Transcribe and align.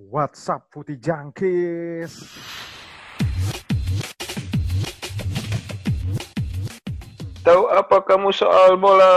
What's 0.00 0.44
up, 0.52 0.68
Putih 0.68 1.00
Jangkis? 1.00 2.12
Tahu 7.40 7.62
apa 7.72 8.04
kamu 8.04 8.28
soal 8.28 8.76
bola? 8.76 9.08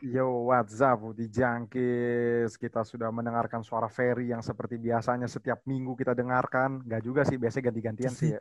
Yo, 0.00 0.48
what's 0.48 0.80
up, 0.80 0.96
Putih 1.02 1.28
Jangkis? 1.28 2.56
Kita 2.56 2.80
sudah 2.80 3.12
mendengarkan 3.12 3.60
suara 3.60 3.90
Ferry 3.92 4.32
yang 4.32 4.40
seperti 4.40 4.80
biasanya 4.80 5.28
setiap 5.28 5.60
minggu 5.68 5.92
kita 5.92 6.16
dengarkan. 6.16 6.80
Gak 6.88 7.04
juga 7.04 7.28
sih, 7.28 7.36
biasanya 7.36 7.68
ganti-gantian 7.68 8.16
sih 8.16 8.32
ya. 8.32 8.40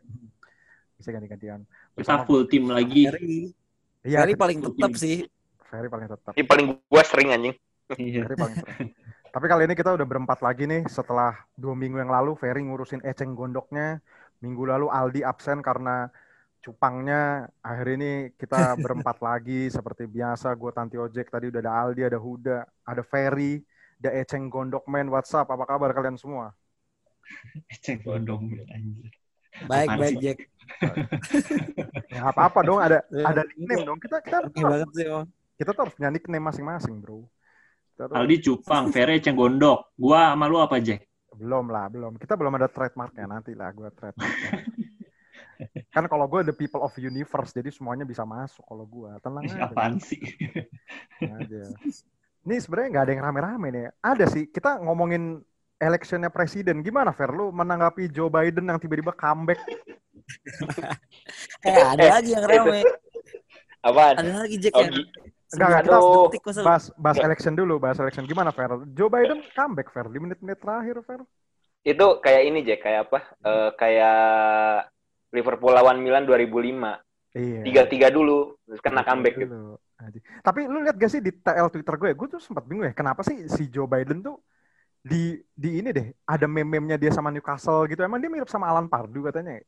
Bisa 0.95 1.11
ganti-gantian. 1.11 1.67
Kita 1.67 1.95
Bersama- 1.99 2.23
full 2.23 2.47
tim 2.47 2.71
lagi. 2.71 3.11
Ferry, 3.11 3.51
Iya, 4.07 4.23
Ferry 4.23 4.33
paling 4.39 4.59
tetap 4.63 4.91
sih. 4.95 5.27
Ferry 5.67 5.91
paling 5.91 6.07
tetap. 6.07 6.31
Ini 6.31 6.45
paling 6.47 6.65
gua 6.87 7.03
sering 7.03 7.35
anjing. 7.35 7.55
Iya. 7.99 8.23
Ferry 8.23 8.35
paling 8.39 8.55
tetap. 8.55 8.77
Tapi 9.29 9.45
kali 9.45 9.69
ini 9.69 9.77
kita 9.77 9.93
udah 9.93 10.07
berempat 10.09 10.41
lagi 10.41 10.65
nih 10.65 10.89
setelah 10.89 11.37
dua 11.53 11.77
minggu 11.77 12.01
yang 12.01 12.09
lalu 12.09 12.33
Ferry 12.33 12.65
ngurusin 12.65 13.05
eceng 13.05 13.37
gondoknya. 13.37 14.01
Minggu 14.41 14.65
lalu 14.65 14.89
Aldi 14.89 15.21
absen 15.21 15.61
karena 15.61 16.09
cupangnya. 16.65 17.45
Akhir 17.61 17.93
ini 17.93 18.33
kita 18.33 18.73
berempat 18.83 19.21
lagi 19.21 19.69
seperti 19.69 20.09
biasa. 20.09 20.49
Gue 20.57 20.73
Tanti 20.73 20.97
Ojek 20.97 21.29
tadi 21.29 21.53
udah 21.53 21.61
ada 21.61 21.73
Aldi, 21.85 22.01
ada 22.09 22.17
Huda, 22.17 22.57
ada 22.65 23.03
Ferry, 23.05 23.61
ada 24.01 24.17
eceng 24.17 24.49
gondok 24.49 24.89
man. 24.89 25.05
WhatsApp, 25.13 25.45
apa 25.45 25.63
kabar 25.69 25.93
kalian 25.93 26.17
semua? 26.17 26.49
Gondong 28.01 28.49
anjir. 28.73 29.13
Baik, 29.69 29.87
Apaan 29.93 29.99
baik, 30.01 30.13
sih? 30.17 30.21
Jack. 30.25 30.39
Ya 32.09 32.29
apa-apa 32.29 32.65
dong, 32.65 32.81
ada 32.81 33.05
ada 33.29 33.41
nickname 33.45 33.85
dong. 33.85 33.97
Kita 34.01 34.21
kita 34.21 34.49
sih, 34.93 35.05
Om. 35.05 35.25
kita 35.57 35.69
tuh 35.73 35.81
harus 35.85 35.93
punya 35.93 36.09
nickname 36.09 36.45
masing-masing, 36.45 36.97
bro. 37.01 37.25
Tuh- 38.07 38.15
Aldi 38.15 38.35
cupang, 38.39 38.87
Ferry 38.95 39.19
ceng 39.19 39.35
gondok. 39.35 39.91
Gua 39.99 40.31
sama 40.31 40.47
lu 40.47 40.63
apa, 40.63 40.79
Jack? 40.79 41.03
Belum 41.35 41.67
lah, 41.67 41.91
belum. 41.91 42.15
Kita 42.15 42.39
belum 42.39 42.55
ada 42.55 42.67
trademarknya 42.71 43.25
nanti 43.27 43.51
lah 43.55 43.71
gue 43.71 43.87
trademarknya. 43.95 44.51
kan 45.95 46.07
kalau 46.07 46.27
gue 46.27 46.47
the 46.47 46.55
people 46.55 46.79
of 46.83 46.91
universe, 46.95 47.51
jadi 47.51 47.67
semuanya 47.71 48.07
bisa 48.07 48.23
masuk 48.23 48.63
kalau 48.63 48.87
gue. 48.87 49.11
Tenang 49.19 49.43
aja. 49.47 49.67
Apaan 49.67 49.99
sih? 49.99 50.19
aja. 51.19 51.63
Ini 52.43 52.55
sebenarnya 52.59 52.89
nggak 52.91 53.03
ada 53.03 53.11
yang 53.15 53.23
rame-rame 53.23 53.67
nih. 53.71 53.83
Ada 53.99 54.25
sih. 54.31 54.47
Kita 54.47 54.79
ngomongin 54.83 55.43
electionnya 55.79 56.31
presiden. 56.31 56.83
Gimana, 56.83 57.11
Fer? 57.15 57.31
Lu 57.31 57.51
menanggapi 57.51 58.11
Joe 58.11 58.31
Biden 58.31 58.67
yang 58.67 58.79
tiba-tiba 58.79 59.11
comeback? 59.15 59.59
Eh, 61.65 61.73
ada 61.73 62.21
lagi 62.21 62.37
yang 62.37 62.45
rame. 62.45 62.85
Apaan? 63.81 64.15
Ada 64.21 64.45
lagi 64.45 64.61
Jack 64.61 64.77
Oh, 64.77 64.85
yang 64.85 64.93
Enggak, 65.49 65.67
enggak, 65.81 65.83
kita 66.29 66.61
bahas, 66.61 66.83
bahas 66.93 67.17
election 67.17 67.53
dulu. 67.57 67.81
Bahas 67.81 67.97
election. 67.97 68.25
Gimana, 68.29 68.53
Fer? 68.53 68.69
Joe 68.93 69.09
Biden 69.09 69.41
comeback, 69.53 69.89
Fer. 69.89 70.05
Di 70.05 70.19
menit-menit 70.21 70.61
terakhir, 70.61 71.01
Fer. 71.01 71.21
Itu 71.81 72.21
kayak 72.21 72.43
ini 72.45 72.59
Jack, 72.61 72.85
kayak 72.85 73.09
apa? 73.09 73.19
Eh, 73.41 73.69
kayak 73.73 74.19
Liverpool 75.33 75.73
lawan 75.73 76.01
Milan 76.05 76.29
2005. 76.29 77.01
Iya. 77.33 77.61
Tiga-tiga 77.61 78.09
dulu, 78.09 78.57
terus 78.65 78.81
kena 78.81 79.05
comeback 79.05 79.37
gitu. 79.37 79.77
Tapi 80.41 80.65
lu 80.65 80.81
lihat 80.81 80.97
gak 80.97 81.11
sih 81.11 81.21
di 81.21 81.29
TL 81.29 81.69
Twitter 81.69 81.95
gue? 81.97 82.09
Gue 82.17 82.27
tuh 82.29 82.41
sempat 82.41 82.65
bingung 82.65 82.89
ya, 82.89 82.93
kenapa 82.93 83.21
sih 83.21 83.45
si 83.51 83.69
Joe 83.69 83.85
Biden 83.85 84.25
tuh 84.25 84.41
di 84.99 85.37
di 85.55 85.79
ini 85.79 85.89
deh, 85.95 86.11
ada 86.27 86.45
meme-memnya 86.49 86.99
dia 86.99 87.11
sama 87.13 87.31
Newcastle 87.31 87.87
gitu. 87.87 88.01
Emang 88.03 88.19
dia 88.19 88.31
mirip 88.33 88.49
sama 88.49 88.67
Alan 88.67 88.89
Pardew 88.89 89.23
katanya. 89.29 89.61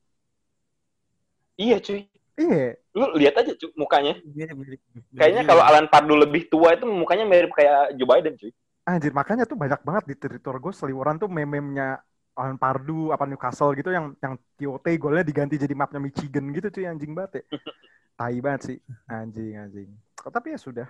Iya 1.56 1.78
cuy. 1.80 2.10
Iya, 2.40 2.76
Lu 2.92 3.06
lihat 3.16 3.36
aja 3.40 3.52
cuy, 3.56 3.72
mukanya. 3.80 4.14
Mirip, 4.24 4.56
mirip. 4.60 4.80
Kayaknya 5.16 5.44
kalau 5.48 5.64
Alan 5.64 5.88
Pardew 5.88 6.16
lebih 6.20 6.48
tua 6.52 6.76
itu 6.76 6.84
mukanya 6.88 7.24
mirip 7.24 7.52
kayak 7.56 7.96
Joe 7.96 8.08
Biden 8.08 8.36
cuy. 8.40 8.52
anjir 8.82 9.14
makanya 9.14 9.46
tuh 9.46 9.54
banyak 9.56 9.78
banget 9.86 10.04
di 10.10 10.16
Twitter 10.18 10.58
gue 10.58 10.74
seliweran 10.74 11.22
tuh 11.22 11.30
meme-memnya 11.30 12.02
Alan 12.34 12.58
Pardew 12.58 13.14
apa 13.14 13.30
Newcastle 13.30 13.78
gitu 13.78 13.94
yang 13.94 14.18
yang 14.24 14.34
TOT 14.58 14.86
golnya 14.98 15.22
diganti 15.22 15.56
jadi 15.62 15.76
mapnya 15.78 16.02
Michigan 16.02 16.50
gitu 16.50 16.68
cuy 16.74 16.86
anjing 16.90 17.14
banget 17.14 17.32
ya. 17.40 17.44
Tai 18.20 18.38
banget 18.42 18.62
sih. 18.68 18.78
Anjing 19.08 19.54
anjing. 19.56 19.90
Tapi 20.18 20.48
ya 20.56 20.60
sudah. 20.60 20.88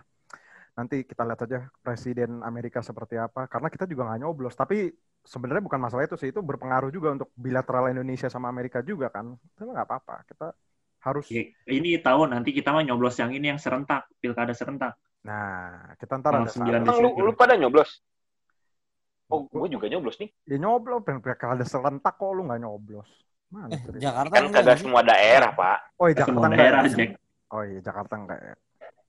Nanti 0.77 1.03
kita 1.03 1.27
lihat 1.27 1.41
aja 1.43 1.59
presiden 1.83 2.39
Amerika 2.47 2.79
seperti 2.79 3.19
apa 3.19 3.43
karena 3.51 3.67
kita 3.67 3.83
juga 3.83 4.07
nggak 4.07 4.19
nyoblos 4.23 4.55
tapi 4.55 4.87
sebenarnya 5.21 5.61
bukan 5.61 5.77
masalah 5.83 6.07
itu 6.07 6.15
sih 6.15 6.31
itu 6.31 6.39
berpengaruh 6.41 6.89
juga 6.89 7.11
untuk 7.13 7.29
bilateral 7.35 7.91
Indonesia 7.91 8.31
sama 8.31 8.47
Amerika 8.47 8.79
juga 8.81 9.11
kan. 9.11 9.35
Itu 9.35 9.67
nggak 9.67 9.85
apa-apa. 9.85 10.15
Kita 10.31 10.47
harus 11.01 11.25
Ya, 11.33 11.43
Ini 11.65 11.97
tahu 12.01 12.29
nanti 12.29 12.53
kita 12.53 12.69
mah 12.73 12.85
nyoblos 12.85 13.17
yang 13.17 13.33
ini 13.33 13.49
yang 13.53 13.59
serentak, 13.61 14.05
pilkada 14.21 14.53
serentak. 14.53 14.93
nah 15.21 15.93
kita 16.01 16.17
ntar 16.17 16.33
ada 16.33 16.49
sembilan 16.49 16.81
saat- 16.81 16.97
Emang 16.97 16.97
lu, 17.01 17.09
lu 17.29 17.31
pada 17.37 17.53
nyoblos? 17.53 18.01
Oh, 19.31 19.47
gue 19.47 19.67
juga 19.71 19.85
nyoblos 19.87 20.17
nih. 20.19 20.29
ya 20.49 20.57
nyoblos 20.59 21.01
pilkada 21.07 21.63
serentak 21.63 22.19
kok 22.19 22.31
lu 22.35 22.43
nggak 22.49 22.61
nyoblos. 22.61 23.09
Mana 23.51 23.71
Eh, 23.75 23.79
cerita? 23.83 24.01
Jakarta 24.11 24.33
Kan 24.33 24.43
enggak 24.47 24.63
kagak 24.63 24.77
semua 24.79 25.01
daerah, 25.03 25.51
Pak. 25.55 25.77
Oh 25.99 26.07
iya 26.07 26.15
Semua 26.19 26.25
Jakarta 26.25 26.45
enggak 26.47 26.59
daerah? 26.59 26.81
Jack. 26.87 27.11
Oh 27.51 27.63
iya 27.63 27.79
Jakarta 27.79 28.13
enggak 28.15 28.39
ya. 28.39 28.53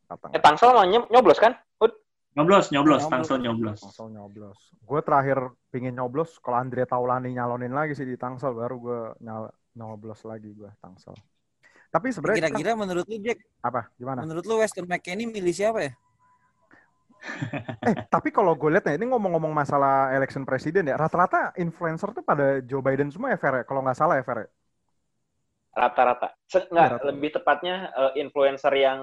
Jakarta 0.06 0.24
Eh, 0.24 0.28
enggak. 0.30 0.42
Tangsel 0.42 0.70
mah 0.74 0.84
ny- 0.86 1.08
nyoblos 1.10 1.38
kan? 1.38 1.52
Ud, 1.82 1.92
Nyoblos, 2.32 2.64
nyoblos, 2.72 3.00
Nyoblos. 3.02 3.12
Tangsel 3.12 3.38
nyoblos. 3.44 3.78
Tangsel 3.82 4.08
nyoblos. 4.08 4.58
Gue 4.82 5.00
terakhir 5.04 5.38
pingin 5.68 5.94
nyoblos 5.94 6.40
kalau 6.40 6.58
Andre 6.64 6.82
Taulani 6.88 7.28
nyalonin 7.34 7.72
lagi 7.76 7.92
sih 7.92 8.06
di 8.08 8.16
Tangsel 8.16 8.52
baru 8.56 8.76
gue 8.80 9.00
nyal 9.20 9.50
nyoblos 9.76 10.22
lagi 10.24 10.48
gue 10.54 10.70
Tangsel. 10.80 11.12
Tapi 11.92 12.08
sebenarnya 12.08 12.40
kita- 12.40 12.56
Kira-kira 12.56 12.72
menurut 12.72 13.04
lu 13.04 13.16
Jack, 13.20 13.38
apa 13.60 13.92
gimana? 13.94 14.24
menurut 14.24 14.44
lu 14.44 14.54
Weston 14.58 14.88
McKennie 14.88 15.28
milih 15.28 15.52
siapa 15.52 15.80
ya? 15.82 15.92
Eh 17.86 17.94
tapi 18.08 18.34
kalau 18.34 18.56
gue 18.56 18.66
lihat 18.66 18.82
ya 18.82 18.96
ini 18.96 19.06
ngomong-ngomong 19.06 19.52
masalah 19.52 20.10
election 20.10 20.42
presiden 20.42 20.90
ya 20.90 20.96
rata-rata 20.96 21.54
influencer 21.54 22.10
tuh 22.10 22.24
pada 22.24 22.58
Joe 22.60 22.82
Biden 22.82 23.12
semua 23.12 23.30
ya 23.30 23.38
Fer 23.38 23.62
ya? 23.62 23.64
Kalau 23.64 23.78
nggak 23.80 23.94
salah 23.94 24.18
ya 24.18 24.24
Fer 24.24 24.38
ya? 24.42 24.48
rata-rata. 25.72 26.28
Nggak, 26.44 26.68
Rata-rata. 26.68 27.04
lebih 27.08 27.30
tepatnya 27.32 27.74
eh, 27.90 28.20
influencer 28.20 28.72
yang 28.74 29.00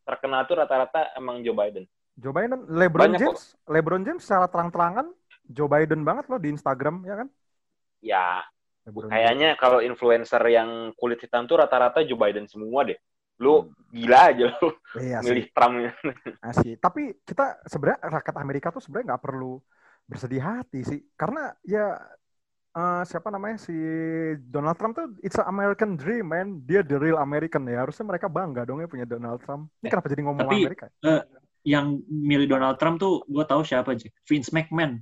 terkenal 0.00 0.48
tuh 0.48 0.56
rata-rata 0.56 1.12
emang 1.12 1.44
Joe 1.44 1.52
Biden. 1.52 1.84
Joe 2.16 2.32
Biden, 2.32 2.64
LeBron 2.68 3.04
Banyak 3.04 3.18
kok. 3.18 3.36
James, 3.36 3.42
LeBron 3.66 4.02
James 4.04 4.22
secara 4.24 4.48
terang-terangan 4.48 5.12
Joe 5.44 5.68
Biden 5.68 6.00
banget 6.00 6.24
loh 6.28 6.36
di 6.36 6.48
Instagram 6.48 7.04
ya 7.04 7.14
kan? 7.16 7.28
Ya, 8.00 8.26
kayaknya 8.90 9.54
kalau 9.54 9.78
influencer 9.80 10.42
yang 10.46 10.90
kulit 10.98 11.18
hitam 11.18 11.46
tuh 11.46 11.62
rata-rata 11.62 12.02
Joe 12.02 12.18
Biden 12.18 12.44
semua 12.44 12.82
deh. 12.84 12.98
Lu 13.40 13.72
gila 13.88 14.34
aja 14.34 14.52
lu. 14.52 14.68
Iya 15.00 15.24
sih. 15.24 15.32
milih 15.32 15.46
Trump. 15.50 15.74
Asli. 16.44 16.76
Tapi 16.76 17.24
kita 17.24 17.64
sebenarnya 17.64 18.00
rakyat 18.20 18.36
Amerika 18.36 18.68
tuh 18.68 18.84
sebenarnya 18.84 19.16
nggak 19.16 19.24
perlu 19.24 19.56
bersedih 20.04 20.42
hati 20.42 20.82
sih, 20.82 21.00
karena 21.14 21.54
ya 21.62 21.94
eh, 22.70 23.02
siapa 23.06 23.30
namanya 23.30 23.62
si 23.62 23.72
Donald 24.42 24.74
Trump 24.74 24.98
tuh 24.98 25.06
it's 25.22 25.38
a 25.38 25.46
American 25.46 25.94
dream 25.94 26.34
man, 26.34 26.60
dia 26.66 26.82
the 26.82 26.98
real 26.98 27.16
American 27.16 27.62
ya. 27.64 27.86
Harusnya 27.86 28.04
mereka 28.04 28.26
bangga 28.26 28.66
dong 28.66 28.82
ya 28.82 28.90
punya 28.90 29.06
Donald 29.06 29.38
Trump. 29.40 29.70
Ini 29.78 29.86
Eh, 29.86 29.90
kenapa 29.90 30.08
jadi 30.10 30.22
ngomong 30.26 30.46
tapi- 30.50 30.62
Amerika? 30.66 30.86
Yang 31.60 31.86
milih 32.08 32.48
Donald 32.48 32.76
Trump 32.80 32.96
tuh 32.96 33.20
gue 33.28 33.44
tahu 33.44 33.60
siapa, 33.62 33.92
Jack. 33.92 34.16
Vince 34.24 34.48
McMahon. 34.50 34.98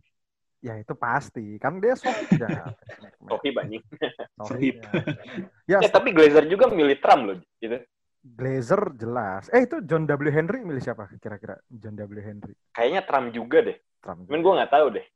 Ya 0.59 0.75
itu 0.75 0.91
pasti, 0.99 1.55
kan 1.63 1.79
dia 1.79 1.95
soft 1.95 2.27
ya. 2.43 2.75
Topi 3.31 3.55
banyak. 3.55 3.83
Sohib. 4.43 4.83
Sohib. 4.83 5.15
Ya, 5.71 5.79
Ya, 5.79 5.89
tapi 5.91 6.11
Glazer 6.11 6.51
juga 6.51 6.67
milih 6.67 6.99
Trump 6.99 7.23
loh, 7.31 7.39
gitu. 7.63 7.79
Glazer 8.27 8.83
jelas. 8.99 9.47
Eh 9.55 9.65
itu 9.65 9.79
John 9.87 10.03
W 10.05 10.29
Henry 10.35 10.67
milih 10.67 10.83
siapa 10.83 11.07
kira-kira? 11.23 11.63
John 11.71 11.95
W 11.95 12.19
Henry. 12.19 12.59
Kayaknya 12.75 13.03
Trump 13.07 13.27
juga 13.31 13.59
deh. 13.63 13.79
Trump. 14.03 14.27
Cuman 14.27 14.41
gue 14.43 14.53
nggak 14.59 14.73
tahu 14.75 14.87
deh. 14.99 15.07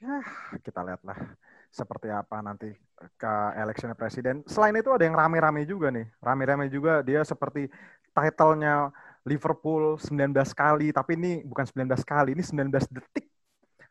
Ya, 0.00 0.16
kita 0.64 0.80
lihatlah 0.82 1.38
seperti 1.70 2.10
apa 2.10 2.42
nanti 2.42 2.74
ke 3.14 3.32
election 3.54 3.94
presiden. 3.94 4.42
Selain 4.50 4.74
itu 4.74 4.90
ada 4.90 5.06
yang 5.06 5.14
rame-rame 5.14 5.62
juga 5.64 5.94
nih. 5.94 6.10
Rame-rame 6.18 6.66
juga 6.66 7.00
dia 7.06 7.22
seperti 7.22 7.70
titlenya 8.10 8.90
Liverpool 9.22 9.94
19 10.00 10.34
kali, 10.50 10.90
tapi 10.90 11.14
ini 11.14 11.32
bukan 11.46 11.62
19 11.62 12.02
kali, 12.02 12.34
ini 12.34 12.42
19 12.42 12.90
detik 12.90 13.29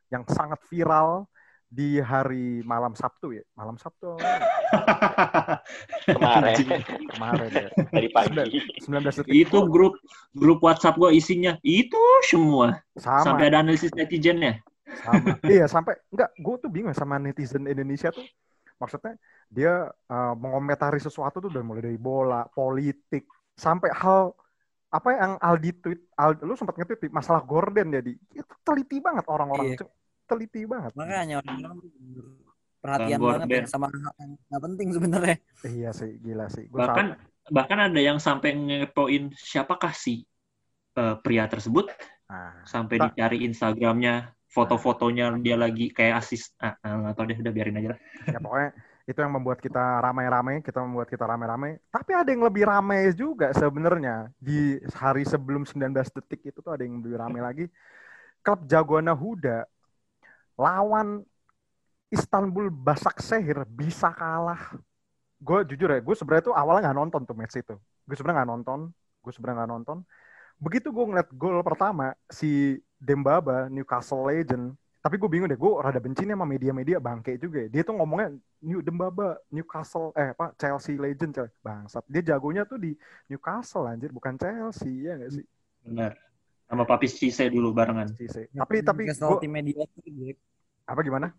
yang 0.09 0.25
sangat 0.27 0.59
viral 0.67 1.25
di 1.69 2.01
hari 2.01 2.65
malam 2.65 2.97
Sabtu 2.97 3.29
ya. 3.37 3.45
Malam 3.53 3.77
Sabtu 3.77 4.17
Kemarin, 6.09 6.65
kemarin 7.13 7.49
ya. 7.53 7.69
dari 7.93 8.09
pagi. 8.09 8.57
19 8.81 8.89
detik. 9.05 9.29
itu 9.29 9.57
grup 9.69 9.93
grup 10.33 10.59
WhatsApp 10.65 10.97
gue 10.97 11.13
isinya 11.13 11.57
itu 11.61 11.99
semua. 12.25 12.81
sama 12.97 13.37
Sampai 13.37 13.53
ada 13.53 13.61
analisis 13.61 13.93
netizennya. 13.93 14.57
sama 15.05 15.37
iya 15.53 15.69
sampai 15.69 15.93
enggak 16.09 16.33
gue 16.33 16.55
tuh 16.57 16.69
bingung 16.73 16.95
sama 16.97 17.21
netizen 17.21 17.69
Indonesia 17.69 18.09
tuh 18.09 18.25
maksudnya 18.81 19.13
dia 19.45 19.85
eh, 19.85 20.33
mengomentari 20.33 20.97
sesuatu 20.97 21.37
tuh 21.37 21.53
dari 21.53 21.61
mulai 21.61 21.85
dari 21.85 21.99
bola 22.01 22.49
politik 22.49 23.29
sampai 23.53 23.93
hal 23.93 24.33
apa 24.89 25.09
yang 25.13 25.31
Aldi 25.37 25.69
tweet 25.85 26.01
Aldi, 26.17 26.41
lu 26.41 26.57
sempat 26.57 26.73
nge-tweet 26.73 27.13
masalah 27.13 27.45
Gordon 27.45 27.93
jadi 27.93 28.09
itu 28.33 28.53
teliti 28.65 28.97
banget 28.97 29.29
orang-orang 29.29 29.77
Iya. 29.77 29.85
Teliti 30.29 30.61
banget 30.69 30.93
Makanya 30.93 31.41
orang-orang 31.41 31.77
perhatian 32.79 33.19
Bang 33.19 33.29
banget 33.43 33.47
ya 33.49 33.63
sama 33.67 33.87
hal 33.91 34.13
yang 34.21 34.31
nggak 34.47 34.61
penting 34.63 34.87
sebenarnya. 34.95 35.37
iya 35.67 35.89
sih 35.91 36.11
gila 36.21 36.45
sih 36.47 36.65
Gua 36.71 36.85
Bahkan 36.87 37.05
saat- 37.11 37.27
bahkan 37.49 37.79
ada 37.81 37.97
yang 37.99 38.21
sampai 38.21 38.53
ngepoin 38.53 39.33
siapakah 39.33 39.89
si 39.91 40.21
eh, 40.95 41.15
pria 41.25 41.49
tersebut 41.49 41.89
nah, 42.29 42.61
sampai 42.63 43.01
Tak. 43.01 43.17
dicari 43.17 43.41
Instagramnya 43.43 44.31
foto-fotonya 44.49 45.33
dia 45.41 45.57
lagi 45.57 45.89
kayak 45.89 46.21
asis 46.21 46.53
ah, 46.61 46.77
ah, 46.81 46.93
nggak 47.05 47.13
tahu 47.17 47.25
deh 47.33 47.37
udah 47.41 47.53
biarin 47.53 47.79
aja 47.81 47.89
lah 47.97 47.99
Ya 48.29 48.37
pokoknya 48.37 48.69
itu 49.09 49.17
yang 49.25 49.33
membuat 49.33 49.57
kita 49.57 49.81
ramai-ramai, 50.05 50.61
kita 50.61 50.85
membuat 50.85 51.09
kita 51.09 51.25
ramai-ramai. 51.25 51.81
Tapi 51.89 52.11
ada 52.13 52.29
yang 52.29 52.45
lebih 52.45 52.61
ramai 52.61 53.09
juga 53.17 53.49
sebenarnya 53.57 54.29
di 54.37 54.77
hari 54.93 55.25
sebelum 55.25 55.65
19 55.65 56.13
detik 56.13 56.53
itu 56.53 56.61
tuh 56.61 56.69
ada 56.77 56.85
yang 56.85 57.01
lebih 57.01 57.17
ramai 57.17 57.41
lagi. 57.41 57.65
Klub 58.45 58.69
Jagoana 58.69 59.17
Huda 59.17 59.65
lawan 60.59 61.23
Istanbul 62.11 62.67
Basaksehir 62.67 63.63
bisa 63.71 64.11
kalah. 64.11 64.75
Gue 65.39 65.63
jujur 65.63 65.87
ya, 65.87 66.03
gue 66.03 66.15
sebenarnya 66.19 66.51
tuh 66.51 66.55
awalnya 66.57 66.91
nggak 66.91 66.99
nonton 66.99 67.21
tuh 67.23 67.35
match 67.37 67.55
itu. 67.55 67.79
Gue 68.03 68.15
sebenarnya 68.19 68.43
nggak 68.43 68.51
nonton, 68.51 68.79
gue 69.23 69.31
sebenarnya 69.31 69.57
nggak 69.63 69.71
nonton. 69.71 69.97
Begitu 70.59 70.91
gue 70.91 71.05
ngeliat 71.07 71.29
gol 71.31 71.63
pertama 71.63 72.11
si 72.27 72.75
Dembaba 72.99 73.71
Newcastle 73.71 74.27
Legend, 74.27 74.75
tapi 74.99 75.15
gue 75.15 75.29
bingung 75.31 75.47
deh, 75.47 75.55
gue 75.55 75.71
rada 75.79 76.03
benci 76.03 76.27
nih 76.27 76.35
sama 76.35 76.43
media-media 76.43 76.99
bangke 76.99 77.39
juga 77.39 77.63
ya. 77.63 77.69
Dia 77.71 77.81
tuh 77.87 77.95
ngomongnya 77.95 78.35
New 78.59 78.83
Dembaba, 78.83 79.39
Newcastle, 79.47 80.11
eh 80.19 80.35
apa 80.35 80.51
Chelsea 80.59 80.99
Legend, 80.99 81.31
coy. 81.31 81.49
bangsat. 81.63 82.03
Dia 82.11 82.35
jagonya 82.35 82.67
tuh 82.67 82.75
di 82.75 82.91
Newcastle 83.31 83.87
anjir, 83.87 84.11
bukan 84.11 84.35
Chelsea 84.35 85.07
ya 85.07 85.15
gak 85.15 85.31
sih? 85.39 85.45
benar 85.79 86.11
sama 86.69 86.85
Papis 86.85 87.17
Cisse 87.17 87.49
dulu 87.49 87.73
barengan 87.73 88.13
si. 88.13 88.29
Tapi 88.29 88.85
tapi 88.85 89.09
Jack. 89.09 90.37
Apa 90.89 91.01
gimana? 91.05 91.29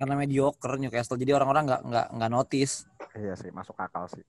Karena 0.00 0.14
mediocre 0.18 0.74
Newcastle. 0.80 1.20
Jadi 1.20 1.30
orang-orang 1.36 1.64
nggak 1.68 1.82
nggak 1.86 2.06
nggak 2.18 2.30
notice. 2.32 2.74
Iya 3.14 3.36
sih, 3.38 3.52
masuk 3.54 3.76
akal 3.78 4.10
sih. 4.10 4.24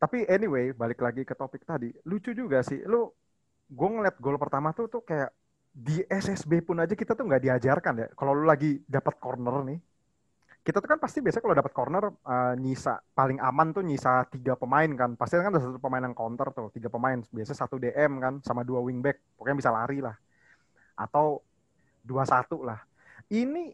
Tapi 0.00 0.24
anyway, 0.30 0.72
balik 0.72 1.02
lagi 1.02 1.26
ke 1.26 1.34
topik 1.36 1.66
tadi. 1.66 1.92
Lucu 2.08 2.32
juga 2.32 2.64
sih. 2.64 2.80
Lu, 2.86 3.10
gue 3.68 3.88
ngeliat 3.90 4.16
gol 4.16 4.40
pertama 4.40 4.72
tuh 4.72 4.88
tuh 4.88 5.02
kayak 5.04 5.28
di 5.70 6.02
SSB 6.08 6.66
pun 6.66 6.82
aja 6.82 6.96
kita 6.96 7.12
tuh 7.12 7.28
nggak 7.28 7.42
diajarkan 7.42 7.94
ya. 8.00 8.08
Kalau 8.16 8.32
lu 8.32 8.48
lagi 8.48 8.80
dapat 8.88 9.20
corner 9.20 9.56
nih, 9.66 9.78
kita 10.60 10.80
tuh 10.80 10.88
kan 10.88 10.98
pasti 11.00 11.20
biasanya 11.24 11.44
kalau 11.44 11.56
dapat 11.56 11.72
corner 11.72 12.04
eh, 12.08 12.54
nyisa 12.60 13.00
paling 13.12 13.38
aman 13.40 13.68
tuh 13.76 13.84
nyisa 13.84 14.24
tiga 14.32 14.56
pemain 14.56 14.88
kan. 14.96 15.10
Pasti 15.20 15.36
kan 15.36 15.52
ada 15.52 15.60
satu 15.60 15.76
pemain 15.76 16.00
yang 16.00 16.16
counter 16.16 16.48
tuh, 16.56 16.72
tiga 16.72 16.88
pemain. 16.88 17.20
Biasa 17.28 17.52
satu 17.52 17.76
DM 17.76 18.12
kan, 18.24 18.34
sama 18.40 18.64
dua 18.64 18.80
wingback. 18.80 19.20
Pokoknya 19.36 19.56
bisa 19.60 19.70
lari 19.74 20.00
lah. 20.00 20.16
Atau 20.96 21.44
dua 22.00 22.24
satu 22.24 22.64
lah. 22.64 22.89
Ini 23.30 23.72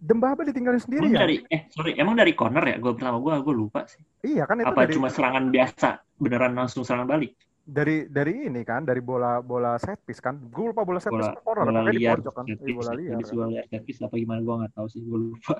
Dembaba 0.00 0.48
ditinggalin 0.48 0.80
sendiri 0.80 1.12
emang 1.12 1.12
ya? 1.12 1.20
dari 1.28 1.36
eh 1.52 1.62
sorry 1.68 1.92
emang 2.00 2.16
dari 2.16 2.32
corner 2.32 2.64
ya? 2.64 2.76
Gue 2.80 2.96
pertama 2.96 3.20
gue 3.20 3.36
gue 3.44 3.52
lupa 3.54 3.84
sih. 3.84 4.00
Iya 4.24 4.48
kan 4.48 4.64
itu 4.64 4.72
apa 4.72 4.88
dari, 4.88 4.96
cuma 4.96 5.12
serangan 5.12 5.52
biasa 5.52 5.88
beneran 6.16 6.56
langsung 6.56 6.88
serangan 6.88 7.04
balik? 7.04 7.36
Dari 7.68 8.08
dari 8.08 8.48
ini 8.48 8.64
kan 8.64 8.88
dari 8.88 9.04
bola 9.04 9.44
bola 9.44 9.76
set 9.76 10.00
piece 10.08 10.24
kan. 10.24 10.40
Gue 10.40 10.72
lupa 10.72 10.88
bola 10.88 11.04
set 11.04 11.12
piece 11.12 11.28
bola 11.28 11.44
corner 11.44 11.64
bola 11.68 11.92
di 11.92 12.00
liar 12.00 12.16
pojok 12.16 12.32
kan 12.32 12.44
set 12.48 12.60
piece, 12.64 12.78
bola 12.80 12.92
liar. 12.96 13.12
Habis 13.12 13.28
kan. 13.28 13.36
bola 13.36 13.48
liar 13.52 13.66
set 13.68 13.82
piece 13.84 14.00
apa 14.00 14.14
gimana 14.16 14.40
gue 14.40 14.54
nggak 14.56 14.72
tahu 14.72 14.86
sih 14.88 15.00
gue 15.04 15.18
lupa. 15.20 15.54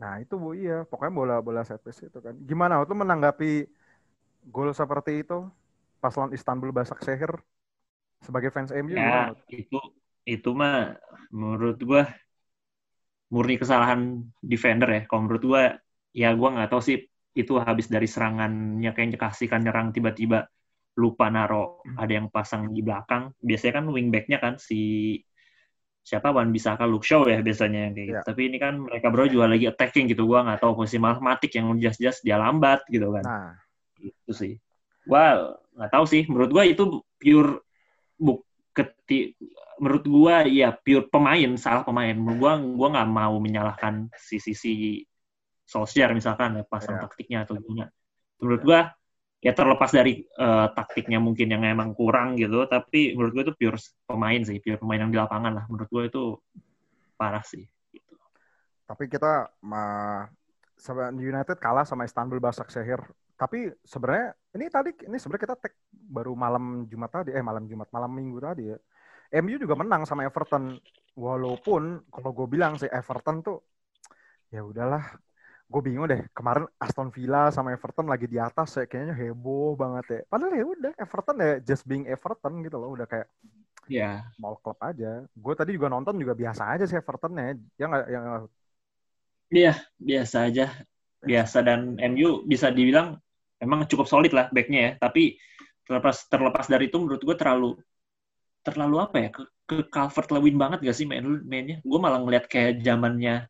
Nah 0.00 0.12
itu 0.24 0.34
bu 0.40 0.48
iya. 0.56 0.78
Pokoknya 0.88 1.12
bola 1.12 1.36
bola 1.44 1.60
set 1.60 1.80
piece 1.84 2.00
itu 2.08 2.18
kan. 2.24 2.32
Gimana 2.48 2.80
lu 2.80 2.96
menanggapi 2.96 3.68
gol 4.48 4.72
seperti 4.72 5.20
itu? 5.20 5.44
Pas 6.00 6.16
lawan 6.16 6.32
Istanbul 6.32 6.72
Basaksehir 6.72 7.28
sebagai 8.24 8.48
fans 8.54 8.70
MU 8.70 8.94
ya 8.94 9.34
itu 9.50 9.78
itu 10.22 10.50
mah 10.54 10.94
menurut 11.34 11.74
gue 11.82 12.02
murni 13.32 13.56
kesalahan 13.56 14.20
defender 14.44 14.88
ya. 14.92 15.02
Kalau 15.08 15.24
menurut 15.24 15.42
gue 15.42 15.62
ya 16.12 16.36
gue 16.36 16.48
nggak 16.52 16.68
tahu 16.68 16.82
sih 16.84 17.00
itu 17.32 17.56
habis 17.56 17.88
dari 17.88 18.04
serangannya 18.04 18.92
kayak 18.92 19.16
kasihkan 19.16 19.64
nyerang 19.64 19.88
tiba-tiba 19.96 20.44
lupa 21.00 21.32
naro 21.32 21.80
ada 21.96 22.12
yang 22.12 22.28
pasang 22.28 22.68
di 22.76 22.84
belakang. 22.84 23.32
Biasanya 23.40 23.80
kan 23.80 23.84
wingbacknya 23.88 24.38
kan 24.38 24.60
si 24.60 25.16
siapa 26.04 26.34
Wan 26.34 26.52
Bisaka 26.52 26.84
Luke 26.84 27.06
Shaw 27.08 27.24
ya 27.30 27.40
biasanya 27.40 27.88
yang 27.88 27.94
kayak 27.94 28.06
gitu. 28.10 28.18
Iya. 28.18 28.26
tapi 28.26 28.40
ini 28.50 28.58
kan 28.58 28.74
mereka 28.74 29.06
berdua 29.08 29.28
juga 29.30 29.46
lagi 29.54 29.70
attacking 29.70 30.10
gitu 30.10 30.26
gue 30.26 30.34
nggak 30.34 30.58
tahu 30.58 30.82
posisi 30.82 30.98
malah 30.98 31.22
Matic 31.22 31.54
yang 31.54 31.70
jelas-jelas 31.78 32.18
dia 32.26 32.36
lambat 32.36 32.82
gitu 32.90 33.08
kan. 33.14 33.24
Nah. 33.24 33.54
Itu 34.02 34.34
sih. 34.34 34.58
Gua 35.06 35.54
nggak 35.78 35.90
tahu 35.94 36.04
sih 36.04 36.22
menurut 36.26 36.50
gua 36.50 36.66
itu 36.66 37.00
pure 37.16 37.62
buk 38.18 38.44
keti 38.72 39.36
menurut 39.80 40.04
gua 40.08 40.44
ya 40.48 40.72
pure 40.72 41.08
pemain 41.12 41.50
salah 41.60 41.84
pemain 41.84 42.12
menurut 42.16 42.38
gua 42.40 42.52
gua 42.60 42.88
nggak 42.98 43.08
mau 43.12 43.34
menyalahkan 43.38 44.08
si 44.16 44.40
sisi 44.40 45.04
Solskjaer 45.68 46.12
misalkan 46.12 46.60
ya 46.60 46.64
pasang 46.66 47.00
Iya. 47.00 47.02
taktiknya 47.08 47.38
atau 47.44 47.54
gimana 47.60 47.88
menurut 48.40 48.62
gua 48.64 48.80
ya 49.42 49.52
terlepas 49.52 49.90
dari 49.90 50.22
eh, 50.24 50.66
taktiknya 50.72 51.18
mungkin 51.18 51.50
yang 51.50 51.62
emang 51.66 51.92
kurang 51.92 52.38
gitu 52.40 52.64
tapi 52.66 53.12
menurut 53.12 53.32
gua 53.32 53.42
itu 53.48 53.54
pure 53.56 53.78
pemain 54.08 54.40
sih 54.42 54.58
pure 54.62 54.78
pemain 54.80 55.00
yang 55.04 55.12
di 55.12 55.18
lapangan 55.20 55.52
lah 55.52 55.64
menurut 55.68 55.88
gua 55.92 56.02
itu 56.08 56.36
parah 57.16 57.44
sih 57.44 57.64
gitu. 57.92 58.14
tapi 58.88 59.06
kita 59.06 59.52
ma- 59.62 60.26
sama 60.78 61.14
United 61.14 61.58
kalah 61.62 61.86
sama 61.86 62.02
Istanbul 62.02 62.42
Basaksehir 62.42 62.98
tapi 63.42 63.58
sebenarnya 63.92 64.28
ini 64.56 64.66
tadi 64.76 64.90
ini 65.08 65.16
sebenarnya 65.18 65.44
kita 65.46 65.56
tag 65.62 65.74
baru 66.16 66.32
malam 66.44 66.64
Jumat 66.90 67.10
tadi 67.16 67.30
eh 67.38 67.42
malam 67.50 67.64
Jumat 67.70 67.88
malam 67.96 68.10
Minggu 68.18 68.38
tadi 68.46 68.62
ya. 68.70 68.76
MU 69.42 69.56
juga 69.64 69.74
menang 69.82 70.02
sama 70.08 70.22
Everton. 70.28 70.64
Walaupun 71.26 71.82
kalau 72.14 72.30
gue 72.38 72.46
bilang 72.54 72.72
sih 72.80 72.88
Everton 72.98 73.36
tuh 73.46 73.58
ya 74.54 74.62
udahlah. 74.70 75.02
Gue 75.72 75.80
bingung 75.86 76.06
deh 76.12 76.22
kemarin 76.36 76.64
Aston 76.84 77.08
Villa 77.16 77.48
sama 77.56 77.72
Everton 77.76 78.06
lagi 78.12 78.26
di 78.28 78.38
atas 78.48 78.68
ya 78.78 78.84
kayaknya 78.90 79.14
heboh 79.20 79.74
banget 79.82 80.04
ya. 80.14 80.20
Padahal 80.30 80.52
ya 80.60 80.64
udah 80.74 80.92
Everton 81.04 81.36
ya 81.44 81.50
just 81.68 81.84
being 81.90 82.04
Everton 82.14 82.54
gitu 82.66 82.76
loh 82.82 82.90
udah 82.96 83.06
kayak 83.12 83.28
ya 83.90 84.22
small 84.36 84.56
club 84.62 84.78
aja. 84.84 85.24
Gue 85.34 85.54
tadi 85.58 85.70
juga 85.76 85.88
nonton 85.94 86.14
juga 86.22 86.34
biasa 86.36 86.62
aja 86.76 86.84
sih 86.88 86.98
Everton 87.00 87.32
ya 87.40 87.44
ya 87.80 87.84
nggak 87.90 88.04
ya 88.12 88.18
nggak- 88.22 88.52
Iya, 89.52 89.72
biasa 90.08 90.36
aja. 90.48 90.64
Biasa 91.30 91.58
dan 91.68 91.80
MU 92.00 92.42
bisa 92.50 92.68
dibilang 92.72 93.08
memang 93.62 93.86
cukup 93.86 94.06
solid 94.10 94.32
lah 94.34 94.46
backnya 94.50 94.80
ya. 94.80 94.90
Tapi 94.98 95.38
terlepas 95.86 96.26
terlepas 96.26 96.66
dari 96.66 96.90
itu 96.90 96.96
menurut 96.98 97.22
gue 97.22 97.36
terlalu 97.38 97.70
terlalu 98.62 98.96
apa 99.02 99.16
ya 99.18 99.28
ke, 99.34 99.42
ke 99.66 99.76
Calvert 99.90 100.30
Lewin 100.30 100.54
banget 100.54 100.78
gak 100.86 100.96
sih 100.96 101.06
main 101.06 101.24
mainnya? 101.46 101.78
Gue 101.82 101.98
malah 101.98 102.22
ngeliat 102.22 102.46
kayak 102.46 102.82
zamannya 102.82 103.46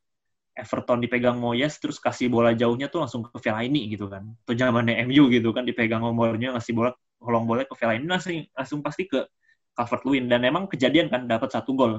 Everton 0.53 1.00
dipegang 1.00 1.41
Moyes 1.41 1.81
terus 1.81 1.97
kasih 1.97 2.29
bola 2.29 2.53
jauhnya 2.53 2.93
tuh 2.93 3.00
langsung 3.05 3.25
ke 3.25 3.37
Fellaini 3.41 3.88
gitu 3.93 4.09
kan. 4.09 4.25
Atau 4.44 4.55
zamannya 4.56 5.00
MU 5.09 5.29
gitu 5.32 5.53
kan 5.56 5.64
dipegang 5.64 6.05
nomornya 6.05 6.53
ngasih 6.56 6.73
bola 6.76 6.91
kolong 7.23 7.47
bola 7.47 7.62
ke 7.64 7.75
Fellaini 7.79 8.05
langsung 8.11 8.35
langsung 8.53 8.81
pasti 8.82 9.06
ke 9.06 9.25
Calvert 9.73 10.03
Lewin 10.05 10.29
dan 10.29 10.44
emang 10.44 10.69
kejadian 10.69 11.09
kan 11.09 11.25
dapat 11.25 11.49
satu 11.49 11.73
gol 11.73 11.93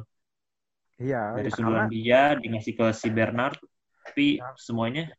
iya 1.01 1.33
dari 1.33 1.49
ya, 1.49 1.55
sundulan 1.55 1.87
dia 1.89 2.21
dikasih 2.37 2.73
ke 2.77 2.85
si 2.93 3.07
Bernard 3.09 3.57
tapi 4.03 4.37
Ya. 4.37 4.51
semuanya 4.59 5.09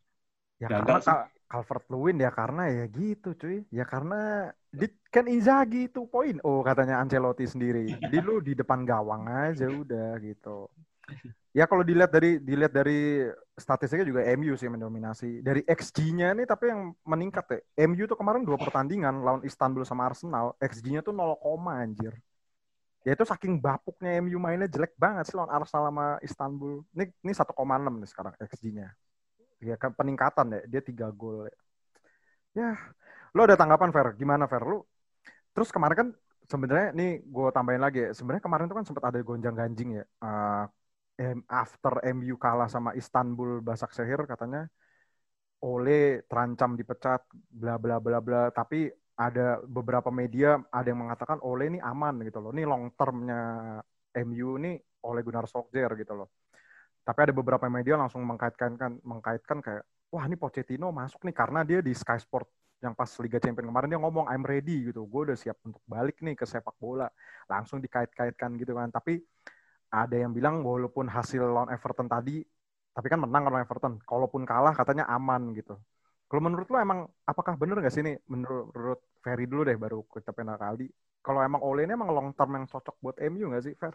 Ya 0.63 0.71
Gagal 0.71 0.87
karena 0.87 1.03
sih. 1.03 1.17
Cal- 1.55 1.63
Calvert 1.63 1.87
Lewin 1.87 2.19
ya 2.19 2.31
karena 2.35 2.67
ya 2.67 2.85
gitu 2.91 3.31
cuy. 3.39 3.63
Ya 3.71 3.87
karena 3.87 4.51
di, 4.75 4.91
kan 5.15 5.31
Inzaghi 5.31 5.87
itu 5.87 6.03
poin. 6.11 6.43
Oh 6.43 6.67
katanya 6.67 6.99
Ancelotti 6.99 7.47
sendiri. 7.47 7.95
Jadi 7.95 8.19
lu 8.19 8.43
di 8.43 8.59
depan 8.59 8.83
gawang 8.83 9.31
aja 9.31 9.71
udah 9.71 10.19
gitu. 10.19 10.67
Ya 11.55 11.71
kalau 11.71 11.87
dilihat 11.87 12.11
dari 12.11 12.43
dilihat 12.43 12.75
dari 12.75 13.31
statistiknya 13.55 14.03
juga 14.11 14.27
MU 14.27 14.59
sih 14.59 14.67
mendominasi. 14.67 15.39
Dari 15.39 15.63
XG-nya 15.63 16.35
nih 16.35 16.47
tapi 16.51 16.75
yang 16.75 16.91
meningkat 17.07 17.47
ya. 17.47 17.59
MU 17.87 18.11
tuh 18.11 18.19
kemarin 18.19 18.43
dua 18.43 18.59
pertandingan 18.59 19.23
lawan 19.23 19.43
Istanbul 19.47 19.87
sama 19.87 20.11
Arsenal, 20.11 20.59
XG-nya 20.59 21.07
tuh 21.07 21.15
0, 21.15 21.71
anjir. 21.71 22.19
Ya 23.07 23.15
itu 23.15 23.23
saking 23.23 23.63
bapuknya 23.63 24.19
MU 24.19 24.43
mainnya 24.43 24.67
jelek 24.67 24.99
banget 24.99 25.31
sih 25.31 25.39
lawan 25.39 25.55
Arsenal 25.55 25.95
sama 25.95 26.07
Istanbul. 26.27 26.83
Ini 26.91 27.05
ini 27.23 27.33
1,6 27.37 27.95
nih 28.03 28.09
sekarang 28.11 28.35
XG-nya. 28.43 28.91
Ya 29.65 29.77
peningkatan 29.81 30.47
ya, 30.55 30.61
dia 30.73 30.81
tiga 30.89 31.07
gol. 31.21 31.49
Ya. 31.49 31.53
ya, 32.59 32.69
lo 33.35 33.41
ada 33.47 33.57
tanggapan 33.61 33.91
Fer? 33.95 34.09
Gimana 34.21 34.45
Fer? 34.51 34.63
Lu 34.71 34.77
terus 35.55 35.71
kemarin 35.75 35.97
kan 36.01 36.09
sebenarnya 36.53 36.89
nih 36.99 37.11
gue 37.35 37.49
tambahin 37.57 37.83
lagi 37.87 37.99
ya. 38.05 38.11
Sebenarnya 38.17 38.43
kemarin 38.47 38.67
tuh 38.71 38.77
kan 38.79 38.87
sempat 38.89 39.05
ada 39.11 39.19
gonjang 39.29 39.57
ganjing 39.61 39.89
ya. 40.01 40.05
Em- 41.15 41.47
after 41.47 42.03
MU 42.03 42.35
kalah 42.35 42.67
sama 42.67 42.91
Istanbul 42.99 43.63
Basaksehir 43.63 44.21
katanya 44.27 44.67
Ole 45.65 46.27
terancam 46.29 46.71
dipecat 46.77 47.23
bla 47.61 47.75
bla 47.83 47.97
bla 48.05 48.19
bla 48.27 48.43
tapi 48.53 48.91
ada 49.17 49.63
beberapa 49.65 50.11
media 50.21 50.61
ada 50.69 50.87
yang 50.91 51.01
mengatakan 51.07 51.39
Ole 51.41 51.71
ini 51.73 51.79
aman 51.81 52.15
gitu 52.27 52.39
loh. 52.43 52.51
Ini 52.53 52.63
long 52.69 52.85
termnya 52.99 53.41
MU 54.13 54.59
ini 54.61 54.77
Ole 55.07 55.21
Gunnar 55.27 55.47
Solskjaer 55.49 55.93
gitu 56.03 56.13
loh. 56.19 56.29
Tapi 57.05 57.19
ada 57.29 57.33
beberapa 57.37 57.69
media 57.69 58.01
langsung 58.01 58.25
mengkaitkan 58.25 58.81
kan 58.81 58.97
mengkaitkan 59.05 59.61
kayak 59.61 59.85
wah 60.09 60.25
ini 60.25 60.41
Pochettino 60.41 60.89
masuk 60.89 61.21
nih 61.29 61.37
karena 61.37 61.61
dia 61.61 61.85
di 61.85 61.93
Sky 61.93 62.17
Sport 62.17 62.49
yang 62.81 62.93
pas 62.97 63.09
Liga 63.21 63.41
Champions 63.41 63.69
kemarin 63.69 63.89
dia 63.93 64.01
ngomong 64.01 64.29
I'm 64.29 64.45
ready 64.45 64.93
gitu. 64.93 65.05
Gue 65.09 65.33
udah 65.33 65.37
siap 65.37 65.57
untuk 65.65 65.81
balik 65.89 66.21
nih 66.21 66.37
ke 66.37 66.45
sepak 66.45 66.77
bola. 66.77 67.09
Langsung 67.49 67.81
dikait-kaitkan 67.81 68.57
gitu 68.61 68.77
kan. 68.77 68.89
Tapi 68.93 69.21
ada 69.93 70.17
yang 70.17 70.33
bilang 70.33 70.61
walaupun 70.65 71.09
hasil 71.09 71.45
lawan 71.45 71.71
Everton 71.73 72.09
tadi 72.09 72.45
tapi 72.95 73.07
kan 73.11 73.21
menang 73.21 73.49
lawan 73.49 73.65
Everton. 73.65 74.01
Kalaupun 74.05 74.45
kalah 74.45 74.77
katanya 74.77 75.09
aman 75.09 75.53
gitu. 75.57 75.77
Kalau 76.29 76.41
menurut 76.41 76.67
lo 76.73 76.79
emang 76.81 77.01
apakah 77.29 77.55
bener 77.55 77.79
gak 77.85 77.93
sih 77.95 78.03
ini 78.03 78.17
menurut, 78.27 79.01
Ferry 79.21 79.45
dulu 79.45 79.63
deh 79.65 79.77
baru 79.77 80.03
kita 80.09 80.33
Aldi. 80.35 80.89
Kalau 81.25 81.41
emang 81.41 81.61
Ole 81.65 81.89
ini 81.89 81.97
emang 81.97 82.13
long 82.13 82.29
term 82.37 82.53
yang 82.53 82.67
cocok 82.69 82.97
buat 83.01 83.17
MU 83.33 83.49
gak 83.55 83.65
sih 83.65 83.75
Fer? 83.77 83.95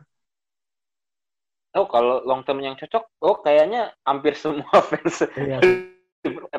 Tahu 1.80 1.88
kalau 1.88 2.20
long 2.28 2.44
term 2.44 2.60
yang 2.60 2.76
cocok. 2.76 3.04
Oh 3.24 3.40
kayaknya 3.40 3.96
hampir 4.04 4.36
semua 4.36 4.68
fans 4.92 5.24
Iya. 5.40 5.64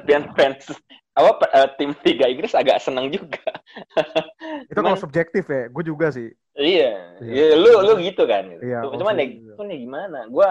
fans 0.08 0.26
fans 0.32 0.62
apa 1.12 1.44
eh, 1.52 1.68
tim 1.76 1.92
Liga 2.00 2.24
Inggris 2.24 2.56
agak 2.56 2.80
senang 2.80 3.12
juga. 3.12 3.44
Itu 4.72 4.80
kalau 4.80 4.96
subjektif 4.96 5.44
ya, 5.44 5.68
gue 5.68 5.84
juga 5.84 6.08
sih. 6.08 6.32
Iya, 6.56 7.20
Iya. 7.20 7.52
iya, 7.52 7.56
lu 7.60 7.68
lu 7.84 8.00
gitu 8.00 8.24
kan. 8.24 8.48
Gitu. 8.48 8.64
Iya, 8.64 8.88
Cuman 8.88 9.20
ya, 9.20 9.28
maksudnya- 9.28 9.54
cuman 9.60 9.68
ya 9.68 9.78
gimana? 9.78 10.18
Gua 10.32 10.48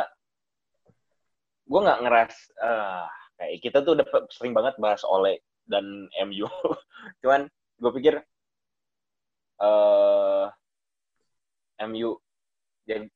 gua 1.65 1.79
nggak 1.85 1.99
ngeras 2.05 2.33
ah, 2.61 3.09
kayak 3.41 3.57
kita 3.65 3.77
tuh 3.81 3.97
udah 3.97 4.05
sering 4.29 4.53
banget 4.53 4.77
bahas 4.77 5.01
Ole 5.01 5.41
dan 5.65 5.85
MU. 6.29 6.45
Cuman 7.25 7.49
gue 7.81 7.91
pikir 7.97 8.13
eh 9.59 10.45
MU 11.81 12.09
jadi 12.83 13.07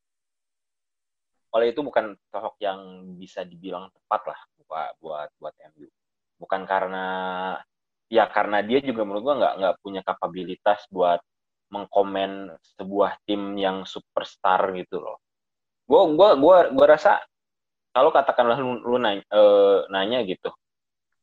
Ole 1.54 1.70
itu 1.70 1.86
bukan 1.86 2.18
sosok 2.34 2.58
yang 2.58 3.14
bisa 3.14 3.46
dibilang 3.46 3.86
tepat 3.94 4.34
lah 4.34 4.40
buat 4.66 4.92
buat 4.98 5.30
buat 5.38 5.56
MU. 5.74 5.86
Bukan 6.42 6.66
karena 6.66 7.06
ya 8.10 8.26
karena 8.26 8.66
dia 8.66 8.82
juga 8.82 9.06
menurut 9.06 9.22
gua 9.22 9.36
nggak 9.38 9.54
nggak 9.62 9.76
punya 9.86 10.02
kapabilitas 10.02 10.82
buat 10.90 11.22
mengkomen 11.70 12.54
sebuah 12.78 13.22
tim 13.26 13.54
yang 13.58 13.86
superstar 13.86 14.74
gitu 14.74 14.98
loh. 15.02 15.22
Gua 15.86 16.10
gua 16.10 16.30
gua 16.38 16.58
gua 16.74 16.88
rasa 16.98 17.22
kalau 17.94 18.10
katakanlah 18.10 18.58
lu, 18.58 18.82
lu 18.82 18.98
nanya, 18.98 19.22
eh, 19.30 19.80
nanya 19.94 20.26
gitu. 20.26 20.50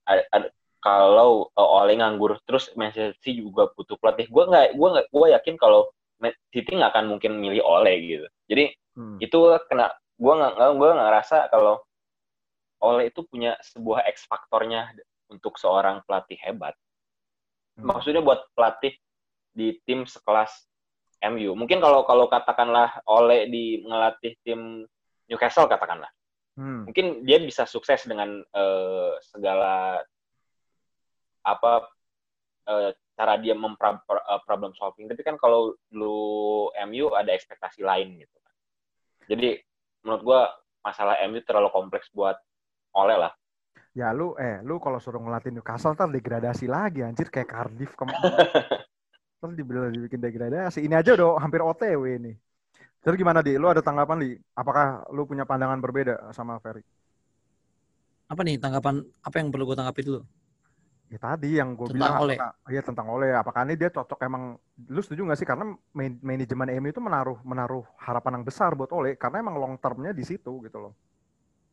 Ad- 0.06 0.30
ad- 0.30 0.54
kalau 0.78 1.50
eh, 1.50 1.68
Ole 1.82 1.98
nganggur 1.98 2.38
terus 2.46 2.70
Manchester 2.78 3.18
City 3.18 3.42
juga 3.42 3.66
butuh 3.74 3.98
pelatih. 3.98 4.30
Gua 4.30 4.46
nggak 4.46 4.78
gua 4.78 4.88
nggak 4.94 5.06
gua 5.10 5.26
yakin 5.34 5.58
kalau 5.58 5.90
City 6.54 6.78
nggak 6.78 6.94
akan 6.94 7.18
mungkin 7.18 7.34
milih 7.42 7.66
Ole 7.66 7.94
gitu. 7.98 8.26
Jadi 8.46 8.64
Hmm. 8.98 9.22
itu 9.22 9.38
kena 9.70 9.86
gua 10.20 10.32
nggak 10.36 10.52
gua 10.76 10.88
nggak 10.92 11.08
ngerasa 11.08 11.36
kalau 11.48 11.80
Ole 12.80 13.12
itu 13.12 13.20
punya 13.28 13.56
sebuah 13.60 14.08
X 14.08 14.24
faktornya 14.24 14.92
untuk 15.28 15.60
seorang 15.60 16.00
pelatih 16.04 16.40
hebat. 16.40 16.72
Hmm. 17.76 17.92
Maksudnya 17.92 18.24
buat 18.24 18.48
pelatih 18.56 18.96
di 19.52 19.76
tim 19.84 20.08
sekelas 20.08 20.64
MU. 21.20 21.52
Mungkin 21.52 21.80
kalau 21.80 22.08
kalau 22.08 22.24
katakanlah 22.28 23.04
Ole 23.04 23.52
di 23.52 23.84
ngelatih 23.84 24.32
tim 24.40 24.88
Newcastle 25.28 25.68
katakanlah, 25.68 26.08
Hmm. 26.58 26.84
mungkin 26.84 27.22
dia 27.24 27.38
bisa 27.40 27.64
sukses 27.64 28.04
dengan 28.04 28.42
eh, 28.42 29.12
segala 29.22 30.02
apa 31.40 31.88
eh, 32.68 32.90
cara 33.16 33.40
dia 33.40 33.54
eh, 33.56 34.40
problem 34.44 34.72
solving. 34.76 35.08
Tapi 35.08 35.22
kan 35.24 35.40
kalau 35.40 35.72
lu 35.94 36.68
MU 36.90 37.16
ada 37.16 37.32
ekspektasi 37.32 37.80
lain 37.80 38.18
gitu 38.20 38.36
kan. 38.44 38.54
Jadi 39.30 39.62
menurut 40.04 40.22
gua 40.24 40.40
masalah 40.80 41.20
MU 41.28 41.40
terlalu 41.44 41.68
kompleks 41.72 42.08
buat 42.12 42.36
Ole 42.96 43.16
lah. 43.16 43.32
Ya 43.90 44.14
lu 44.14 44.38
eh 44.38 44.62
lu 44.62 44.78
kalau 44.78 45.02
suruh 45.02 45.18
ngelatih 45.18 45.50
Newcastle 45.50 45.94
ntar 45.98 46.10
degradasi 46.10 46.70
lagi 46.70 47.02
anjir 47.02 47.26
kayak 47.26 47.50
Cardiff 47.50 47.92
kemarin. 47.98 48.32
Terus 49.40 49.54
dibilang 49.56 49.90
dibikin 49.90 50.20
degradasi. 50.20 50.84
Ini 50.84 51.00
aja 51.00 51.16
udah 51.16 51.40
hampir 51.40 51.64
OTW 51.64 52.04
nih. 52.20 52.36
Terus 53.00 53.16
gimana 53.16 53.40
di? 53.40 53.56
Lu 53.56 53.72
ada 53.72 53.80
tanggapan 53.80 54.20
di? 54.20 54.30
Apakah 54.52 55.08
lu 55.08 55.24
punya 55.24 55.48
pandangan 55.48 55.80
berbeda 55.80 56.28
sama 56.36 56.60
Ferry? 56.60 56.84
Apa 58.28 58.44
nih 58.44 58.60
tanggapan 58.60 59.00
apa 59.24 59.36
yang 59.40 59.48
perlu 59.48 59.64
gue 59.72 59.76
tanggapi 59.80 60.00
dulu? 60.04 60.20
Ya 61.10 61.18
tadi 61.18 61.58
yang 61.58 61.74
gue 61.74 61.90
bilang 61.90 62.22
Ole. 62.22 62.38
apakah- 62.38 62.54
iya 62.70 62.80
tentang 62.80 63.06
Ole. 63.08 63.34
Apakah 63.34 63.66
ini 63.66 63.74
dia 63.74 63.90
cocok 63.90 64.18
emang? 64.22 64.54
Lu 64.86 65.00
setuju 65.00 65.26
nggak 65.26 65.36
sih? 65.36 65.44
Karena 65.44 65.66
man- 65.90 66.20
manajemen 66.20 66.70
MU 66.72 66.88
itu 66.88 67.02
menaruh 67.02 67.38
menaruh 67.42 67.82
harapan 67.98 68.38
yang 68.38 68.44
besar 68.44 68.72
buat 68.72 68.90
Ole 68.90 69.14
karena 69.14 69.42
emang 69.42 69.58
long 69.58 69.74
termnya 69.74 70.10
di 70.10 70.22
situ 70.22 70.62
gitu 70.62 70.78
loh. 70.78 70.94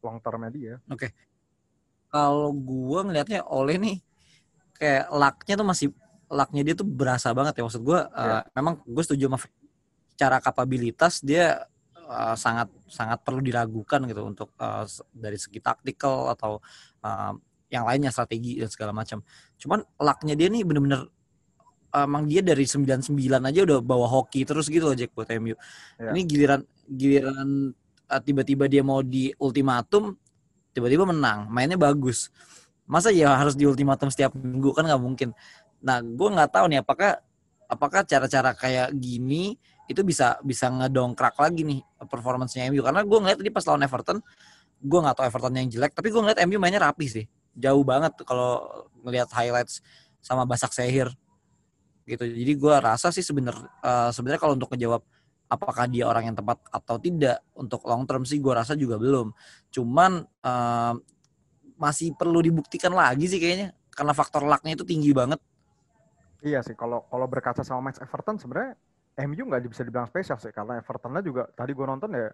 Long 0.01 0.17
termnya 0.17 0.49
dia. 0.49 0.73
Kalau 2.07 2.49
gue 2.49 2.99
ngelihatnya 3.03 3.45
oleh 3.45 3.77
nih 3.77 3.97
kayak 4.73 5.05
lucknya 5.11 5.53
tuh 5.55 5.67
masih 5.67 5.87
lucknya 6.27 6.61
dia 6.63 6.73
tuh 6.73 6.87
berasa 6.87 7.29
banget 7.31 7.53
ya 7.53 7.63
maksud 7.63 7.83
gue. 7.83 7.99
Iya. 8.09 8.41
memang 8.53 8.81
gue 8.81 9.03
setuju 9.03 9.27
sama 9.27 9.37
cara 10.17 10.37
kapabilitas 10.39 11.21
dia 11.21 11.61
eh, 11.93 12.35
sangat 12.35 12.71
sangat 12.87 13.21
perlu 13.21 13.37
diragukan 13.37 14.01
gitu 14.07 14.23
untuk 14.23 14.49
s- 14.81 15.03
dari 15.11 15.35
segi 15.35 15.59
taktikal 15.59 16.31
atau 16.31 16.57
eh, 16.99 17.33
yang 17.67 17.83
lainnya 17.83 18.11
strategi 18.11 18.59
dan 18.59 18.69
segala 18.71 18.91
macam. 18.95 19.19
Cuman 19.59 19.83
lucknya 19.99 20.33
dia 20.39 20.47
nih 20.47 20.63
bener-bener 20.63 21.07
emang 21.91 22.27
dia 22.27 22.43
dari 22.43 22.67
99 22.67 23.15
aja 23.41 23.59
udah 23.63 23.79
bawa 23.81 24.05
hoki 24.05 24.43
terus 24.43 24.67
gitu 24.67 24.91
loh 24.91 24.95
Jack 24.95 25.15
buat 25.15 25.27
MU. 25.39 25.55
Iya. 25.97 26.11
Ini 26.13 26.21
giliran 26.27 26.61
giliran 26.87 27.47
eh, 28.11 28.21
tiba-tiba 28.23 28.69
dia 28.69 28.83
mau 28.83 29.01
di 29.03 29.31
ultimatum 29.39 30.15
tiba-tiba 30.75 31.09
menang, 31.09 31.49
mainnya 31.49 31.79
bagus. 31.79 32.29
Masa 32.85 33.09
ya 33.09 33.33
harus 33.33 33.57
di 33.57 33.65
ultimatum 33.65 34.13
setiap 34.13 34.31
minggu 34.37 34.71
kan 34.71 34.85
nggak 34.85 35.01
mungkin. 35.01 35.29
Nah, 35.81 35.99
gue 36.05 36.29
nggak 36.29 36.53
tahu 36.53 36.65
nih 36.69 36.79
apakah 36.85 37.19
apakah 37.67 38.01
cara-cara 38.07 38.55
kayak 38.55 38.95
gini 38.95 39.59
itu 39.87 40.03
bisa 40.03 40.39
bisa 40.43 40.71
ngedongkrak 40.71 41.35
lagi 41.35 41.63
nih 41.63 41.79
performancenya 42.07 42.71
MU 42.71 42.83
karena 42.83 43.03
gue 43.03 43.17
ngeliat 43.19 43.39
tadi 43.39 43.51
pas 43.51 43.63
lawan 43.67 43.83
Everton 43.83 44.17
gue 44.83 44.99
nggak 45.03 45.15
tahu 45.15 45.25
Everton 45.27 45.53
yang 45.55 45.67
jelek 45.71 45.91
tapi 45.95 46.07
gue 46.11 46.21
ngeliat 46.23 46.39
MU 46.47 46.59
mainnya 46.59 46.83
rapi 46.91 47.07
sih 47.07 47.25
jauh 47.57 47.83
banget 47.83 48.13
kalau 48.23 48.61
ngelihat 49.01 49.27
highlights 49.33 49.81
sama 50.21 50.45
Basak 50.45 50.71
Sehir. 50.71 51.09
Gitu. 52.07 52.23
Jadi 52.23 52.53
gue 52.55 52.75
rasa 52.79 53.11
sih 53.11 53.25
sebenernya 53.25 53.67
eh, 53.83 54.09
sebenarnya 54.13 54.39
kalau 54.39 54.53
untuk 54.55 54.71
ngejawab 54.71 55.01
apakah 55.47 55.87
dia 55.87 56.05
orang 56.07 56.31
yang 56.31 56.37
tepat 56.37 56.59
atau 56.71 56.99
tidak 56.99 57.39
untuk 57.55 57.83
long 57.87 58.03
term 58.05 58.23
sih 58.23 58.39
gue 58.39 58.53
rasa 58.53 58.77
juga 58.77 58.95
belum. 58.95 59.33
Cuman 59.73 60.23
eh, 60.23 60.93
masih 61.77 62.13
perlu 62.15 62.39
dibuktikan 62.41 62.93
lagi 62.93 63.27
sih 63.27 63.41
kayaknya 63.41 63.75
karena 63.91 64.13
faktor 64.13 64.45
lucknya 64.45 64.77
itu 64.77 64.85
tinggi 64.85 65.11
banget. 65.11 65.41
Iya 66.45 66.61
sih, 66.61 66.77
kalau 66.77 67.01
kalau 67.09 67.25
berkaca 67.25 67.65
sama 67.65 67.89
match 67.89 67.97
Everton 67.97 68.37
sebenarnya 68.37 68.77
MU 69.25 69.43
nggak 69.49 69.65
bisa 69.65 69.81
dibilang 69.81 70.05
spesial 70.05 70.37
sih 70.37 70.53
karena 70.53 70.77
Evertonnya 70.77 71.25
juga 71.25 71.49
tadi 71.49 71.73
gue 71.73 71.85
nonton 71.85 72.13
ya 72.13 72.29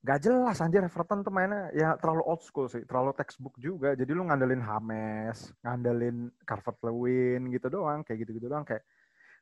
nggak 0.00 0.18
jelas 0.24 0.56
anjir 0.64 0.80
Everton 0.80 1.20
tuh 1.20 1.28
mainnya 1.28 1.68
ya 1.76 1.92
terlalu 2.00 2.24
old 2.24 2.40
school 2.40 2.66
sih, 2.72 2.80
terlalu 2.88 3.12
textbook 3.12 3.52
juga. 3.60 3.92
Jadi 3.92 4.10
lu 4.16 4.24
ngandelin 4.24 4.64
Hames, 4.64 5.52
ngandelin 5.60 6.32
Carver 6.48 6.72
Lewin 6.88 7.52
gitu 7.52 7.68
doang, 7.68 8.00
kayak 8.00 8.24
gitu-gitu 8.24 8.48
doang 8.48 8.64
kayak 8.64 8.80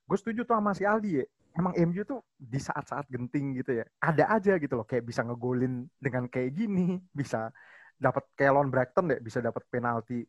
gue 0.09 0.17
setuju 0.19 0.43
tuh 0.43 0.59
sama 0.59 0.75
si 0.75 0.83
Aldi 0.83 1.23
ya. 1.23 1.27
Emang 1.59 1.75
MU 1.75 2.03
tuh 2.07 2.23
di 2.39 2.59
saat-saat 2.59 3.11
genting 3.11 3.59
gitu 3.59 3.83
ya, 3.83 3.85
ada 3.99 4.31
aja 4.35 4.55
gitu 4.59 4.79
loh 4.79 4.87
kayak 4.87 5.07
bisa 5.07 5.27
ngegolin 5.27 5.91
dengan 5.99 6.27
kayak 6.31 6.55
gini, 6.55 7.03
bisa 7.11 7.51
dapat 7.99 8.27
lawan 8.39 8.71
Brighton 8.71 9.11
deh, 9.11 9.19
bisa 9.19 9.43
dapat 9.43 9.63
penalti 9.67 10.23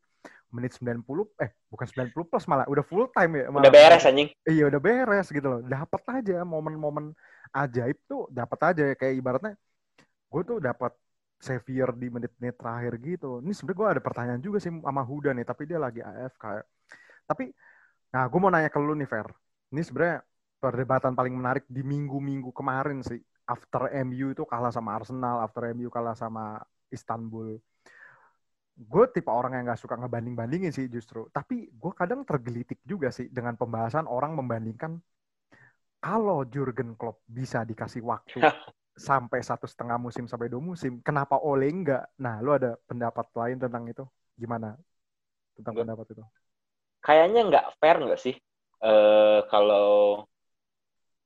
menit 0.50 0.74
90 0.74 1.30
eh 1.38 1.54
bukan 1.70 1.86
90 1.86 2.26
plus 2.26 2.46
malah 2.50 2.66
udah 2.66 2.82
full 2.82 3.06
time 3.14 3.46
ya 3.46 3.46
malah. 3.54 3.70
Udah 3.70 3.74
beres 3.74 4.04
anjing. 4.06 4.30
Iya 4.46 4.66
udah 4.74 4.82
beres 4.82 5.30
gitu 5.30 5.46
loh. 5.46 5.62
Dapat 5.62 6.02
aja 6.22 6.42
momen-momen 6.42 7.14
ajaib 7.54 7.98
tuh 8.10 8.26
dapat 8.34 8.60
aja 8.74 8.86
kayak 8.98 9.14
ibaratnya 9.22 9.54
gue 10.30 10.42
tuh 10.46 10.58
dapat 10.62 10.94
Xavier 11.40 11.96
di 11.96 12.08
menit-menit 12.12 12.56
terakhir 12.60 12.94
gitu. 13.00 13.40
Ini 13.40 13.56
sebenarnya 13.56 13.80
gue 13.80 13.88
ada 13.98 14.02
pertanyaan 14.04 14.42
juga 14.44 14.60
sih 14.60 14.70
sama 14.70 15.02
Huda 15.02 15.32
nih, 15.32 15.48
tapi 15.48 15.64
dia 15.66 15.80
lagi 15.80 16.04
AFK. 16.04 16.46
Tapi 17.26 17.50
nah 18.12 18.28
gue 18.28 18.40
mau 18.42 18.52
nanya 18.52 18.68
ke 18.68 18.80
lu 18.80 18.94
nih 18.94 19.08
Fer. 19.08 19.28
Ini 19.72 19.82
sebenarnya 19.82 20.20
perdebatan 20.60 21.16
paling 21.16 21.34
menarik 21.34 21.66
di 21.72 21.82
minggu-minggu 21.82 22.52
kemarin 22.52 23.00
sih. 23.02 23.20
After 23.50 23.90
MU 24.06 24.36
itu 24.36 24.44
kalah 24.46 24.70
sama 24.70 25.00
Arsenal, 25.00 25.42
after 25.42 25.66
MU 25.74 25.90
kalah 25.90 26.14
sama 26.14 26.62
Istanbul. 26.92 27.58
Gue 28.80 29.06
tipe 29.12 29.32
orang 29.32 29.58
yang 29.58 29.74
gak 29.74 29.82
suka 29.82 29.96
ngebanding-bandingin 29.98 30.76
sih 30.76 30.86
justru. 30.92 31.26
Tapi 31.32 31.72
gue 31.72 31.92
kadang 31.96 32.28
tergelitik 32.28 32.84
juga 32.86 33.10
sih 33.10 33.32
dengan 33.32 33.58
pembahasan 33.58 34.06
orang 34.06 34.38
membandingkan 34.38 35.02
kalau 36.00 36.48
Jurgen 36.48 36.96
Klopp 36.96 37.24
bisa 37.28 37.68
dikasih 37.68 38.04
waktu 38.04 38.40
sampai 39.00 39.40
satu 39.40 39.64
setengah 39.64 39.96
musim 39.96 40.28
sampai 40.28 40.52
dua 40.52 40.60
musim, 40.60 41.00
kenapa 41.00 41.40
Ole 41.40 41.72
enggak? 41.72 42.12
Nah, 42.20 42.44
lu 42.44 42.52
ada 42.52 42.76
pendapat 42.84 43.26
lain 43.32 43.58
tentang 43.58 43.88
itu? 43.88 44.04
Gimana 44.36 44.76
tentang 45.56 45.74
Gua- 45.74 45.84
pendapat 45.88 46.06
itu? 46.14 46.24
Kayaknya 47.00 47.42
nggak 47.48 47.66
fair 47.80 47.96
nggak 48.04 48.20
sih 48.20 48.36
eh 48.80 49.40
kalau 49.48 50.24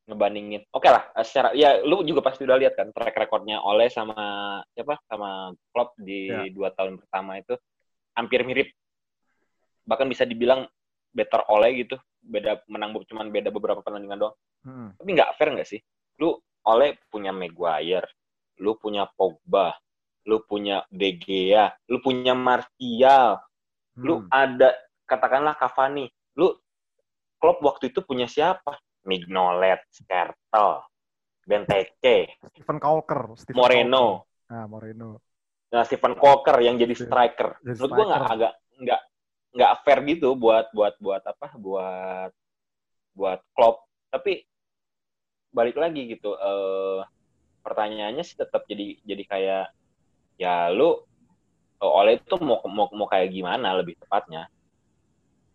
ngebandingin. 0.04 0.68
Oke 0.76 0.92
lah, 0.92 1.10
eh, 1.16 1.26
secara 1.26 1.56
ya 1.56 1.80
lu 1.82 2.04
juga 2.04 2.20
pasti 2.20 2.44
udah 2.44 2.60
lihat 2.60 2.76
kan 2.76 2.92
track 2.92 3.16
recordnya 3.16 3.64
Ole 3.64 3.88
sama 3.88 4.14
siapa 4.76 5.00
sama 5.08 5.56
Klopp 5.72 5.96
di 5.98 6.28
Ya. 6.28 6.44
dua 6.52 6.70
tahun 6.76 7.00
pertama 7.00 7.40
itu 7.40 7.56
hampir 8.14 8.44
mirip. 8.44 8.68
Bahkan 9.88 10.08
bisa 10.12 10.28
dibilang 10.28 10.68
better 11.16 11.48
Ole 11.48 11.88
gitu. 11.88 11.96
Beda 12.24 12.60
menang 12.68 12.96
cuman 13.04 13.32
beda 13.32 13.50
beberapa 13.52 13.80
pertandingan 13.80 14.20
doang. 14.20 14.36
Hmm. 14.64 14.92
Tapi 14.96 15.10
nggak 15.16 15.30
fair 15.40 15.50
nggak 15.56 15.70
sih? 15.70 15.80
Lu 16.20 16.36
Ole 16.64 17.00
punya 17.12 17.36
Maguire, 17.36 18.08
lu 18.64 18.80
punya 18.80 19.04
Pogba, 19.08 19.76
lu 20.28 20.40
punya 20.48 20.88
De 20.88 21.12
Gea, 21.20 21.68
lu 21.92 22.00
punya 22.00 22.32
Martial, 22.32 23.40
lu 24.00 24.24
Hmm. 24.24 24.32
ada 24.32 24.72
katakanlah 25.04 25.56
Cavani, 25.60 26.08
lu 26.40 26.56
Klopp 27.40 27.60
waktu 27.60 27.92
itu 27.92 28.00
punya 28.00 28.24
siapa? 28.32 28.80
Mignolet, 29.04 29.84
Skertel, 29.92 30.80
Benteke, 31.44 32.40
Stephen 32.56 32.80
Colker, 32.80 33.36
Stephen 33.36 33.60
Moreno, 33.60 34.24
Colker. 34.24 34.48
Nah, 34.48 34.66
Moreno. 34.72 35.10
Nah, 35.76 35.84
Stephen 35.84 36.16
Walker 36.16 36.56
yang 36.64 36.80
jadi 36.80 36.96
Iya. 36.96 37.04
striker. 37.04 37.50
Jadi 37.60 37.76
Menurut 37.84 37.92
gua 37.92 38.06
nggak 38.08 38.24
agak 38.32 38.54
nggak 38.80 39.02
nggak 39.54 39.72
fair 39.84 40.00
gitu 40.08 40.28
buat 40.40 40.66
buat 40.72 40.96
buat 41.04 41.24
apa? 41.28 41.48
Buat 41.60 42.32
buat 43.12 43.40
Klopp. 43.52 43.84
Tapi 44.08 44.40
balik 45.54 45.78
lagi 45.78 46.10
gitu. 46.10 46.34
eh 46.36 47.00
pertanyaannya 47.64 48.24
sih 48.28 48.36
tetap 48.36 48.68
jadi 48.68 49.00
jadi 49.08 49.24
kayak 49.24 49.66
ya 50.36 50.68
lu 50.74 51.00
oleh 51.80 52.20
itu 52.20 52.36
mau 52.44 52.60
mau 52.68 52.88
mau 52.92 53.08
kayak 53.08 53.32
gimana 53.32 53.72
lebih 53.80 53.96
tepatnya. 54.02 54.50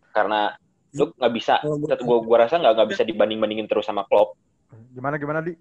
Karena 0.09 0.55
lu 0.97 1.13
nggak 1.13 1.33
bisa 1.37 1.61
Kalau 1.61 1.77
gua- 1.77 1.89
tetap 1.91 2.05
gua, 2.07 2.17
gua 2.25 2.37
rasa 2.47 2.57
nggak 2.57 2.73
nggak 2.79 2.89
bisa 2.97 3.03
dibanding 3.05 3.37
bandingin 3.37 3.67
terus 3.69 3.85
sama 3.85 4.07
Klopp. 4.09 4.33
Gimana 4.95 5.21
gimana 5.21 5.41
di? 5.45 5.53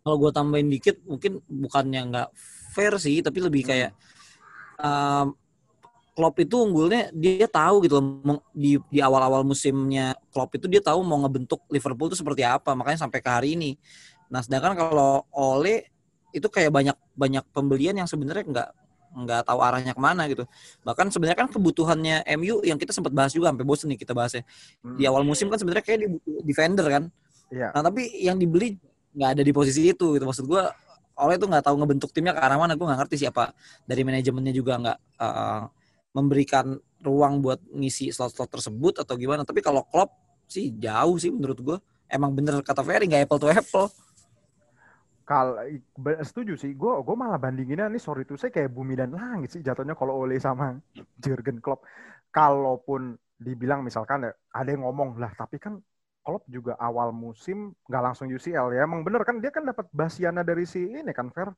kalau 0.00 0.16
gue 0.16 0.32
tambahin 0.32 0.72
dikit 0.72 0.96
mungkin 1.04 1.44
bukannya 1.44 2.00
nggak 2.08 2.28
fair 2.72 2.96
sih 2.96 3.20
tapi 3.20 3.36
lebih 3.44 3.68
kayak 3.68 3.92
um, 4.80 5.36
Klopp 6.10 6.36
itu 6.42 6.56
unggulnya 6.58 7.08
dia 7.14 7.46
tahu 7.46 7.86
gitu 7.86 8.02
loh 8.02 8.42
di 8.50 8.76
di 8.90 8.98
awal-awal 8.98 9.46
musimnya 9.46 10.12
Klopp 10.34 10.58
itu 10.58 10.66
dia 10.66 10.82
tahu 10.82 11.00
mau 11.06 11.22
ngebentuk 11.22 11.62
Liverpool 11.70 12.10
itu 12.10 12.18
seperti 12.18 12.42
apa 12.42 12.74
makanya 12.74 13.06
sampai 13.06 13.18
ke 13.22 13.30
hari 13.30 13.48
ini. 13.54 13.78
Nah 14.28 14.42
sedangkan 14.42 14.74
kalau 14.74 15.24
Ole 15.30 15.90
itu 16.30 16.46
kayak 16.46 16.70
banyak 16.70 16.96
banyak 17.14 17.44
pembelian 17.54 17.94
yang 17.98 18.06
sebenarnya 18.10 18.44
nggak 18.46 18.68
nggak 19.10 19.42
tahu 19.42 19.58
arahnya 19.58 19.92
ke 19.94 20.02
mana 20.02 20.22
gitu. 20.30 20.46
Bahkan 20.86 21.10
sebenarnya 21.10 21.38
kan 21.46 21.48
kebutuhannya 21.50 22.22
MU 22.38 22.62
yang 22.62 22.78
kita 22.78 22.94
sempat 22.94 23.10
bahas 23.10 23.34
juga 23.34 23.50
sampai 23.50 23.66
bosen 23.66 23.90
nih 23.90 23.98
kita 23.98 24.14
bahasnya. 24.14 24.46
Hmm. 24.82 24.98
Di 24.98 25.06
awal 25.06 25.26
musim 25.26 25.50
kan 25.50 25.58
sebenarnya 25.58 25.82
kayak 25.82 26.10
butuh 26.10 26.42
defender 26.46 26.86
kan. 26.86 27.04
Iya. 27.50 27.74
Nah 27.74 27.82
tapi 27.82 28.06
yang 28.22 28.38
dibeli 28.38 28.78
nggak 29.10 29.30
ada 29.38 29.42
di 29.42 29.50
posisi 29.50 29.90
itu 29.90 30.14
gitu 30.14 30.22
maksud 30.22 30.46
gue 30.46 30.62
oleh 31.20 31.34
itu 31.36 31.46
nggak 31.50 31.64
tahu 31.66 31.76
ngebentuk 31.82 32.10
timnya 32.14 32.32
ke 32.32 32.40
arah 32.40 32.56
mana 32.56 32.78
gue 32.78 32.86
nggak 32.86 33.00
ngerti 33.04 33.26
siapa 33.26 33.52
dari 33.84 34.06
manajemennya 34.06 34.54
juga 34.54 34.78
nggak 34.78 34.98
uh, 35.18 35.62
memberikan 36.10 36.78
ruang 37.00 37.40
buat 37.40 37.62
ngisi 37.70 38.10
slot-slot 38.12 38.50
tersebut 38.50 38.94
atau 39.00 39.14
gimana 39.16 39.46
tapi 39.46 39.62
kalau 39.64 39.86
Klopp 39.86 40.10
sih 40.50 40.74
jauh 40.76 41.16
sih 41.16 41.30
menurut 41.30 41.58
gue 41.62 41.76
emang 42.10 42.34
bener 42.34 42.58
kata 42.66 42.82
Ferry 42.82 43.06
nggak 43.06 43.30
apple 43.30 43.40
to 43.40 43.48
apple 43.48 43.88
Kalau 45.30 45.62
setuju 46.26 46.58
sih, 46.58 46.74
gue 46.74 46.92
gue 47.06 47.14
malah 47.14 47.38
bandinginnya 47.38 47.86
nih 47.86 48.02
sorry 48.02 48.26
tuh 48.26 48.34
saya 48.34 48.50
kayak 48.50 48.74
bumi 48.74 48.98
dan 48.98 49.14
langit 49.14 49.54
sih 49.54 49.62
jatuhnya 49.62 49.94
kalau 49.94 50.18
Ole 50.26 50.42
sama 50.42 50.74
Jurgen 51.22 51.62
Klopp. 51.62 51.86
Kalaupun 52.34 53.14
dibilang 53.38 53.86
misalkan 53.86 54.26
ya, 54.26 54.34
ada 54.50 54.74
yang 54.74 54.82
ngomong 54.82 55.22
lah, 55.22 55.30
tapi 55.38 55.62
kan 55.62 55.78
Klopp 56.26 56.50
juga 56.50 56.74
awal 56.82 57.14
musim 57.14 57.70
nggak 57.86 58.02
langsung 58.10 58.26
UCL 58.26 58.74
ya. 58.74 58.82
Emang 58.82 59.06
bener 59.06 59.22
kan 59.22 59.38
dia 59.38 59.54
kan 59.54 59.62
dapat 59.62 59.86
Basiana 59.94 60.42
dari 60.42 60.66
si 60.66 60.82
ini 60.82 61.14
kan 61.14 61.30
Fer. 61.30 61.54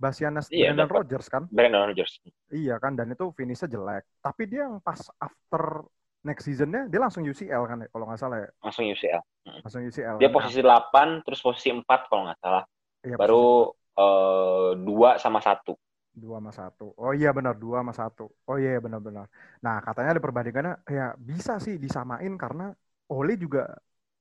Basiana 0.00 0.40
Iya, 0.48 0.72
Brendan. 0.72 0.88
Rodgers 0.88 1.26
kan. 1.28 1.44
Brandon 1.52 1.92
Rodgers. 1.92 2.24
Iya 2.48 2.80
kan 2.80 2.96
dan 2.96 3.12
itu 3.12 3.28
finishnya 3.36 3.68
jelek. 3.68 4.08
Tapi 4.24 4.42
dia 4.48 4.64
yang 4.64 4.80
pas 4.80 4.96
after 5.20 5.84
next 6.24 6.48
seasonnya 6.48 6.88
dia 6.88 7.00
langsung 7.00 7.20
UCL 7.20 7.62
kan 7.68 7.84
ya 7.84 7.88
kalau 7.92 8.08
nggak 8.08 8.20
salah 8.20 8.38
ya. 8.40 8.48
Langsung 8.64 8.84
UCL. 8.88 9.22
Langsung 9.60 9.82
UCL. 9.84 10.16
Dia 10.16 10.28
kan. 10.32 10.36
posisi 10.40 10.60
8 10.64 11.20
terus 11.28 11.40
posisi 11.44 11.68
4 11.68 11.84
kalau 12.08 12.22
nggak 12.24 12.40
salah. 12.40 12.64
Iya, 13.04 13.16
Baru 13.20 13.68
eh, 14.00 14.70
dua 14.80 15.20
sama 15.20 15.44
satu. 15.44 15.76
dua 16.10 16.42
sama 16.42 16.52
satu. 16.52 16.90
Oh 16.98 17.12
iya 17.14 17.30
benar 17.30 17.54
dua 17.56 17.80
sama 17.84 17.92
satu. 17.94 18.24
Oh 18.48 18.56
iya 18.56 18.80
benar-benar. 18.80 19.28
Nah 19.62 19.78
katanya 19.84 20.16
ada 20.16 20.22
perbandingannya 20.24 20.74
ya 20.88 21.12
bisa 21.16 21.60
sih 21.60 21.76
disamain 21.76 22.34
karena 22.40 22.72
Ole 23.12 23.36
juga 23.36 23.68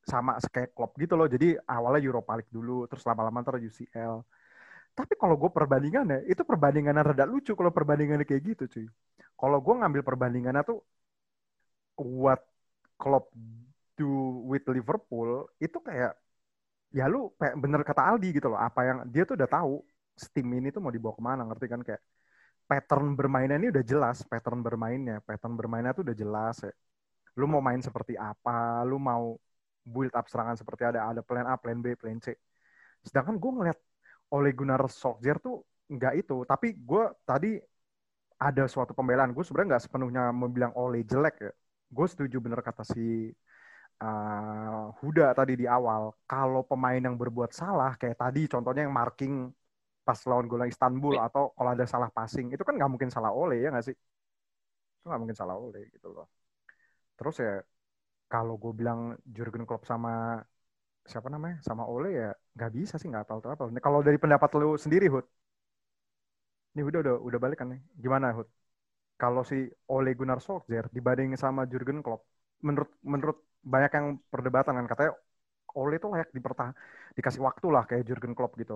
sama 0.06 0.38
kayak 0.40 0.72
Klopp 0.76 0.96
gitu 0.98 1.14
loh. 1.20 1.28
Jadi 1.28 1.58
awalnya 1.68 2.02
Europa 2.02 2.34
League 2.40 2.50
dulu, 2.54 2.88
terus 2.88 3.04
lama-lama 3.06 3.42
ntar 3.44 3.60
UCL. 3.60 4.22
Tapi 5.00 5.16
kalau 5.16 5.40
gue 5.40 5.48
perbandingannya, 5.48 6.28
itu 6.28 6.44
perbandingannya 6.44 7.04
rada 7.08 7.24
lucu 7.24 7.56
kalau 7.56 7.72
perbandingannya 7.72 8.28
kayak 8.28 8.44
gitu 8.52 8.64
cuy. 8.68 8.88
Kalau 9.40 9.58
gue 9.64 9.76
ngambil 9.80 10.02
perbandingannya 10.04 10.64
tuh 10.68 10.84
what 11.96 12.44
Klopp 13.00 13.32
do 13.96 14.44
with 14.44 14.68
Liverpool 14.68 15.48
itu 15.64 15.80
kayak 15.80 16.20
ya 16.92 17.08
lu 17.08 17.32
kayak 17.40 17.56
bener 17.64 17.82
kata 17.88 18.02
Aldi 18.12 18.44
gitu 18.44 18.52
loh 18.52 18.60
apa 18.60 18.82
yang 18.84 18.98
dia 19.08 19.24
tuh 19.24 19.40
udah 19.40 19.48
tahu 19.48 19.80
tim 20.36 20.48
ini 20.52 20.68
tuh 20.68 20.84
mau 20.84 20.92
dibawa 20.92 21.16
ke 21.16 21.24
mana 21.24 21.42
ngerti 21.48 21.66
kan? 21.72 21.80
Kayak 21.80 22.04
pattern 22.68 23.16
bermainnya 23.16 23.56
ini 23.56 23.72
udah 23.72 23.84
jelas 23.88 24.18
pattern 24.28 24.60
bermainnya 24.60 25.24
pattern 25.24 25.56
bermainnya 25.56 25.96
tuh 25.96 26.04
udah 26.04 26.16
jelas 26.20 26.60
ya. 26.60 26.76
Lu 27.40 27.48
mau 27.48 27.64
main 27.64 27.80
seperti 27.80 28.20
apa 28.20 28.84
lu 28.84 29.00
mau 29.00 29.40
build 29.88 30.12
up 30.12 30.28
serangan 30.28 30.60
seperti 30.60 30.84
ada 30.84 31.08
ada 31.08 31.24
plan 31.24 31.48
A 31.48 31.56
plan 31.56 31.80
B 31.80 31.96
plan 31.96 32.20
C. 32.20 32.36
Sedangkan 33.00 33.40
gue 33.40 33.52
ngeliat 33.56 33.80
Ole 34.36 34.54
Gunnar 34.54 34.82
Solskjaer 34.90 35.38
tuh 35.42 35.64
nggak 35.90 36.14
itu. 36.22 36.38
Tapi 36.46 36.68
gue 36.78 37.04
tadi 37.26 37.58
ada 38.40 38.64
suatu 38.70 38.94
pembelaan. 38.96 39.34
Gue 39.36 39.44
sebenarnya 39.44 39.76
nggak 39.76 39.84
sepenuhnya 39.90 40.24
membilang 40.32 40.74
Ole 40.78 41.04
jelek 41.04 41.36
ya. 41.44 41.52
Gue 41.90 42.06
setuju 42.08 42.38
bener 42.40 42.62
kata 42.62 42.86
si 42.86 43.34
uh, 44.04 44.86
Huda 45.02 45.34
tadi 45.36 45.54
di 45.60 45.66
awal. 45.68 46.14
Kalau 46.30 46.62
pemain 46.64 47.02
yang 47.02 47.16
berbuat 47.20 47.52
salah 47.52 47.98
kayak 48.00 48.18
tadi 48.18 48.48
contohnya 48.48 48.88
yang 48.88 48.96
marking 48.96 49.52
pas 50.06 50.18
lawan 50.26 50.50
gol 50.50 50.66
Istanbul 50.66 51.22
atau 51.22 51.54
kalau 51.54 51.70
ada 51.70 51.86
salah 51.86 52.10
passing 52.10 52.50
itu 52.50 52.64
kan 52.66 52.74
nggak 52.74 52.90
mungkin 52.90 53.10
salah 53.14 53.30
Ole 53.30 53.62
ya 53.62 53.70
nggak 53.70 53.86
sih? 53.86 53.96
Itu 55.00 55.06
nggak 55.06 55.22
mungkin 55.22 55.38
salah 55.38 55.56
Ole 55.60 55.90
gitu 55.94 56.08
loh. 56.16 56.28
Terus 57.18 57.36
ya 57.44 57.54
kalau 58.30 58.56
gue 58.62 58.72
bilang 58.74 59.18
Jurgen 59.26 59.66
Klopp 59.68 59.86
sama 59.86 60.42
siapa 61.06 61.28
namanya? 61.30 61.62
Sama 61.66 61.84
Ole 61.86 62.10
ya 62.14 62.30
nggak 62.60 62.74
bisa 62.80 62.96
sih 63.00 63.08
nggak 63.12 63.26
tahu 63.30 63.40
apa 63.56 63.64
kalau 63.86 64.00
dari 64.08 64.18
pendapat 64.24 64.50
lu 64.60 64.76
sendiri 64.84 65.08
Hud. 65.14 65.26
Ini 66.74 66.82
udah 66.86 67.00
udah 67.04 67.16
udah 67.28 67.40
balik 67.44 67.58
kan 67.62 67.68
nih. 67.74 67.82
Gimana 68.04 68.28
Hud? 68.38 68.48
Kalau 69.22 69.44
si 69.52 69.58
Ole 69.94 70.12
Gunnar 70.20 70.40
Solskjaer 70.46 70.88
dibanding 70.96 71.30
sama 71.44 71.62
Jurgen 71.72 72.00
Klopp 72.06 72.24
menurut 72.68 72.92
menurut 73.04 73.38
banyak 73.74 73.92
yang 73.98 74.08
perdebatan 74.32 74.74
kan 74.80 74.86
katanya 74.92 75.12
Ole 75.80 75.96
itu 76.00 76.08
layak 76.14 76.30
dipertahan 76.38 76.74
dikasih 77.18 77.42
waktu 77.48 77.68
lah 77.76 77.84
kayak 77.90 78.04
Jurgen 78.08 78.34
Klopp 78.38 78.54
gitu. 78.62 78.76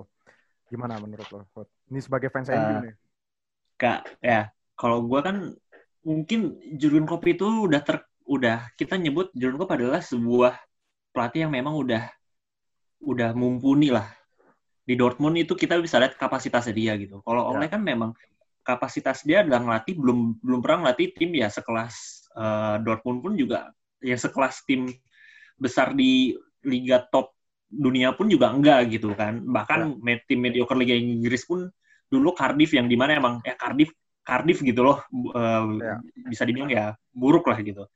Gimana 0.71 0.95
menurut 1.03 1.27
lo 1.33 1.39
Hud? 1.55 1.67
ini 1.91 1.99
sebagai 2.05 2.29
fans 2.33 2.49
Eh, 2.49 2.55
MU 2.59 2.77
nih. 2.83 2.95
Kak, 3.81 3.99
ya 4.23 4.49
kalau 4.79 4.97
gue 5.09 5.19
kan 5.27 5.35
mungkin 6.07 6.39
Jurgen 6.79 7.05
Klopp 7.09 7.25
itu 7.27 7.45
udah 7.67 7.81
ter 7.87 7.97
udah 8.35 8.71
kita 8.79 8.95
nyebut 9.03 9.27
Jurgen 9.35 9.57
Klopp 9.59 9.75
adalah 9.77 10.01
sebuah 10.03 10.53
pelatih 11.13 11.47
yang 11.47 11.53
memang 11.53 11.75
udah 11.83 12.03
udah 13.03 13.35
mumpuni 13.35 13.91
lah 13.91 14.07
di 14.83 14.99
Dortmund 14.99 15.39
itu 15.39 15.55
kita 15.55 15.79
bisa 15.79 15.95
lihat 15.99 16.19
kapasitasnya 16.19 16.75
dia 16.75 16.93
gitu. 16.99 17.23
Kalau 17.23 17.51
Ya. 17.51 17.59
Ole 17.59 17.67
kan 17.71 17.79
memang 17.83 18.11
kapasitas 18.63 19.23
dia 19.27 19.43
adalah 19.43 19.59
ngelatih 19.63 19.95
belum 19.99 20.39
belum 20.39 20.59
pernah 20.63 20.87
ngelatih 20.87 21.15
tim 21.15 21.31
ya 21.35 21.47
sekelas 21.51 21.95
eh, 22.35 22.75
Dortmund 22.83 23.19
pun 23.23 23.33
juga 23.39 23.71
ya 24.03 24.15
sekelas 24.19 24.63
tim 24.67 24.91
besar 25.55 25.95
di 25.95 26.35
liga 26.67 27.03
top 27.11 27.31
dunia 27.67 28.11
pun 28.15 28.27
juga 28.27 28.51
enggak 28.51 28.91
gitu 28.91 29.15
kan. 29.15 29.39
Bahkan 29.43 29.99
me- 30.03 30.23
tim 30.27 30.39
mediocre 30.43 30.75
liga 30.79 30.95
Inggris 30.95 31.47
pun 31.47 31.67
dulu 32.11 32.29
Cardiff 32.35 32.71
yang 32.75 32.87
di 32.91 32.99
mana 32.99 33.15
emang 33.17 33.39
ya 33.43 33.55
Cardiff 33.55 33.89
Cardiff 34.23 34.59
gitu 34.63 34.83
loh 34.83 34.99
eh, 35.31 35.63
Ya. 35.79 35.95
bisa 36.27 36.43
dibilang 36.43 36.71
ya 36.71 36.91
buruk 37.15 37.47
lah 37.47 37.59
gitu. 37.63 37.87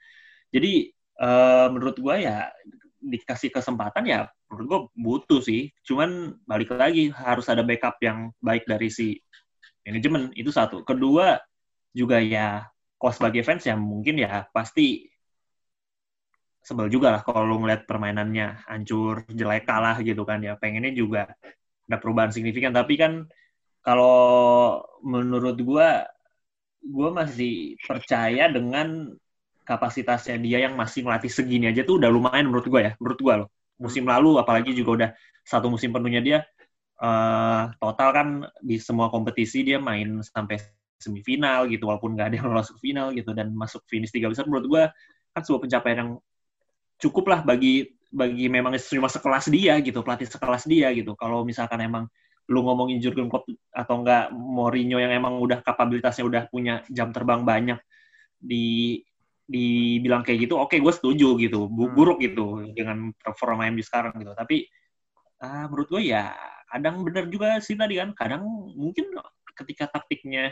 Jadi 0.56 0.91
eh, 1.20 1.67
menurut 1.67 2.00
gua 2.00 2.15
ya 2.15 2.48
dikasih 2.97 3.53
kesempatan 3.53 4.03
ya 4.10 4.19
menurut 4.49 4.65
gua 4.67 4.79
butuh 4.97 5.41
sih. 5.43 5.69
Cuman 5.86 6.38
balik 6.43 6.73
lagi 6.73 7.13
harus 7.13 7.45
ada 7.47 7.62
backup 7.62 7.97
yang 8.01 8.33
baik 8.41 8.65
dari 8.65 8.89
si 8.89 9.17
manajemen 9.86 10.33
itu 10.36 10.49
satu. 10.51 10.83
Kedua 10.83 11.39
juga 11.95 12.19
ya 12.21 12.67
kalau 12.97 13.13
sebagai 13.13 13.45
fans 13.45 13.63
ya 13.65 13.77
mungkin 13.77 14.17
ya 14.21 14.49
pasti 14.49 15.05
sebel 16.67 16.91
juga 16.91 17.15
lah 17.15 17.21
kalau 17.23 17.47
lu 17.47 17.63
ngeliat 17.63 17.88
permainannya 17.88 18.67
hancur, 18.67 19.23
jelek 19.31 19.63
kalah 19.63 19.95
gitu 20.03 20.27
kan 20.27 20.43
ya. 20.43 20.60
Pengennya 20.60 20.91
juga 20.91 21.31
ada 21.88 21.97
perubahan 22.01 22.36
signifikan. 22.36 22.75
Tapi 22.75 22.99
kan 22.99 23.23
kalau 23.79 24.83
menurut 24.99 25.55
gua, 25.63 26.03
gua 26.83 27.10
masih 27.15 27.79
percaya 27.79 28.51
dengan 28.51 29.15
kapasitasnya 29.67 30.39
dia 30.39 30.63
yang 30.63 30.80
masih 30.80 31.03
ngelatih 31.03 31.27
segini 31.27 31.67
aja 31.67 31.84
tuh 31.84 31.99
udah 31.99 32.08
lumayan 32.08 32.47
menurut 32.47 32.67
gua 32.71 32.82
ya. 32.88 32.91
Menurut 33.03 33.19
gua 33.19 33.34
loh. 33.43 33.49
Musim 33.77 34.08
lalu 34.08 34.39
apalagi 34.39 34.71
juga 34.71 34.91
udah 35.03 35.10
satu 35.43 35.67
musim 35.67 35.91
penuhnya 35.91 36.21
dia 36.23 36.39
eh, 37.03 37.63
total 37.77 38.10
kan 38.15 38.27
di 38.63 38.80
semua 38.80 39.12
kompetisi 39.12 39.67
dia 39.67 39.77
main 39.77 40.23
sampai 40.23 40.58
semifinal 40.97 41.69
gitu 41.69 41.86
walaupun 41.91 42.17
nggak 42.17 42.27
ada 42.34 42.36
yang 42.41 42.47
lolos 42.49 42.73
ke 42.73 42.80
final 42.82 43.13
gitu 43.13 43.30
dan 43.38 43.53
masuk 43.53 43.86
finish 43.86 44.10
tiga 44.10 44.34
besar 44.34 44.49
menurut 44.49 44.65
gua 44.65 44.84
kan 45.30 45.45
sebuah 45.45 45.62
pencapaian 45.69 45.97
yang 46.01 46.12
cukup 46.97 47.25
lah 47.30 47.39
bagi 47.45 47.86
bagi 48.10 48.49
memang 48.49 48.73
cuma 48.82 49.06
sekelas 49.12 49.53
dia 49.53 49.77
gitu 49.84 50.01
pelatih 50.01 50.25
sekelas 50.25 50.65
dia 50.65 50.89
gitu 50.95 51.13
kalau 51.13 51.45
misalkan 51.45 51.77
emang 51.86 52.10
lu 52.47 52.63
ngomongin 52.63 53.03
Jurgen 53.03 53.27
Klopp 53.27 53.51
atau 53.75 54.01
enggak 54.01 54.32
Mourinho 54.32 54.97
yang 54.97 55.12
emang 55.12 55.36
udah 55.38 55.60
kapabilitasnya 55.60 56.23
udah 56.23 56.43
punya 56.47 56.82
jam 56.88 57.12
terbang 57.12 57.43
banyak 57.43 57.80
di 58.39 58.97
dibilang 59.47 60.27
kayak 60.27 60.43
gitu 60.43 60.60
oke 60.60 60.75
gue 60.75 60.93
setuju 60.93 61.39
gitu 61.39 61.71
Hmm. 61.71 61.95
buruk 61.95 62.19
gitu 62.19 62.67
dengan 62.75 63.15
performa 63.15 63.71
MU 63.71 63.79
sekarang 63.79 64.12
gitu 64.19 64.36
tapi 64.36 64.67
ah, 65.39 65.71
menurut 65.71 65.88
gue 65.88 66.12
ya 66.12 66.36
kadang 66.67 66.99
benar 67.07 67.31
juga 67.31 67.63
sih 67.63 67.79
tadi 67.79 67.95
kan 67.95 68.12
kadang 68.12 68.43
mungkin 68.75 69.07
ketika 69.55 69.88
taktiknya 69.88 70.51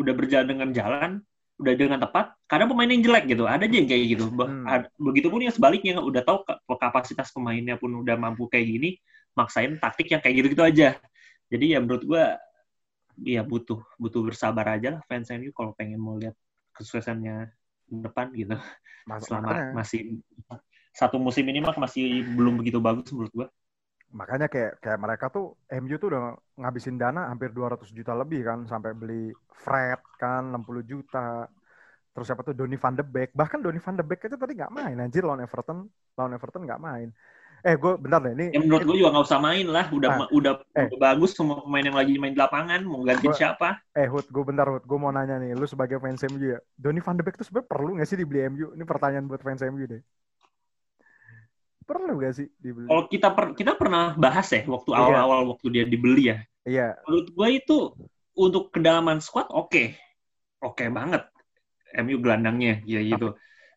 udah 0.00 0.12
berjalan 0.16 0.48
dengan 0.48 0.68
jalan 0.72 1.10
udah 1.56 1.72
dengan 1.76 2.00
tepat 2.00 2.36
kadang 2.48 2.68
pemain 2.72 2.88
yang 2.88 3.04
jelek 3.04 3.32
gitu 3.32 3.44
ada 3.48 3.64
aja 3.64 3.76
yang 3.76 3.88
kayak 3.88 4.04
gitu 4.16 4.26
Hmm. 4.32 4.84
Begitupun 4.96 5.44
yang 5.44 5.52
sebaliknya 5.52 6.00
udah 6.00 6.24
tahu 6.24 6.44
ka- 6.44 6.60
kapasitas 6.64 7.32
pemainnya 7.32 7.76
pun 7.76 7.92
udah 8.00 8.16
mampu 8.16 8.48
kayak 8.48 8.64
gini 8.64 8.90
maksain 9.36 9.76
taktik 9.76 10.08
yang 10.08 10.20
kayak 10.24 10.40
gitu-gitu 10.40 10.64
aja 10.64 10.88
jadi 11.52 11.76
ya 11.76 11.78
menurut 11.84 12.02
gua 12.08 12.40
ya 13.24 13.40
butuh 13.44 13.80
butuh 13.96 14.24
bersabar 14.24 14.76
aja 14.76 15.00
lah 15.00 15.02
fans 15.08 15.28
MU 15.32 15.52
kalau 15.52 15.72
pengen 15.76 16.00
mau 16.00 16.16
lihat 16.16 16.36
kesuksesannya 16.76 17.48
ke 17.48 17.65
depan 17.86 18.30
gitu 18.34 18.56
Mas- 19.06 19.26
selama 19.26 19.54
makanya, 19.54 19.72
masih 19.74 20.00
satu 20.90 21.16
musim 21.20 21.44
ini 21.46 21.60
mah 21.62 21.76
masih 21.78 22.24
belum 22.34 22.58
begitu 22.58 22.78
bagus 22.82 23.08
menurut 23.14 23.32
gua 23.32 23.48
makanya 24.14 24.46
kayak 24.46 24.78
kayak 24.78 24.98
mereka 25.02 25.26
tuh 25.28 25.58
MU 25.68 25.98
tuh 25.98 26.08
udah 26.14 26.22
ngabisin 26.56 26.96
dana 26.96 27.26
hampir 27.28 27.50
200 27.50 27.90
juta 27.90 28.14
lebih 28.14 28.46
kan 28.46 28.58
sampai 28.64 28.94
beli 28.94 29.34
Fred 29.50 30.00
kan 30.16 30.54
60 30.54 30.86
juta. 30.86 31.44
Terus 32.14 32.32
siapa 32.32 32.40
tuh 32.46 32.56
Donny 32.56 32.80
van 32.80 32.96
de 32.96 33.04
Beek. 33.04 33.36
Bahkan 33.36 33.60
Donny 33.60 33.76
van 33.76 33.96
de 33.98 34.04
Beek 34.06 34.24
aja 34.24 34.36
tadi 34.40 34.56
nggak 34.56 34.72
main 34.72 34.96
anjir 35.02 35.20
lawan 35.26 35.44
Everton. 35.44 35.84
Lawan 36.16 36.32
Everton 36.32 36.62
nggak 36.64 36.80
main. 36.80 37.08
Eh 37.66 37.74
gue 37.74 37.92
bentar 37.98 38.22
deh 38.22 38.30
ini 38.30 38.54
ya 38.54 38.62
menurut 38.62 38.86
gua 38.86 38.94
juga 38.94 39.10
nggak 39.10 39.26
usah 39.26 39.40
main 39.42 39.66
lah 39.66 39.90
udah 39.90 40.08
Nah, 40.14 40.28
udah, 40.30 40.52
eh. 40.78 40.86
udah 40.86 40.98
bagus 41.02 41.34
semua 41.34 41.58
pemain 41.66 41.82
yang 41.82 41.98
lagi 41.98 42.14
main 42.14 42.30
di 42.30 42.38
lapangan 42.38 42.78
mau 42.86 43.02
ganti 43.02 43.26
siapa 43.34 43.82
Eh 43.90 44.06
Hud, 44.06 44.30
gue 44.30 44.44
bentar 44.46 44.70
Hud, 44.70 44.86
gue 44.86 44.98
mau 45.00 45.10
nanya 45.10 45.42
nih, 45.42 45.56
lu 45.56 45.66
sebagai 45.66 45.98
fans 45.98 46.22
MU 46.30 46.52
ya, 46.54 46.62
Donny 46.78 47.02
van 47.02 47.18
de 47.18 47.26
Beek 47.26 47.34
tuh 47.40 47.48
sebenarnya 47.48 47.70
perlu 47.74 47.90
nggak 47.98 48.06
sih 48.06 48.18
dibeli 48.20 48.44
MU? 48.46 48.76
Ini 48.76 48.84
pertanyaan 48.86 49.24
buat 49.26 49.40
fans 49.42 49.64
MU 49.66 49.82
deh. 49.82 49.98
Perlu 51.82 52.12
nggak 52.20 52.34
sih 52.38 52.46
dibeli? 52.60 52.86
kalau 52.86 53.04
kita 53.10 53.28
per- 53.34 53.54
kita 53.58 53.72
pernah 53.74 54.14
bahas 54.14 54.46
ya 54.50 54.62
waktu 54.66 54.90
Iya. 54.94 55.00
awal-awal 55.00 55.40
waktu 55.54 55.66
dia 55.74 55.84
dibeli 55.86 56.30
ya 56.30 56.38
Iya, 56.62 56.88
menurut 57.06 57.28
gue 57.34 57.48
itu 57.50 57.76
untuk 58.36 58.70
kedalaman 58.70 59.18
squad 59.18 59.50
oke 59.50 59.94
oke 60.62 60.84
banget 60.90 61.26
MU 61.98 62.18
gelandangnya 62.22 62.82
ya 62.86 63.00
gitu 63.02 63.34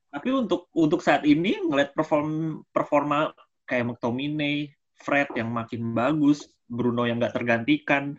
tapi 0.10 0.30
untuk 0.34 0.68
untuk 0.74 1.06
saat 1.06 1.22
ini 1.22 1.58
ngeliat 1.70 1.94
perform 1.94 2.60
performa 2.74 3.30
kayak 3.70 3.86
McTominay 3.94 4.74
Fred 4.98 5.30
yang 5.38 5.54
makin 5.54 5.94
bagus 5.94 6.44
Bruno 6.66 7.06
yang 7.06 7.22
nggak 7.22 7.38
tergantikan 7.38 8.18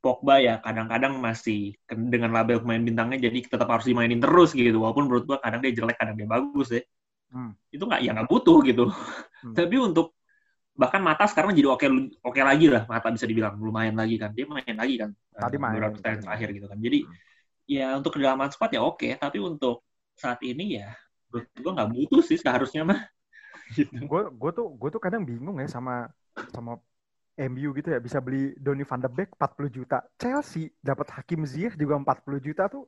Pogba 0.00 0.40
ya 0.40 0.64
kadang-kadang 0.64 1.20
masih 1.20 1.76
dengan 1.86 2.32
label 2.32 2.64
pemain 2.64 2.80
bintangnya 2.80 3.20
jadi 3.20 3.44
tetap 3.44 3.68
harus 3.68 3.84
dimainin 3.84 4.16
terus 4.16 4.56
gitu 4.56 4.80
walaupun 4.80 5.04
menurut 5.06 5.24
gue 5.28 5.36
kadang 5.38 5.60
dia 5.60 5.72
jelek 5.76 5.96
kadang 5.96 6.16
dia 6.18 6.28
bagus 6.28 6.70
ya 6.74 6.82
Hmm. 7.30 7.54
itu 7.70 7.78
nggak 7.86 8.02
ya 8.02 8.10
nggak 8.10 8.26
butuh 8.26 8.58
gitu 8.66 8.90
Hmm. 8.90 9.54
tapi 9.58 9.78
untuk 9.78 10.18
bahkan 10.74 10.98
mata 10.98 11.30
sekarang 11.30 11.54
jadi 11.54 11.70
oke 11.70 11.86
oke 12.26 12.40
lagi 12.42 12.66
lah 12.66 12.90
mata 12.90 13.06
bisa 13.14 13.22
dibilang 13.22 13.54
lumayan 13.54 13.94
lagi 13.94 14.18
kan 14.18 14.34
dia 14.34 14.50
main 14.50 14.66
lagi 14.74 14.98
kan 14.98 15.14
Tadi 15.30 15.54
eh, 15.54 15.60
main. 15.62 15.72
beberapa 15.78 15.94
pertandingan 15.94 16.24
terakhir 16.26 16.48
gitu 16.58 16.66
kan 16.66 16.78
jadi 16.82 16.98
Hmm. 17.06 17.14
ya 17.70 17.86
untuk 17.94 18.10
kedalaman 18.18 18.50
squad 18.50 18.74
ya 18.74 18.82
oke 18.82 19.08
tapi 19.14 19.38
untuk 19.38 19.86
saat 20.18 20.42
ini 20.42 20.82
ya 20.82 20.90
menurut 21.30 21.46
gue 21.54 21.70
nggak 21.70 21.90
butuh 21.94 22.22
sih 22.26 22.34
seharusnya 22.34 22.82
mah 22.82 22.98
gitu. 23.74 23.92
gue 23.94 24.22
gue 24.30 24.50
tuh 24.54 24.66
gue 24.74 24.88
tuh 24.90 25.02
kadang 25.02 25.22
bingung 25.22 25.58
ya 25.62 25.68
sama 25.70 26.10
sama 26.50 26.78
MU 27.40 27.72
gitu 27.72 27.88
ya 27.88 28.00
bisa 28.02 28.20
beli 28.20 28.52
Donny 28.60 28.84
van 28.84 29.00
de 29.00 29.08
Beek 29.08 29.32
40 29.38 29.72
juta. 29.72 30.04
Chelsea 30.20 30.68
dapat 30.84 31.08
Hakim 31.08 31.48
Ziyech 31.48 31.72
juga 31.80 31.96
40 31.96 32.36
juta 32.44 32.68
tuh. 32.68 32.84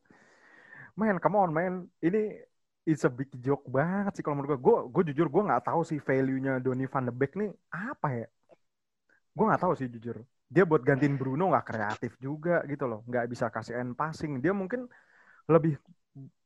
Man, 0.93 1.17
come 1.17 1.41
on 1.41 1.51
man. 1.57 1.89
Ini 2.05 2.37
it's 2.85 3.09
a 3.09 3.13
big 3.13 3.33
joke 3.41 3.65
banget 3.65 4.21
sih 4.21 4.23
kalau 4.25 4.43
menurut 4.43 4.61
gue. 4.61 4.61
Gue 4.61 4.77
gue 4.93 5.03
jujur 5.13 5.33
gue 5.33 5.43
nggak 5.49 5.65
tahu 5.73 5.81
sih 5.89 5.97
value-nya 5.97 6.61
Donny 6.61 6.85
van 6.85 7.09
de 7.09 7.13
Beek 7.17 7.33
nih 7.33 7.49
apa 7.73 8.09
ya. 8.13 8.27
Gue 9.33 9.45
nggak 9.49 9.63
tahu 9.65 9.73
sih 9.73 9.89
jujur. 9.89 10.21
Dia 10.53 10.69
buat 10.69 10.85
gantiin 10.85 11.17
Bruno 11.17 11.49
nggak 11.49 11.67
kreatif 11.73 12.13
juga 12.21 12.61
gitu 12.69 12.85
loh. 12.85 13.01
Nggak 13.09 13.25
bisa 13.33 13.49
kasih 13.49 13.81
end 13.81 13.97
passing. 13.97 14.37
Dia 14.45 14.53
mungkin 14.53 14.85
lebih 15.49 15.81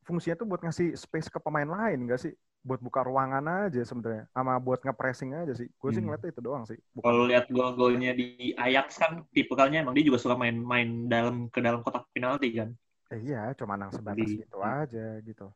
fungsinya 0.07 0.39
tuh 0.39 0.47
buat 0.47 0.63
ngasih 0.63 0.95
space 0.95 1.27
ke 1.27 1.43
pemain 1.43 1.67
lain 1.67 2.07
nggak 2.07 2.23
sih? 2.23 2.31
Buat 2.63 2.79
buka 2.83 3.01
ruangan 3.05 3.43
aja 3.67 3.81
sebenarnya 3.85 4.27
sama 4.33 4.53
buat 4.59 4.79
nge-pressing 4.83 5.31
aja 5.33 5.53
sih 5.55 5.67
gue 5.71 5.89
sih 5.93 6.01
Hmm. 6.01 6.11
ngeliatnya 6.11 6.29
itu 6.35 6.41
doang 6.43 6.63
sih 6.67 6.77
Bukan- 6.95 7.05
kalau 7.05 7.23
lihat 7.29 7.45
gol-golnya 7.47 8.11
di 8.17 8.51
Ajax 8.57 8.99
kan 8.99 9.23
tipikalnya 9.31 9.81
emang 9.85 9.95
dia 9.95 10.03
juga 10.03 10.19
suka 10.19 10.35
main-main 10.35 11.07
dalam 11.07 11.47
ke 11.47 11.59
dalam 11.63 11.79
kotak 11.85 12.03
penalti 12.11 12.51
kan 12.53 12.69
eh, 13.13 13.19
iya 13.23 13.55
cuma 13.55 13.79
nang 13.79 13.91
sebatas 13.93 14.27
Di- 14.27 14.41
gitu 14.43 14.57
aja 14.59 15.21
gitu 15.23 15.47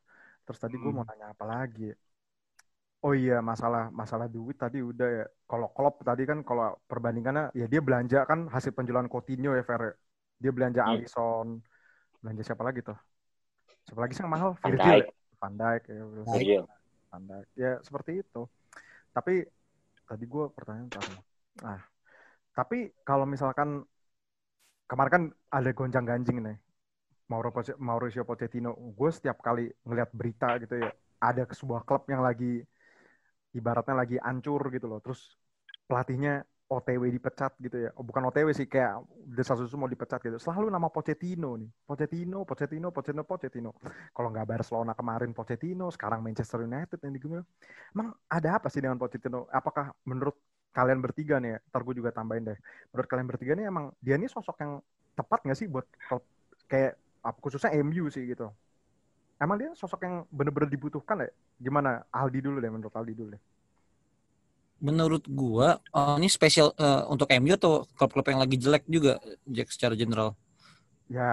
terus 0.46 0.58
tadi 0.58 0.74
gue 0.80 0.88
Hmm. 0.88 1.02
mau 1.02 1.04
nanya 1.06 1.36
apa 1.36 1.44
lagi 1.44 1.92
ya? 1.92 1.96
oh 3.02 3.12
iya 3.18 3.42
masalah 3.42 3.90
masalah 3.90 4.26
duit 4.30 4.56
tadi 4.56 4.78
udah 4.80 5.08
ya 5.10 5.24
kalau 5.50 5.68
Klopp 5.74 6.00
tadi 6.06 6.22
kan 6.24 6.38
kalau 6.46 6.78
perbandingannya 6.86 7.50
ya 7.52 7.66
dia 7.66 7.80
belanja 7.82 8.24
kan 8.30 8.46
hasil 8.48 8.72
penjualan 8.72 9.04
Coutinho 9.10 9.52
ya 9.58 9.62
Fer 9.66 9.80
ya. 9.90 9.92
dia 10.42 10.52
belanja 10.54 10.80
Hmm. 10.82 10.96
Alisson 10.96 11.48
belanja 12.22 12.42
siapa 12.46 12.62
lagi 12.62 12.80
tuh 12.86 12.96
siapa 13.86 14.00
lagi 14.00 14.12
sih 14.14 14.22
yang 14.22 14.32
mahal 14.32 14.50
Van 14.62 14.70
Virgil 14.70 14.94
Dijk. 14.96 15.04
ya? 15.04 15.12
Van 15.42 15.54
Dijk 15.58 15.82
ya 15.90 16.62
Dijk. 17.12 17.46
Ya 17.58 17.72
seperti 17.84 18.24
itu. 18.24 18.42
Tapi 19.12 19.44
tadi 20.08 20.24
gue 20.24 20.44
pertanyaan 20.52 20.88
apa? 20.92 21.14
Ah, 21.64 21.82
tapi 22.56 22.92
kalau 23.04 23.24
misalkan 23.28 23.84
kemarin 24.88 25.12
kan 25.12 25.24
ada 25.52 25.70
gonjang 25.72 26.06
ganjing 26.08 26.38
nih. 26.42 26.56
Mauro 27.30 27.48
Poche- 27.48 27.78
Mauricio 27.80 28.28
Pochettino, 28.28 28.76
gue 28.76 29.10
setiap 29.12 29.40
kali 29.40 29.72
ngelihat 29.88 30.10
berita 30.12 30.60
gitu 30.60 30.76
ya, 30.76 30.90
ada 31.22 31.48
sebuah 31.48 31.82
klub 31.88 32.04
yang 32.12 32.20
lagi 32.20 32.60
ibaratnya 33.56 33.94
lagi 33.96 34.16
ancur 34.20 34.60
gitu 34.74 34.86
loh. 34.90 35.00
Terus 35.00 35.36
pelatihnya 35.88 36.44
OTW 36.72 37.12
dipecat 37.12 37.52
gitu 37.60 37.76
ya. 37.88 37.90
Oh, 37.98 38.04
bukan 38.04 38.24
OTW 38.32 38.48
sih 38.56 38.64
kayak 38.64 39.04
desa 39.28 39.52
susu 39.52 39.76
mau 39.76 39.90
dipecat 39.90 40.24
gitu. 40.24 40.40
Selalu 40.40 40.72
nama 40.72 40.88
Pochettino 40.88 41.60
nih. 41.60 41.68
Pochettino, 41.84 42.48
Pochettino, 42.48 42.88
Pochettino, 42.88 43.22
Pochettino. 43.28 43.70
Kalau 44.16 44.28
nggak 44.32 44.46
Barcelona 44.48 44.96
kemarin 44.96 45.36
Pochettino, 45.36 45.92
sekarang 45.92 46.24
Manchester 46.24 46.64
United 46.64 46.96
yang 47.04 47.12
digimana. 47.12 47.42
Emang 47.92 48.16
ada 48.32 48.56
apa 48.56 48.72
sih 48.72 48.80
dengan 48.80 48.96
Pochettino? 48.96 49.44
Apakah 49.52 49.92
menurut 50.08 50.40
kalian 50.72 51.04
bertiga 51.04 51.36
nih 51.36 51.56
ya, 51.56 51.58
ntar 51.68 51.84
gue 51.84 51.94
juga 52.00 52.10
tambahin 52.16 52.48
deh. 52.48 52.58
Menurut 52.96 53.08
kalian 53.12 53.28
bertiga 53.28 53.52
nih 53.52 53.68
emang 53.68 53.92
dia 54.00 54.16
nih 54.16 54.32
sosok 54.32 54.56
yang 54.64 54.72
tepat 55.12 55.44
nggak 55.44 55.58
sih 55.60 55.68
buat 55.68 55.84
klub 56.08 56.24
kayak 56.64 56.96
khususnya 57.44 57.76
MU 57.84 58.08
sih 58.08 58.24
gitu. 58.24 58.48
Emang 59.36 59.60
dia 59.60 59.74
sosok 59.76 60.00
yang 60.06 60.24
bener-bener 60.32 60.70
dibutuhkan 60.70 61.20
ya? 61.20 61.28
Gimana? 61.58 62.06
Aldi 62.08 62.40
dulu 62.40 62.62
deh, 62.62 62.70
menurut 62.70 62.94
Aldi 62.94 63.12
dulu 63.12 63.34
deh. 63.36 63.42
Menurut 64.82 65.22
gua 65.30 65.78
eh, 65.78 66.14
ini 66.18 66.26
spesial 66.26 66.74
eh, 66.74 67.02
untuk 67.06 67.30
MU 67.38 67.54
atau 67.54 67.86
klub-klub 67.94 68.26
yang 68.26 68.42
lagi 68.42 68.58
jelek 68.58 68.84
juga 68.90 69.22
Jack 69.46 69.70
secara 69.70 69.94
general. 69.94 70.34
Ya 71.12 71.28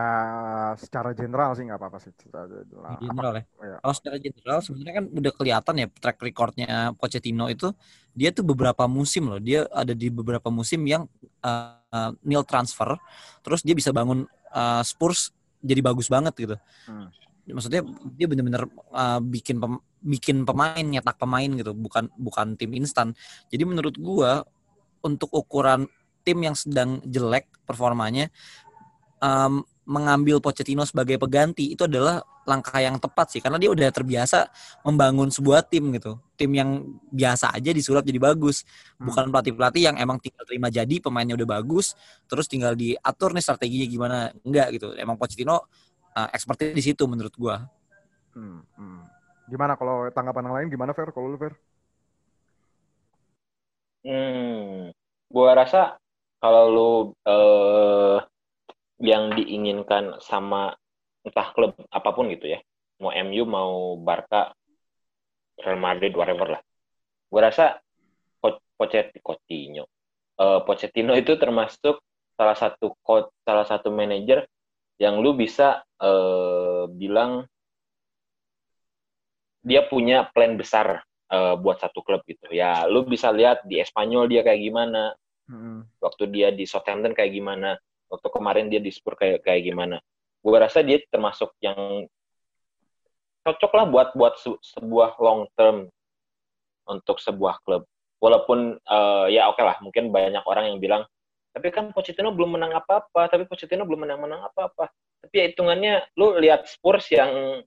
secara 0.76 1.16
general 1.16 1.56
sih 1.56 1.64
nggak 1.64 1.80
apa-apa 1.80 1.98
sih. 2.04 2.12
Secara 2.14 2.46
general. 2.46 2.94
General 3.00 3.34
ya. 3.34 3.44
ya? 3.64 3.78
Kalau 3.80 3.96
secara 3.96 4.18
general 4.20 4.58
sebenarnya 4.60 4.96
kan 5.02 5.06
udah 5.08 5.32
kelihatan 5.34 5.74
ya 5.80 5.88
track 5.88 6.18
recordnya 6.20 6.70
Pochettino 7.00 7.48
itu 7.48 7.72
dia 8.12 8.30
tuh 8.36 8.44
beberapa 8.44 8.86
musim 8.92 9.32
loh. 9.32 9.40
Dia 9.40 9.66
ada 9.72 9.96
di 9.96 10.12
beberapa 10.12 10.52
musim 10.52 10.84
yang 10.84 11.08
uh, 11.42 12.12
nil 12.22 12.44
transfer, 12.44 13.00
terus 13.40 13.64
dia 13.64 13.72
bisa 13.72 13.96
bangun 13.96 14.28
uh, 14.52 14.84
Spurs 14.84 15.32
jadi 15.64 15.80
bagus 15.80 16.12
banget 16.12 16.36
gitu. 16.36 16.56
Hmm. 16.88 17.08
Maksudnya 17.50 17.82
dia 18.14 18.28
bener-bener 18.30 18.68
uh, 18.94 19.20
bikin 19.24 19.58
pem- 19.58 19.82
bikin 20.00 20.48
pemain, 20.48 20.84
nyetak 20.84 21.20
pemain 21.20 21.50
gitu, 21.50 21.76
bukan 21.76 22.08
bukan 22.16 22.56
tim 22.56 22.72
instan. 22.76 23.14
Jadi 23.52 23.64
menurut 23.68 23.96
gua 24.00 24.44
untuk 25.04 25.32
ukuran 25.32 25.88
tim 26.24 26.40
yang 26.44 26.56
sedang 26.56 27.00
jelek 27.08 27.48
performanya 27.64 28.28
um, 29.24 29.64
mengambil 29.90 30.38
Pochettino 30.38 30.86
sebagai 30.86 31.18
pengganti 31.18 31.74
itu 31.74 31.90
adalah 31.90 32.22
langkah 32.46 32.78
yang 32.78 33.02
tepat 33.02 33.34
sih 33.34 33.42
karena 33.42 33.58
dia 33.58 33.74
udah 33.74 33.90
terbiasa 33.90 34.50
membangun 34.86 35.34
sebuah 35.34 35.66
tim 35.66 35.90
gitu 35.98 36.18
tim 36.38 36.50
yang 36.54 36.86
biasa 37.10 37.54
aja 37.54 37.74
disulap 37.74 38.06
jadi 38.06 38.22
bagus 38.22 38.66
Hmm. 38.98 39.10
bukan 39.10 39.26
pelatih 39.34 39.54
pelatih 39.58 39.82
yang 39.90 39.96
emang 39.98 40.18
tinggal 40.22 40.46
terima 40.46 40.70
jadi 40.70 40.96
pemainnya 41.02 41.34
udah 41.38 41.50
bagus 41.62 41.98
terus 42.30 42.46
tinggal 42.46 42.78
diatur 42.78 43.34
nih 43.34 43.44
strateginya 43.44 43.88
gimana 43.90 44.18
enggak 44.46 44.78
gitu 44.78 44.94
emang 44.94 45.18
Pochettino 45.18 45.66
uh, 46.14 46.30
expertnya 46.34 46.74
di 46.74 46.84
situ 46.86 47.06
menurut 47.10 47.34
gua 47.34 47.66
Hmm, 48.30 48.62
hmm. 48.78 49.19
Gimana 49.50 49.74
kalau 49.74 50.06
tanggapan 50.14 50.46
yang 50.46 50.56
lain 50.56 50.68
gimana 50.70 50.94
Fer? 50.94 51.10
Kalau 51.10 51.34
lu 51.34 51.38
Fer? 51.42 51.54
Hmm, 54.06 54.94
gua 55.28 55.58
rasa 55.58 55.98
kalau 56.40 56.64
lu 56.72 56.92
eh, 57.28 58.18
yang 59.04 59.34
diinginkan 59.36 60.22
sama 60.24 60.78
entah 61.26 61.52
klub 61.52 61.76
apa 61.92 62.10
pun 62.16 62.32
gitu 62.32 62.48
ya, 62.56 62.60
mau 63.02 63.12
MU 63.12 63.44
mau 63.44 64.00
Barca, 64.00 64.56
Real 65.60 65.80
Madrid, 65.82 66.16
whatever 66.16 66.48
lah. 66.56 66.62
Gua 67.28 67.42
rasa 67.50 67.82
Pochettino, 68.80 69.20
Coutinho, 69.20 69.84
eh, 70.40 70.60
Pochettino 70.64 71.12
itu 71.18 71.36
termasuk 71.36 72.00
salah 72.40 72.56
satu 72.56 72.96
coach, 73.04 73.28
salah 73.44 73.68
satu 73.68 73.92
manajer 73.92 74.48
yang 74.96 75.20
lu 75.20 75.36
bisa 75.36 75.84
eh, 76.00 76.88
bilang 76.96 77.44
dia 79.63 79.84
punya 79.86 80.28
plan 80.32 80.56
besar 80.56 81.04
eh, 81.32 81.56
buat 81.60 81.80
satu 81.80 82.04
klub 82.04 82.24
gitu. 82.26 82.50
Ya, 82.52 82.88
lu 82.88 83.06
bisa 83.06 83.30
lihat 83.34 83.63
di 83.67 83.80
Espanyol 83.80 84.32
dia 84.32 84.41
kayak 84.43 84.62
gimana. 84.62 85.13
Hmm. 85.50 85.86
Waktu 85.98 86.30
dia 86.30 86.54
di 86.54 86.63
Southampton 86.69 87.17
kayak 87.17 87.34
gimana, 87.34 87.76
waktu 88.10 88.28
kemarin 88.30 88.69
dia 88.69 88.78
di 88.78 88.93
Spurs 88.93 89.17
kayak 89.17 89.41
kayak 89.41 89.65
gimana. 89.65 89.98
Gue 90.39 90.56
rasa 90.56 90.86
dia 90.86 91.02
termasuk 91.10 91.52
yang 91.60 92.06
cocok 93.43 93.72
lah 93.74 93.86
buat 93.89 94.10
buat 94.13 94.38
se- 94.38 94.62
sebuah 94.78 95.17
long 95.17 95.50
term 95.58 95.89
untuk 96.86 97.17
sebuah 97.17 97.62
klub. 97.65 97.84
Walaupun 98.19 98.78
eh, 98.78 99.26
ya 99.34 99.50
oke 99.50 99.62
lah, 99.63 99.82
mungkin 99.82 100.13
banyak 100.13 100.43
orang 100.45 100.69
yang 100.69 100.78
bilang, 100.78 101.04
tapi 101.50 101.74
kan 101.74 101.89
Pochettino 101.89 102.30
belum 102.30 102.56
menang 102.56 102.78
apa-apa, 102.78 103.26
tapi 103.32 103.50
Pochettino 103.50 103.84
belum 103.84 104.06
menang-menang 104.06 104.48
apa-apa. 104.54 104.91
Tapi 105.19 105.34
ya 105.36 105.45
hitungannya, 105.52 106.13
lu 106.15 106.38
lihat 106.39 106.69
Spurs 106.69 107.10
yang 107.12 107.63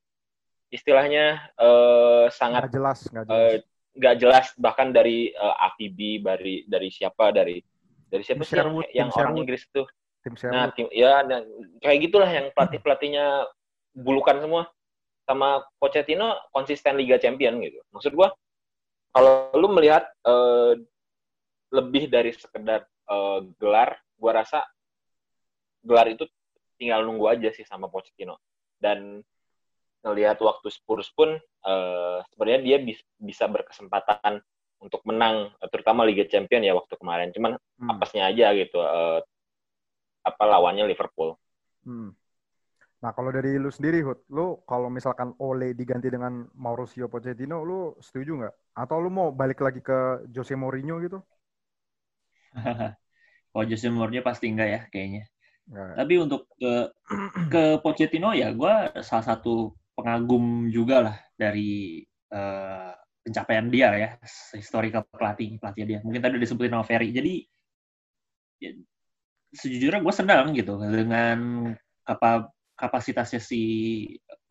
istilahnya 0.73 1.53
eh, 1.61 2.27
sangat 2.33 2.67
Nggak 2.67 2.75
jelas, 2.75 2.99
nggak 3.13 3.25
jelas. 3.29 3.37
eh, 3.37 3.57
nggak 3.93 4.17
jelas 4.17 4.47
bahkan 4.57 4.89
dari 4.89 5.29
eh, 5.31 5.65
AVB 5.69 6.25
dari 6.25 6.55
dari 6.65 6.89
siapa 6.89 7.29
dari 7.29 7.61
dari 8.09 8.23
siapa 8.25 8.41
Tim 8.41 8.49
sih 8.49 8.57
yang, 8.57 8.69
Sherwood, 8.73 8.87
yang 8.97 9.09
orang 9.13 9.17
Sherwood. 9.21 9.41
Inggris 9.45 9.63
tuh? 9.69 9.87
Tim 10.23 10.35
nah 10.55 10.71
tim 10.71 10.87
ya 10.95 11.27
nah, 11.27 11.43
kayak 11.83 11.99
gitulah 12.09 12.31
yang 12.31 12.47
pelatih 12.57 12.81
pelatihnya 12.85 13.47
bulukan 13.93 14.41
semua. 14.41 14.65
Sama 15.23 15.63
Pochettino 15.79 16.35
konsisten 16.51 16.99
Liga 16.99 17.15
Champion 17.15 17.63
gitu. 17.63 17.79
Maksud 17.95 18.11
gua 18.17 18.35
kalau 19.15 19.53
lu 19.55 19.71
melihat 19.71 20.09
eh, 20.27 20.83
lebih 21.71 22.11
dari 22.11 22.33
sekedar 22.35 22.83
eh, 22.89 23.39
gelar 23.61 24.01
gua 24.19 24.43
rasa 24.43 24.67
gelar 25.83 26.11
itu 26.11 26.27
tinggal 26.79 27.07
nunggu 27.07 27.29
aja 27.31 27.55
sih 27.55 27.63
sama 27.63 27.87
Pochettino. 27.87 28.41
Dan 28.83 29.23
ngelihat 30.03 30.39
waktu 30.43 30.69
Spurs 30.71 31.09
pun 31.15 31.39
eh, 31.41 32.19
sebenarnya 32.35 32.61
dia 32.67 32.79
bis- 32.83 33.07
bisa 33.19 33.47
berkesempatan 33.51 34.43
untuk 34.83 35.03
menang 35.09 35.51
eh, 35.63 35.69
terutama 35.73 36.03
Liga 36.07 36.27
Champion 36.29 36.63
ya 36.67 36.75
waktu 36.79 36.95
kemarin 36.99 37.31
cuman 37.35 37.53
Hmm. 37.79 37.91
apesnya 37.91 38.31
aja 38.31 38.55
gitu 38.57 38.79
eh, 38.83 39.21
apa 40.29 40.45
lawannya 40.51 40.85
Liverpool 40.91 41.39
Hmm. 41.87 42.15
Nah, 43.03 43.11
kalau 43.17 43.31
dari 43.35 43.59
lu 43.59 43.71
sendiri, 43.75 43.99
Hud, 44.07 44.19
lu 44.31 44.63
kalau 44.71 44.87
misalkan 44.87 45.35
Ole 45.43 45.75
diganti 45.75 46.09
dengan 46.11 46.47
Mauricio 46.55 47.11
Pochettino, 47.11 47.67
lu 47.67 47.99
setuju 47.99 48.33
nggak? 48.39 48.55
Atau 48.79 48.97
lu 49.03 49.11
mau 49.11 49.29
balik 49.35 49.59
lagi 49.67 49.83
ke 49.83 49.99
Jose 50.35 50.55
Mourinho 50.55 51.03
gitu? 51.03 51.19
Kalau 53.53 53.65
Jose 53.69 53.89
Mourinho 53.93 54.23
pasti 54.25 54.47
enggak 54.53 54.69
ya 54.71 54.81
kayaknya. 54.93 55.23
Nggak. 55.71 55.93
Tapi 55.99 56.15
untuk 56.21 56.43
ke 56.59 56.73
ke 57.53 57.63
Pochettino 57.85 58.31
ya 58.33 58.51
gue 58.55 58.75
salah 59.05 59.27
satu 59.27 59.75
pengagum 59.93 60.69
juga 60.73 60.97
lah 61.11 61.17
dari 61.37 62.03
eh, 62.33 62.93
pencapaian 63.23 63.67
dia 63.71 63.89
ya, 63.95 64.11
historical 64.57 65.07
pelatih 65.07 65.57
pelatih 65.63 65.85
dia. 65.87 65.99
Mungkin 66.03 66.21
tadi 66.21 66.37
disebutin 66.43 66.75
sama 66.75 66.87
Ferry. 66.87 67.15
Jadi 67.15 67.35
ya, 68.59 68.71
sejujurnya 69.55 70.03
gue 70.03 70.15
senang 70.15 70.51
gitu 70.57 70.75
dengan 70.81 71.71
apa 72.03 72.51
kapasitasnya 72.75 73.39
si 73.39 73.63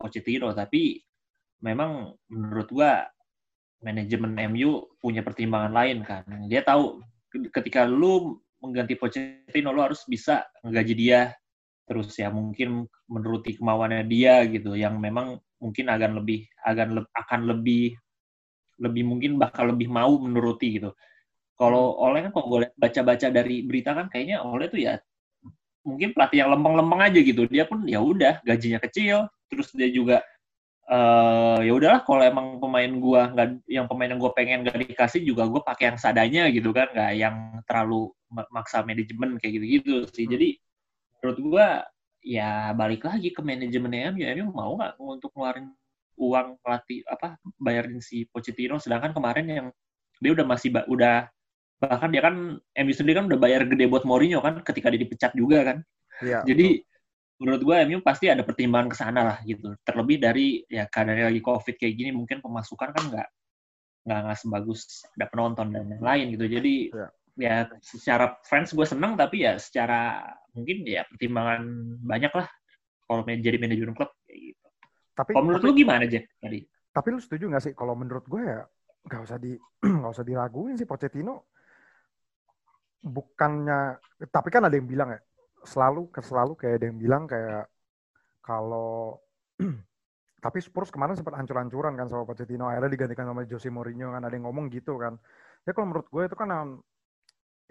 Pochettino. 0.00 0.50
Tapi 0.56 1.04
memang 1.60 2.16
menurut 2.32 2.68
gue 2.72 2.92
manajemen 3.84 4.38
MU 4.54 4.88
punya 5.02 5.20
pertimbangan 5.20 5.74
lain 5.74 6.00
kan. 6.06 6.24
Dia 6.48 6.64
tahu 6.64 7.02
ketika 7.52 7.84
lu 7.84 8.40
mengganti 8.62 8.94
Pochettino 8.96 9.74
lu 9.74 9.82
harus 9.84 10.06
bisa 10.08 10.46
menggaji 10.64 10.94
dia 10.96 11.34
terus 11.88 12.08
ya 12.18 12.28
mungkin 12.32 12.86
menuruti 13.10 13.58
kemauannya 13.58 14.02
dia 14.08 14.34
gitu 14.48 14.72
yang 14.78 14.96
memang 15.02 15.38
mungkin 15.62 15.86
akan 15.94 16.12
lebih 16.22 16.38
akan 16.64 16.88
le- 17.02 17.10
akan 17.14 17.40
lebih 17.52 17.94
lebih 18.80 19.04
mungkin 19.06 19.32
bakal 19.38 19.70
lebih 19.72 19.88
mau 19.92 20.12
menuruti 20.18 20.80
gitu. 20.80 20.90
Kalau 21.60 21.96
Oleh 22.02 22.26
kan 22.28 22.32
kalau 22.34 22.46
gue 22.58 22.60
baca-baca 22.76 23.28
dari 23.30 23.62
berita 23.66 23.92
kan 23.94 24.06
kayaknya 24.12 24.42
Oleh 24.44 24.66
tuh 24.72 24.80
ya 24.82 24.98
mungkin 25.82 26.14
pelatih 26.14 26.46
yang 26.46 26.50
lempeng-lempeng 26.54 27.02
aja 27.10 27.20
gitu. 27.22 27.42
Dia 27.50 27.64
pun 27.66 27.84
ya 27.86 27.98
udah 28.02 28.42
gajinya 28.46 28.78
kecil, 28.82 29.26
terus 29.50 29.70
dia 29.74 29.90
juga 29.90 30.22
eh 30.90 31.58
ya 31.68 31.72
udahlah 31.78 32.02
kalau 32.02 32.22
emang 32.26 32.58
pemain 32.58 32.92
gua 32.98 33.30
nggak 33.32 33.48
yang 33.70 33.86
pemain 33.86 34.10
yang 34.10 34.20
gue 34.20 34.32
pengen 34.34 34.66
gak 34.66 34.78
dikasih 34.82 35.22
juga 35.22 35.46
gue 35.46 35.62
pakai 35.62 35.94
yang 35.94 35.98
sadanya 36.00 36.42
gitu 36.50 36.74
kan 36.74 36.90
nggak 36.90 37.12
yang 37.16 37.36
terlalu 37.70 38.10
ma- 38.34 38.50
maksa 38.50 38.82
manajemen 38.82 39.38
kayak 39.40 39.52
gitu-gitu 39.62 39.94
sih 40.10 40.26
Hmm. 40.26 40.34
jadi 40.34 40.48
menurut 41.22 41.38
gua 41.38 41.66
ya 42.18 42.74
balik 42.74 43.06
lagi 43.06 43.30
ke 43.30 43.38
manajemen 43.40 44.12
MU 44.18 44.22
MU 44.26 44.46
mau 44.50 44.74
nggak 44.74 44.98
untuk 44.98 45.30
ngeluarin 45.32 45.70
uang 46.18 46.58
pelatih 46.58 47.06
apa 47.06 47.38
bayarin 47.56 48.02
si 48.02 48.26
Pochettino 48.26 48.76
sedangkan 48.76 49.14
kemarin 49.14 49.46
yang 49.46 49.66
dia 50.18 50.30
udah 50.34 50.46
masih 50.46 50.74
ba- 50.74 50.86
udah 50.86 51.30
bahkan 51.78 52.10
dia 52.10 52.22
kan 52.22 52.34
MU 52.58 52.92
sendiri 52.94 53.18
kan 53.18 53.26
udah 53.26 53.38
bayar 53.38 53.66
gede 53.66 53.86
buat 53.86 54.02
Mourinho 54.02 54.38
kan 54.38 54.58
ketika 54.62 54.90
dia 54.90 55.00
dipecat 55.00 55.32
juga 55.32 55.62
kan 55.62 55.78
Iya. 56.22 56.46
jadi 56.46 56.78
menurut 57.42 57.62
gue 57.66 57.76
MU 57.90 57.98
pasti 58.06 58.30
ada 58.30 58.46
pertimbangan 58.46 58.86
ke 58.86 58.94
sana 58.94 59.26
lah 59.26 59.38
gitu. 59.42 59.74
Terlebih 59.82 60.22
dari 60.22 60.62
ya 60.70 60.86
keadaan 60.86 61.26
lagi 61.26 61.42
COVID 61.42 61.74
kayak 61.74 61.94
gini 61.98 62.10
mungkin 62.14 62.38
pemasukan 62.38 62.94
kan 62.94 63.02
nggak 63.10 63.28
nggak 64.06 64.18
nggak 64.22 64.38
sebagus 64.38 65.02
ada 65.18 65.26
penonton 65.26 65.74
dan 65.74 65.90
lain-lain 65.90 66.38
gitu. 66.38 66.46
Jadi 66.46 66.74
Iya. 66.94 67.06
Ya 67.36 67.64
secara 67.80 68.36
fans 68.44 68.76
gue 68.76 68.84
seneng 68.84 69.16
tapi 69.16 69.48
ya 69.48 69.56
secara 69.56 70.20
mungkin 70.52 70.84
ya 70.84 71.08
pertimbangan 71.08 71.64
banyak 72.04 72.32
lah 72.32 72.48
kalau 73.08 73.24
jadi 73.28 73.56
manajemen 73.60 73.96
klub 73.96 74.12
kayak 74.24 74.52
gitu. 74.52 74.66
Tapi, 75.12 75.30
Kalau 75.36 75.44
menurut 75.44 75.60
tapi, 75.60 75.68
lu 75.68 75.74
gimana 75.76 76.04
Jack 76.08 76.24
tadi? 76.40 76.64
tapi 76.92 77.08
lu 77.08 77.20
setuju 77.20 77.44
nggak 77.48 77.64
sih? 77.64 77.72
Kalau 77.76 77.96
menurut 77.96 78.24
gue 78.28 78.42
ya 78.44 78.60
nggak 79.08 79.22
usah 79.24 79.38
di 79.40 79.52
nggak 80.00 80.12
usah 80.12 80.24
diraguin 80.24 80.76
sih 80.76 80.88
Pochettino. 80.88 81.48
Bukannya, 83.02 83.98
tapi 84.30 84.48
kan 84.54 84.62
ada 84.62 84.78
yang 84.78 84.86
bilang 84.86 85.10
ya, 85.10 85.20
selalu 85.66 86.06
selalu 86.22 86.52
kayak 86.54 86.74
ada 86.78 86.86
yang 86.86 86.98
bilang 87.00 87.22
kayak 87.26 87.66
kalau 88.40 89.18
tapi 90.44 90.58
Spurs 90.58 90.90
kemarin 90.90 91.14
sempat 91.14 91.38
hancur-hancuran 91.38 91.94
kan 91.94 92.06
sama 92.10 92.26
Pochettino 92.26 92.66
akhirnya 92.66 92.90
digantikan 92.90 93.30
sama 93.30 93.42
Jose 93.46 93.70
Mourinho 93.70 94.10
kan 94.10 94.22
ada 94.26 94.34
yang 94.34 94.50
ngomong 94.50 94.70
gitu 94.74 94.98
kan 94.98 95.14
ya 95.62 95.70
kalau 95.70 95.94
menurut 95.94 96.10
gue 96.10 96.22
itu 96.26 96.34
kan 96.34 96.50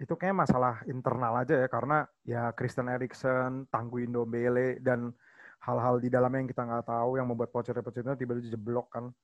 itu 0.02 0.18
kayak 0.18 0.34
masalah 0.34 0.82
internal 0.90 1.38
aja 1.38 1.54
ya 1.62 1.68
karena 1.70 2.02
ya 2.26 2.50
Christian 2.58 2.90
Eriksen, 2.90 3.70
Tangguh 3.70 4.02
Ndombele 4.10 4.82
dan 4.82 5.14
hal-hal 5.62 6.02
di 6.02 6.10
dalamnya 6.10 6.42
yang 6.42 6.50
kita 6.50 6.62
nggak 6.66 6.86
tahu 6.90 7.22
yang 7.22 7.30
membuat 7.30 7.54
Pochettino 7.54 8.18
tiba-tiba 8.18 8.50
jeblok 8.50 8.90
kan. 8.90 9.14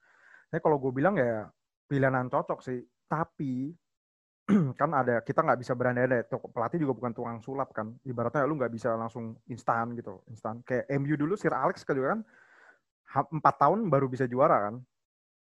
Tapi 0.47 0.63
kalau 0.63 0.79
gue 0.79 0.95
bilang 0.95 1.19
ya 1.19 1.51
pilihan 1.91 2.15
yang 2.15 2.31
cocok 2.31 2.63
sih. 2.63 2.79
Tapi 3.11 3.75
kan 4.81 4.91
ada 4.95 5.19
kita 5.27 5.43
nggak 5.43 5.59
bisa 5.59 5.75
berandai-andai. 5.75 6.31
Pelatih 6.31 6.79
juga 6.87 6.95
bukan 6.95 7.13
tukang 7.13 7.39
sulap 7.43 7.75
kan. 7.75 7.99
Ibaratnya 8.07 8.47
lu 8.47 8.55
nggak 8.55 8.71
bisa 8.71 8.95
langsung 8.95 9.35
instan 9.51 9.99
gitu, 9.99 10.23
instan. 10.31 10.63
Kayak 10.63 10.87
MU 10.95 11.19
dulu 11.19 11.35
Sir 11.35 11.53
Alex 11.53 11.83
kan 11.83 11.99
juga 11.99 12.09
kan 12.15 12.21
empat 13.35 13.55
tahun 13.59 13.91
baru 13.91 14.07
bisa 14.07 14.31
juara 14.31 14.71
kan. 14.71 14.79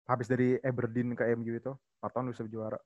Habis 0.08 0.32
dari 0.32 0.56
Aberdeen 0.64 1.12
ke 1.12 1.28
MU 1.36 1.52
itu 1.60 1.76
empat 2.00 2.10
tahun 2.16 2.32
bisa 2.32 2.48
juara. 2.48 2.80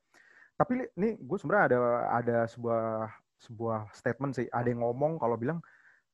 Tapi 0.60 0.92
ini 1.00 1.16
gue 1.16 1.38
sebenarnya 1.40 1.64
ada 1.72 1.80
ada 2.20 2.38
sebuah 2.44 3.08
sebuah 3.40 3.88
statement 3.96 4.36
sih. 4.36 4.46
Ada 4.52 4.68
yang 4.68 4.84
ngomong 4.84 5.16
kalau 5.16 5.40
bilang 5.40 5.64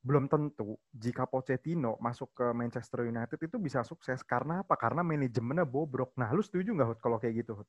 belum 0.07 0.31
tentu 0.31 0.79
jika 0.95 1.27
Pochettino 1.27 1.99
masuk 1.99 2.31
ke 2.31 2.47
Manchester 2.55 3.11
United 3.11 3.43
itu 3.43 3.59
bisa 3.59 3.83
sukses 3.83 4.23
karena 4.23 4.63
apa? 4.63 4.79
Karena 4.79 5.03
manajemennya 5.03 5.67
bobrok. 5.67 6.15
Nah, 6.15 6.31
lu 6.31 6.47
setuju 6.47 6.71
nggak 6.79 6.95
Hud 6.95 7.01
kalau 7.03 7.19
kayak 7.19 7.43
gitu? 7.43 7.59
Hud? 7.59 7.69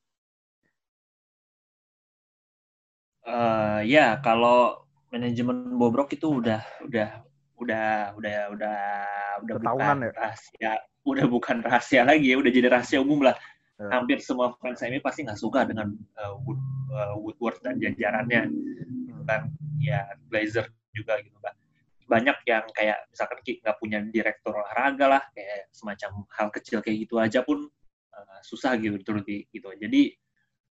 Eh, 3.26 3.80
ya 3.90 4.22
kalau 4.22 4.86
manajemen 5.10 5.74
bobrok 5.74 6.14
itu 6.14 6.30
udah 6.30 6.62
udah 6.86 7.26
udah 7.58 8.14
udah 8.14 8.38
udah 8.54 8.78
udah 9.42 9.54
Ketahuan 9.58 9.98
bukan 9.98 9.98
ya? 10.06 10.10
rahasia 10.14 10.72
udah 11.02 11.26
bukan 11.26 11.56
rahasia 11.66 12.02
lagi 12.06 12.30
ya 12.30 12.36
udah 12.38 12.52
jadi 12.54 12.70
rahasia 12.70 13.02
umum 13.02 13.26
lah. 13.26 13.34
Hampir 13.86 14.18
semua 14.18 14.50
fans 14.58 14.82
MU 14.82 14.98
pasti 14.98 15.22
nggak 15.22 15.38
suka 15.38 15.62
dengan 15.62 15.94
eh, 15.94 16.34
Wood, 16.42 16.60
eh, 16.90 17.14
Woodward 17.22 17.58
dan 17.62 17.78
jajarannya. 17.78 18.42
Kan 19.28 19.52
ya 19.78 20.02
Glazer 20.26 20.66
juga 20.90 21.20
gitu 21.22 21.38
kan 21.38 21.54
banyak 22.08 22.36
yang 22.48 22.64
kayak 22.72 23.04
misalkan 23.12 23.38
nggak 23.44 23.76
punya 23.76 23.98
direktur 24.08 24.56
olahraga 24.56 25.06
lah 25.06 25.22
kayak 25.36 25.68
semacam 25.70 26.24
hal 26.32 26.48
kecil 26.48 26.80
kayak 26.80 27.04
gitu 27.04 27.20
aja 27.20 27.44
pun 27.44 27.68
eh, 28.16 28.40
susah 28.40 28.80
gitu 28.80 28.96
dituruti 28.96 29.44
gitu. 29.52 29.68
Jadi 29.76 30.16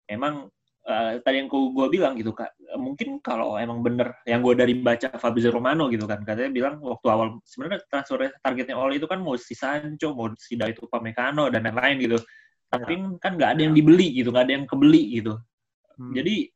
memang 0.10 0.50
eh, 0.90 1.22
tadi 1.22 1.36
yang 1.38 1.48
gue 1.48 1.88
bilang 1.94 2.18
gitu 2.18 2.34
kak 2.34 2.58
mungkin 2.82 3.22
kalau 3.22 3.62
emang 3.62 3.86
bener 3.86 4.18
yang 4.26 4.42
gue 4.42 4.58
dari 4.58 4.74
baca 4.82 5.14
Fabrizio 5.22 5.54
Romano 5.54 5.86
gitu 5.94 6.10
kan 6.10 6.26
katanya 6.26 6.50
bilang 6.50 6.76
waktu 6.82 7.08
awal 7.14 7.38
sebenarnya 7.46 7.86
transfer 7.86 8.26
targetnya 8.42 8.74
Ole 8.74 8.98
itu 8.98 9.06
kan 9.06 9.22
mau 9.22 9.38
si 9.38 9.54
Sancho 9.54 10.18
mau 10.18 10.34
si 10.34 10.58
Daito 10.58 10.90
Upamecano 10.90 11.54
dan 11.54 11.70
lain-lain 11.70 11.98
gitu 12.02 12.18
tapi 12.70 12.94
kan 13.18 13.36
nggak 13.36 13.58
ada 13.58 13.62
yang 13.66 13.74
dibeli 13.74 14.14
gitu 14.14 14.30
nggak 14.30 14.46
ada 14.46 14.54
yang 14.62 14.66
kebeli 14.70 15.04
gitu. 15.22 15.34
Hmm. 16.00 16.16
jadi 16.16 16.48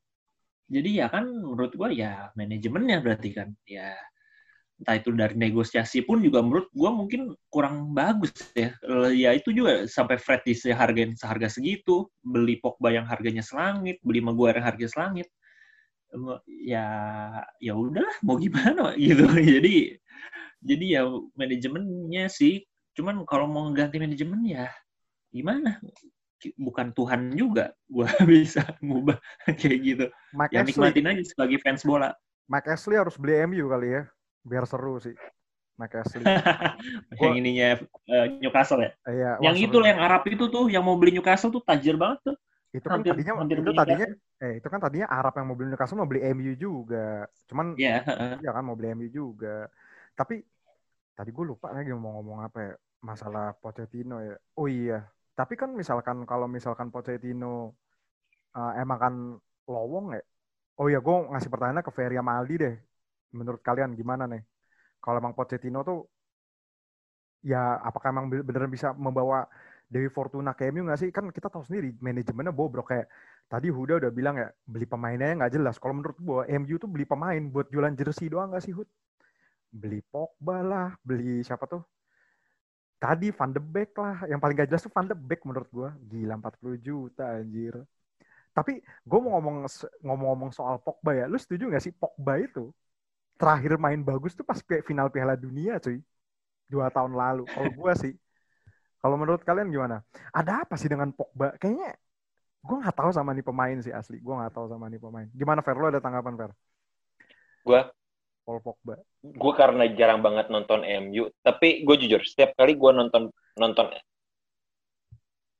jadi 0.74 0.90
ya 1.04 1.08
kan 1.12 1.28
menurut 1.28 1.76
gua 1.76 1.94
ya 1.94 2.34
manajemennya 2.34 3.04
berarti 3.04 3.30
kan. 3.36 3.54
Ya 3.68 3.94
entah 4.82 4.98
itu 4.98 5.14
dari 5.14 5.38
negosiasi 5.38 6.02
pun 6.02 6.20
juga 6.26 6.42
menurut 6.42 6.68
gua 6.74 6.90
mungkin 6.90 7.38
kurang 7.54 7.94
bagus 7.94 8.34
ya. 8.58 8.74
Ya 9.14 9.36
itu 9.36 9.54
juga 9.54 9.86
sampai 9.86 10.18
Fred 10.18 10.42
disehargain 10.48 11.14
seharga 11.14 11.52
segitu 11.52 12.10
beli 12.24 12.58
Pogba 12.58 12.90
yang 12.90 13.06
harganya 13.06 13.46
selangit 13.46 14.02
beli 14.02 14.24
Maguire 14.24 14.60
yang 14.64 14.68
harganya 14.68 14.92
selangit 14.92 15.28
ya 16.62 16.86
ya 17.58 17.74
udahlah 17.74 18.18
mau 18.26 18.38
gimana 18.42 18.96
gitu. 19.02 19.30
Jadi 19.30 19.98
jadi 20.64 20.86
ya 21.00 21.02
manajemennya 21.38 22.32
sih 22.32 22.64
cuman 22.94 23.26
kalau 23.26 23.50
mau 23.50 23.66
ganti 23.74 23.98
manajemen 23.98 24.42
ya 24.46 24.70
gimana 25.34 25.82
bukan 26.60 26.94
Tuhan 26.94 27.34
juga 27.34 27.74
gua 27.90 28.06
bisa 28.30 28.62
ngubah 28.84 29.18
kayak 29.58 29.80
gitu 29.82 30.06
Mike 30.36 30.54
ya 30.54 30.62
Ashley, 30.62 30.94
nikmatin 30.94 31.06
aja 31.10 31.24
sebagai 31.26 31.58
fans 31.64 31.82
bola 31.82 32.14
Mike 32.46 32.70
Ashley 32.70 33.00
harus 33.00 33.16
beli 33.16 33.40
MU 33.48 33.72
kali 33.72 33.88
ya, 33.96 34.04
biar 34.44 34.68
seru 34.68 35.00
sih. 35.00 35.16
Mike 35.80 35.96
Ashley. 35.96 36.22
yang 37.24 37.34
ininya 37.40 37.82
eh, 38.12 38.26
Newcastle 38.38 38.84
ya 38.84 38.92
Iya, 39.10 39.32
yang 39.42 39.56
itu 39.58 39.74
banget. 39.74 39.90
yang 39.90 40.00
Arab 40.04 40.22
itu 40.30 40.46
tuh 40.52 40.66
yang 40.70 40.84
mau 40.86 40.94
beli 41.00 41.16
Newcastle 41.18 41.50
tuh 41.50 41.64
tajir 41.66 41.98
banget 41.98 42.20
tuh 42.30 42.38
itu 42.74 42.86
kan 42.90 43.00
hampir- 43.02 43.14
tadinya 43.14 43.34
hampir 43.38 43.58
itu 43.62 43.72
tadinya 43.74 44.08
eh 44.44 44.54
itu 44.58 44.68
kan 44.68 44.80
tadinya 44.82 45.08
Arab 45.10 45.34
yang 45.40 45.46
mau 45.50 45.56
beli 45.58 45.68
Newcastle 45.74 45.98
mau 45.98 46.10
beli 46.10 46.22
MU 46.30 46.54
juga. 46.60 47.26
Cuman 47.50 47.74
ya 47.80 48.04
heeh. 48.06 48.34
ya 48.44 48.52
kan 48.54 48.64
mau 48.68 48.76
beli 48.78 48.94
MU 48.94 49.08
juga. 49.10 49.72
Tapi 50.14 50.44
tadi 51.16 51.30
gue 51.32 51.46
lupa 51.48 51.72
lagi 51.72 51.90
mau 51.96 52.20
ngomong 52.20 52.44
apa 52.44 52.60
ya 52.60 52.74
masalah 53.02 53.56
Pochettino 53.58 54.20
ya. 54.20 54.36
Oh 54.60 54.68
iya. 54.68 55.06
Tapi 55.34 55.54
kan 55.62 55.70
misalkan 55.74 56.18
kalau 56.30 56.46
misalkan 56.46 56.88
Pochettino 56.94 57.74
uh, 58.58 58.72
emang 58.82 59.00
kan 59.04 59.14
lowong 59.70 60.06
ya. 60.18 60.22
Oh 60.80 60.88
iya 60.90 61.00
gue 61.06 61.16
ngasih 61.32 61.50
pertanyaan 61.54 61.86
ke 61.86 61.94
Ferry 61.94 62.16
sama 62.18 62.42
deh. 62.46 62.76
Menurut 63.38 63.62
kalian 63.68 63.92
gimana 64.00 64.24
nih? 64.30 64.42
Kalau 65.04 65.18
emang 65.22 65.34
Pochettino 65.38 65.80
tuh 65.90 66.00
ya 67.44 67.82
apakah 67.84 68.08
emang 68.14 68.32
beneran 68.32 68.72
bisa 68.72 68.96
membawa 68.96 69.46
Dewi 69.92 70.10
Fortuna 70.10 70.56
ke 70.58 70.70
MU 70.72 70.86
nggak 70.88 71.00
sih? 71.02 71.10
Kan 71.14 71.30
kita 71.30 71.48
tahu 71.54 71.64
sendiri 71.68 71.94
manajemennya 72.02 72.54
bobrok 72.56 72.88
kayak 72.94 73.08
tadi 73.52 73.68
Huda 73.70 73.94
udah 74.02 74.12
bilang 74.14 74.36
ya 74.42 74.50
beli 74.66 74.86
pemainnya 74.90 75.38
nggak 75.38 75.54
jelas. 75.54 75.76
Kalau 75.82 75.94
menurut 75.98 76.18
gue 76.18 76.42
MU 76.62 76.76
tuh 76.82 76.90
beli 76.90 77.06
pemain 77.06 77.42
buat 77.54 77.68
jualan 77.74 77.94
jersey 78.00 78.30
doang 78.34 78.54
nggak 78.54 78.64
sih 78.66 78.74
Hud? 78.74 78.90
Beli 79.74 80.00
Pogba 80.12 80.62
lah, 80.62 80.90
beli 81.02 81.42
siapa 81.46 81.66
tuh? 81.70 81.82
Tadi 83.00 83.28
Van 83.36 83.52
de 83.52 83.62
Beek 83.62 83.92
lah. 84.00 84.26
Yang 84.28 84.40
paling 84.40 84.56
gak 84.56 84.70
jelas 84.70 84.84
tuh 84.84 84.94
Van 84.94 85.08
de 85.08 85.16
Beek 85.16 85.42
menurut 85.44 85.70
gue. 85.70 85.90
Gila 86.10 86.40
40 86.40 86.80
juta 86.80 87.26
anjir. 87.36 87.76
Tapi 88.54 88.80
gue 88.84 89.20
mau 89.20 89.38
ngomong 89.40 89.66
ngomong-ngomong 90.06 90.52
soal 90.54 90.78
Pogba 90.80 91.18
ya. 91.18 91.26
Lu 91.26 91.38
setuju 91.42 91.68
nggak 91.68 91.84
sih 91.84 91.94
Pogba 91.94 92.38
itu 92.38 92.70
terakhir 93.34 93.82
main 93.82 93.98
bagus 94.00 94.38
tuh 94.38 94.46
pas 94.46 94.62
kayak 94.62 94.86
final 94.86 95.10
Piala 95.10 95.34
Dunia 95.34 95.82
cuy. 95.82 96.00
Dua 96.70 96.88
tahun 96.94 97.18
lalu. 97.18 97.50
Kalau 97.50 97.72
gue 97.74 97.94
sih. 97.98 98.14
Kalau 99.04 99.20
menurut 99.20 99.42
kalian 99.44 99.68
gimana? 99.68 100.00
Ada 100.32 100.64
apa 100.64 100.78
sih 100.80 100.88
dengan 100.88 101.12
Pogba? 101.12 101.58
Kayaknya 101.58 101.98
gue 102.64 102.78
nggak 102.80 102.96
tahu 102.96 103.12
sama 103.12 103.36
nih 103.36 103.44
pemain 103.44 103.78
sih 103.82 103.92
asli. 103.92 104.22
Gue 104.22 104.38
nggak 104.38 104.54
tahu 104.54 104.70
sama 104.70 104.88
nih 104.88 105.02
pemain. 105.02 105.28
Gimana 105.34 105.60
Fer? 105.66 105.76
Lu 105.76 105.90
ada 105.90 106.00
tanggapan 106.00 106.38
Fer? 106.40 106.52
Gua 107.64 107.90
Paul 108.44 108.60
Pogba. 108.60 109.00
gue 109.24 109.54
karena 109.56 109.88
jarang 109.96 110.20
banget 110.20 110.52
nonton 110.52 110.84
MU 110.84 111.32
tapi 111.40 111.88
gue 111.88 111.96
jujur 111.96 112.22
setiap 112.28 112.54
kali 112.60 112.76
gue 112.76 112.92
nonton 112.92 113.32
nonton 113.56 113.88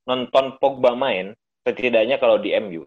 nonton 0.04 0.46
Pogba 0.60 0.92
main 0.94 1.32
setidaknya 1.64 2.20
kalau 2.20 2.36
di 2.40 2.52
MU 2.60 2.84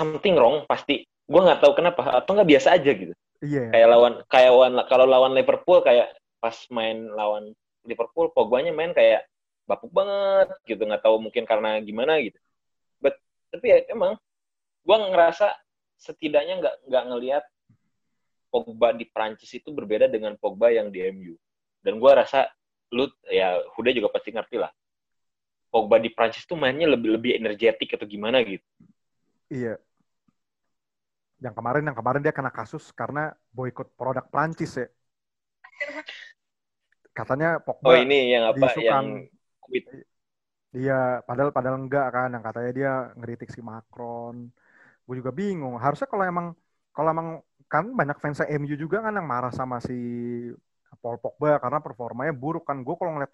something 0.00 0.34
wrong 0.40 0.64
pasti 0.64 1.04
gue 1.04 1.40
nggak 1.40 1.60
tahu 1.60 1.72
kenapa 1.76 2.24
atau 2.24 2.30
nggak 2.36 2.50
biasa 2.50 2.76
aja 2.80 2.90
gitu 2.92 3.14
Iya. 3.44 3.68
kayak 3.68 3.88
lawan 3.92 4.14
kayak 4.32 4.50
lawan 4.56 4.72
kalau 4.88 5.04
lawan 5.04 5.32
Liverpool 5.36 5.84
kayak 5.84 6.16
pas 6.40 6.56
main 6.72 7.04
lawan 7.12 7.52
Liverpool 7.84 8.32
Pogbanya 8.32 8.72
main 8.72 8.96
kayak 8.96 9.28
bapuk 9.68 9.92
banget 9.92 10.48
gitu 10.64 10.80
nggak 10.80 11.04
tahu 11.04 11.20
mungkin 11.20 11.44
karena 11.44 11.76
gimana 11.84 12.20
gitu 12.24 12.40
but 13.04 13.20
tapi 13.52 13.68
ya 13.68 13.78
emang 13.92 14.16
gue 14.84 14.96
ngerasa 14.96 15.52
setidaknya 16.00 16.60
nggak 16.64 16.74
nggak 16.88 17.04
ngelihat 17.12 17.44
Pogba 18.54 18.94
di 18.94 19.02
Prancis 19.10 19.50
itu 19.50 19.74
berbeda 19.74 20.06
dengan 20.06 20.38
Pogba 20.38 20.70
yang 20.70 20.94
di 20.94 21.02
MU 21.10 21.34
dan 21.82 21.98
gue 21.98 22.12
rasa 22.14 22.46
lu 22.94 23.10
ya 23.26 23.58
Huda 23.74 23.90
juga 23.90 24.14
pasti 24.14 24.30
ngerti 24.30 24.62
lah 24.62 24.70
Pogba 25.74 25.98
di 25.98 26.14
Prancis 26.14 26.46
tuh 26.46 26.54
mainnya 26.54 26.86
lebih 26.86 27.18
lebih 27.18 27.34
energetik 27.34 27.98
atau 27.98 28.06
gimana 28.06 28.38
gitu 28.46 28.62
Iya. 29.52 29.74
Yang 31.42 31.54
kemarin 31.54 31.84
yang 31.84 31.96
kemarin 31.96 32.22
dia 32.24 32.34
kena 32.34 32.50
kasus 32.50 32.88
karena 32.96 33.34
boykot 33.52 33.92
produk 33.94 34.24
Prancis 34.26 34.80
ya. 34.80 34.88
Katanya 37.12 37.60
Pogba 37.60 37.92
oh 37.92 37.96
ini 37.98 38.32
yang 38.32 38.50
apa 38.50 38.72
diisukan. 38.72 38.82
yang 38.82 39.06
quit 39.60 39.84
Iya, 40.74 41.22
padahal 41.22 41.54
padahal 41.54 41.86
enggak 41.86 42.10
kan, 42.10 42.34
yang 42.34 42.42
katanya 42.42 42.70
dia 42.74 42.92
ngeritik 43.14 43.46
si 43.46 43.62
Macron. 43.62 44.50
Gue 45.06 45.14
juga 45.22 45.30
bingung. 45.30 45.78
Harusnya 45.78 46.10
kalau 46.10 46.26
emang 46.26 46.46
kalau 46.90 47.14
emang 47.14 47.28
kan 47.74 47.84
banyak 47.98 48.16
fans 48.22 48.40
MU 48.46 48.76
juga 48.84 48.96
kan 49.04 49.12
yang 49.18 49.26
marah 49.32 49.52
sama 49.58 49.76
si 49.86 49.94
Paul 51.02 51.18
Pogba 51.20 51.58
karena 51.60 51.78
performanya 51.82 52.32
buruk 52.32 52.64
kan. 52.68 52.80
Gue 52.86 52.94
kalau 52.96 53.12
ngeliat 53.18 53.32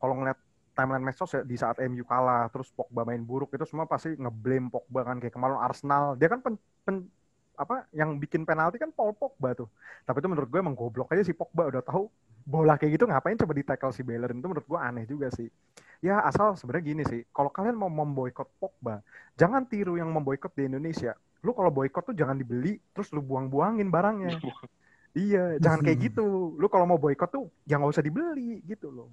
kalau 0.00 0.14
ngeliat 0.18 0.38
timeline 0.76 1.04
medsos 1.04 1.30
ya 1.36 1.42
di 1.44 1.56
saat 1.58 1.76
MU 1.82 2.04
kalah 2.06 2.48
terus 2.54 2.70
Pogba 2.72 3.02
main 3.04 3.20
buruk 3.22 3.52
itu 3.54 3.64
semua 3.68 3.84
pasti 3.90 4.14
ngeblame 4.16 4.70
Pogba 4.72 5.00
kan 5.08 5.16
kayak 5.20 5.34
kemarin 5.36 5.58
Arsenal 5.60 6.14
dia 6.16 6.28
kan 6.32 6.40
pen, 6.44 6.54
pen- 6.86 7.08
apa 7.60 7.84
yang 7.92 8.16
bikin 8.16 8.48
penalti 8.48 8.80
kan 8.80 8.88
Paul 8.94 9.12
Pogba 9.12 9.52
tuh. 9.52 9.68
Tapi 10.08 10.16
itu 10.24 10.28
menurut 10.32 10.48
gue 10.48 10.60
emang 10.62 10.76
goblok 10.78 11.12
aja 11.12 11.22
si 11.26 11.34
Pogba 11.36 11.68
udah 11.68 11.82
tahu 11.84 12.08
bola 12.48 12.74
kayak 12.80 12.96
gitu 12.98 13.04
ngapain 13.06 13.36
coba 13.36 13.52
di 13.52 13.64
tackle 13.66 13.92
si 13.92 14.00
Bellerin 14.02 14.40
itu 14.40 14.48
menurut 14.48 14.64
gue 14.66 14.80
aneh 14.80 15.04
juga 15.04 15.28
sih. 15.34 15.48
Ya 16.00 16.24
asal 16.24 16.56
sebenarnya 16.56 16.84
gini 16.96 17.02
sih, 17.04 17.20
kalau 17.36 17.52
kalian 17.52 17.76
mau 17.76 17.92
memboikot 17.92 18.48
Pogba, 18.56 19.04
jangan 19.36 19.68
tiru 19.68 20.00
yang 20.00 20.08
memboikot 20.08 20.48
di 20.56 20.64
Indonesia. 20.72 21.12
Lu 21.40 21.56
kalau 21.56 21.72
boikot 21.72 22.12
tuh 22.12 22.16
jangan 22.16 22.36
dibeli, 22.36 22.76
terus 22.92 23.08
lu 23.16 23.24
buang-buangin 23.24 23.88
barangnya. 23.88 24.36
iya, 25.16 25.56
jangan 25.56 25.80
kayak 25.80 25.98
gitu. 26.12 26.54
Lu 26.54 26.66
kalau 26.68 26.84
mau 26.84 27.00
boikot 27.00 27.30
tuh 27.32 27.44
ya 27.64 27.80
nggak 27.80 27.92
usah 27.96 28.04
dibeli 28.04 28.60
gitu 28.68 28.92
loh. 28.92 29.08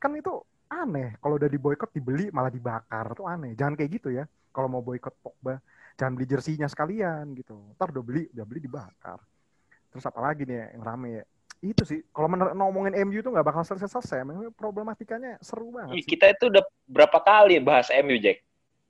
Kan 0.00 0.16
itu 0.16 0.32
aneh. 0.66 1.14
Kalau 1.20 1.36
udah 1.36 1.50
diboikot 1.50 1.92
dibeli 1.92 2.32
malah 2.32 2.48
dibakar 2.48 3.12
tuh 3.12 3.28
aneh. 3.28 3.52
Jangan 3.52 3.76
kayak 3.76 3.90
gitu 4.00 4.08
ya. 4.08 4.24
Kalau 4.50 4.72
mau 4.72 4.80
boikot 4.80 5.12
Pogba, 5.20 5.60
jangan 6.00 6.16
beli 6.16 6.26
jersinya 6.32 6.64
sekalian 6.64 7.36
gitu. 7.36 7.60
Ntar 7.76 7.92
udah 7.92 8.04
beli, 8.04 8.24
udah 8.32 8.44
beli 8.48 8.60
dibakar. 8.64 9.20
Terus 9.92 10.04
apa 10.08 10.20
lagi 10.24 10.48
nih 10.48 10.72
yang 10.72 10.84
rame 10.84 11.08
ya? 11.20 11.24
Itu 11.60 11.84
sih, 11.84 12.00
kalau 12.12 12.28
ngomongin 12.32 12.96
MU 13.04 13.20
tuh 13.20 13.36
nggak 13.36 13.44
bakal 13.52 13.64
selesai-selesai. 13.68 14.24
Memang 14.24 14.48
problematikanya 14.56 15.36
seru 15.44 15.72
banget 15.76 16.04
sih. 16.04 16.16
kita 16.16 16.32
itu 16.32 16.48
udah 16.48 16.64
berapa 16.88 17.20
kali 17.20 17.60
bahas 17.60 17.92
MU 17.92 18.16
Jack 18.16 18.40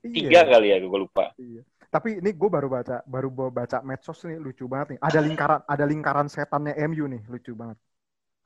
tiga 0.03 0.43
Iya. 0.45 0.51
kali 0.55 0.67
ya 0.71 0.77
gue 0.79 0.99
lupa 0.99 1.35
Iya. 1.35 1.61
Tapi 1.87 2.19
ini 2.19 2.29
gue 2.35 2.49
baru 2.51 2.67
baca, 2.67 2.99
baru 3.07 3.29
baca 3.31 3.77
medsos 3.81 4.19
nih 4.27 4.37
lucu 4.37 4.67
banget 4.67 4.95
nih. 4.95 4.99
Ada 4.99 5.19
lingkaran, 5.23 5.59
ada 5.63 5.85
lingkaran 5.87 6.27
setannya 6.27 6.75
MU 6.75 7.07
nih, 7.07 7.21
lucu 7.31 7.55
banget. 7.55 7.77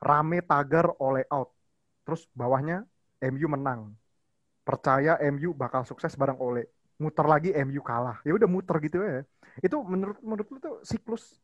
Rame 0.02 0.42
tagar 0.46 0.94
oleh 1.02 1.26
out. 1.30 1.50
Terus 2.06 2.26
bawahnya 2.38 2.86
MU 3.22 3.48
menang. 3.50 3.94
Percaya 4.62 5.18
MU 5.22 5.54
bakal 5.58 5.86
sukses 5.86 6.14
bareng 6.14 6.38
oleh. 6.38 6.66
Muter 7.02 7.26
lagi 7.26 7.50
MU 7.54 7.82
kalah. 7.82 8.22
Ya 8.22 8.34
udah 8.38 8.50
muter 8.50 8.78
gitu 8.86 9.02
ya. 9.02 9.26
Itu 9.62 9.82
menurut 9.82 10.18
menurut 10.22 10.48
lu 10.54 10.58
tuh 10.62 10.76
siklus 10.86 11.42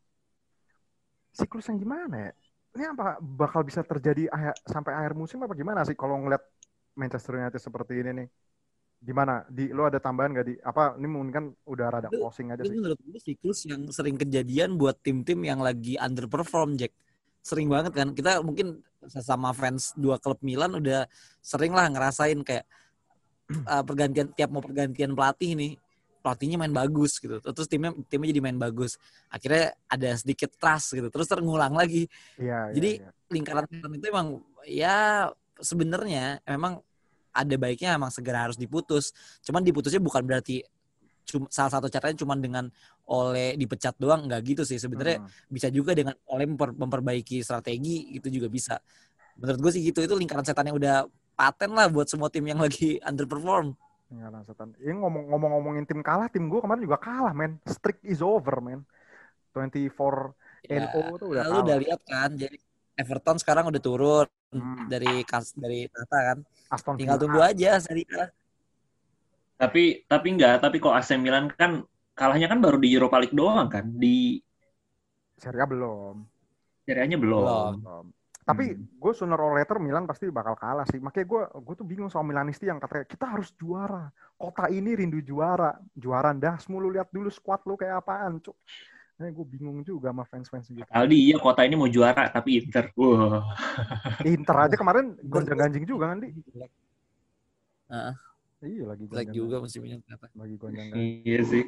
siklus 1.33 1.65
yang 1.69 1.77
gimana 1.81 2.15
ya? 2.29 2.31
Ini 2.77 2.83
apa 2.93 3.17
bakal 3.21 3.65
bisa 3.65 3.81
terjadi 3.81 4.29
sampai 4.65 4.93
akhir 4.93 5.13
musim 5.17 5.41
apa 5.41 5.53
gimana 5.57 5.81
sih 5.81 5.97
kalau 5.97 6.17
ngeliat 6.21 6.43
Manchester 6.93 7.41
United 7.41 7.61
seperti 7.61 7.93
ini 8.01 8.11
nih? 8.21 8.27
Gimana? 8.97 9.45
Di 9.47 9.69
lu 9.69 9.85
ada 9.85 10.01
tambahan 10.01 10.33
gak 10.33 10.47
di 10.49 10.55
apa 10.59 10.97
ini 10.97 11.07
mungkin 11.07 11.31
kan 11.33 11.45
udah 11.65 11.85
rada 11.87 12.09
Itu- 12.09 12.19
closing 12.21 12.49
aja 12.49 12.61
Itu 12.65 12.73
sih. 12.73 12.77
menurut 12.81 12.99
gue 12.99 13.19
siklus 13.21 13.59
yang 13.69 13.81
sering 13.93 14.17
kejadian 14.17 14.75
buat 14.75 14.97
tim-tim 15.01 15.41
yang 15.45 15.61
lagi 15.61 15.95
underperform, 15.97 16.75
Jack. 16.75 16.91
Sering 17.45 17.69
banget 17.69 17.93
kan. 17.93 18.11
Kita 18.11 18.41
mungkin 18.41 18.81
sesama 19.07 19.53
fans 19.53 19.93
dua 19.95 20.17
klub 20.17 20.41
Milan 20.41 20.75
udah 20.75 21.05
sering 21.39 21.71
lah 21.71 21.87
ngerasain 21.87 22.41
kayak 22.43 22.65
uh, 23.69 23.83
pergantian 23.87 24.27
tiap 24.33 24.49
mau 24.51 24.59
pergantian 24.59 25.13
pelatih 25.15 25.53
nih 25.55 25.73
pelatihnya 26.17 26.59
main 26.59 26.75
bagus 26.75 27.23
gitu 27.23 27.39
terus 27.39 27.71
timnya 27.71 27.95
timnya 28.11 28.35
jadi 28.35 28.41
main 28.43 28.59
bagus 28.59 28.99
akhirnya 29.31 29.71
ada 29.87 30.11
sedikit 30.19 30.51
trust 30.59 30.91
gitu 30.91 31.07
terus 31.07 31.23
terulang 31.29 31.71
lagi 31.71 32.09
Iya, 32.35 32.67
iya, 32.67 32.73
Jadi, 32.75 32.91
iya. 32.99 33.09
lingkaran 33.31 33.63
setan 33.63 33.91
itu 33.95 34.05
emang 34.11 34.27
ya 34.67 34.97
sebenarnya 35.61 36.43
memang 36.43 36.83
ada 37.37 37.55
baiknya 37.55 37.93
emang 37.93 38.09
segera 38.09 38.49
harus 38.49 38.57
diputus. 38.57 39.13
Cuman 39.45 39.61
diputusnya 39.61 40.01
bukan 40.01 40.25
berarti 40.25 40.65
cuma 41.27 41.43
salah 41.51 41.67
satu 41.67 41.91
caranya 41.91 42.15
cuma 42.15 42.39
dengan 42.39 42.71
oleh 43.03 43.59
dipecat 43.59 43.99
doang 43.99 44.31
nggak 44.31 44.41
gitu 44.47 44.63
sih 44.63 44.79
sebenarnya 44.79 45.19
Hmm. 45.19 45.27
bisa 45.51 45.67
juga 45.67 45.91
dengan 45.91 46.15
oleh 46.31 46.47
memper- 46.47 46.71
memperbaiki 46.71 47.43
strategi 47.43 48.15
itu 48.15 48.31
juga 48.31 48.47
bisa 48.47 48.79
menurut 49.35 49.59
gue 49.59 49.71
sih 49.75 49.83
gitu 49.83 49.99
itu 49.99 50.15
lingkaran 50.15 50.47
setannya 50.47 50.71
udah 50.71 51.03
paten 51.35 51.75
lah 51.75 51.91
buat 51.91 52.07
semua 52.07 52.31
tim 52.31 52.47
yang 52.47 52.63
lagi 52.63 52.95
underperform 53.11 53.75
Lingkaran 54.07 54.39
setan. 54.47 54.71
Ini 54.79 55.03
ngomong 55.03 55.27
ngomong-ngomongin 55.35 55.83
tim 55.83 55.99
kalah, 55.99 56.31
tim 56.31 56.47
gue 56.47 56.63
kemarin 56.63 56.79
juga 56.79 56.95
kalah, 56.95 57.35
men. 57.35 57.59
Streak 57.67 57.99
is 58.07 58.23
over, 58.23 58.63
men. 58.63 58.87
24 59.51 60.31
ya, 60.63 60.87
NO 60.87 61.19
tuh 61.19 61.27
udah 61.35 61.43
lu 61.43 61.59
udah 61.59 61.75
kalah. 61.75 61.77
lihat 61.83 62.01
kan 62.07 62.29
jadi 62.39 62.55
Everton 62.97 63.37
sekarang 63.37 63.69
udah 63.69 63.79
turun 63.81 64.27
Hmm. 64.47 64.87
dari 64.87 65.27
kas 65.27 65.51
dari 65.59 65.91
tata 65.91 66.19
kan 66.23 66.37
Aston 66.71 66.95
tinggal 66.95 67.19
tunggu 67.19 67.43
aja 67.43 67.75
seri 67.83 68.07
A. 68.15 68.31
Tapi 69.57 70.07
tapi 70.07 70.27
enggak, 70.31 70.63
tapi 70.63 70.79
kok 70.79 70.95
AC 70.95 71.19
Milan 71.19 71.51
kan 71.51 71.83
kalahnya 72.15 72.47
kan 72.47 72.63
baru 72.63 72.79
di 72.79 72.95
Europa 72.95 73.19
League 73.19 73.35
doang 73.35 73.67
kan 73.67 73.83
di 73.91 74.39
Serie 75.35 75.61
A 75.61 75.67
belum. 75.67 76.23
Serie 76.87 77.03
A-nya 77.03 77.19
belum. 77.19 77.43
Belum. 77.43 77.73
belum. 77.83 78.05
Tapi 78.47 78.65
Hmm. 78.71 78.87
gue 78.87 79.11
sooner 79.11 79.35
or 79.35 79.59
later 79.59 79.75
Milan 79.83 80.07
pasti 80.07 80.31
bakal 80.31 80.55
kalah 80.55 80.87
sih. 80.87 81.03
Makanya 81.03 81.27
gue 81.27 81.41
gue 81.67 81.75
tuh 81.75 81.83
bingung 81.83 82.07
sama 82.07 82.31
Milanisti 82.31 82.71
yang 82.71 82.79
katanya 82.79 83.03
kita 83.03 83.27
harus 83.27 83.51
juara. 83.59 84.07
Kota 84.39 84.71
ini 84.71 84.95
rindu 84.95 85.19
juara. 85.19 85.75
Juara 85.91 86.31
dasmu 86.31 86.79
lu 86.79 86.95
lihat 86.95 87.11
dulu 87.11 87.27
squad 87.27 87.67
lu 87.67 87.75
kayak 87.75 87.99
apaan, 87.99 88.39
cuk. 88.39 88.55
Nah, 89.17 89.33
gue 89.33 89.45
bingung 89.49 89.81
juga 89.81 90.13
sama 90.13 90.23
fans-fans 90.29 90.69
gitu. 90.69 90.85
Aldi 90.93 91.17
iya 91.33 91.37
kota 91.41 91.65
ini 91.65 91.73
mau 91.73 91.89
juara 91.89 92.29
tapi 92.29 92.61
Inter. 92.61 92.93
Wah. 92.93 93.41
Inter 94.21 94.55
aja 94.69 94.75
kemarin 94.77 95.17
gonjang-ganjing 95.25 95.89
juga 95.89 96.13
kan, 96.13 96.21
Di? 96.21 96.29
Heeh. 97.89 98.13
Iya 98.57 98.83
lagi 98.89 99.05
gonjang- 99.09 99.33
juga 99.33 99.55
musim 99.57 99.81
ini 99.89 99.97
ternyata. 100.05 100.29
Lagi 100.37 100.55
gonjang-ganjing. 100.61 101.25
Iya 101.25 101.41
sih. 101.45 101.63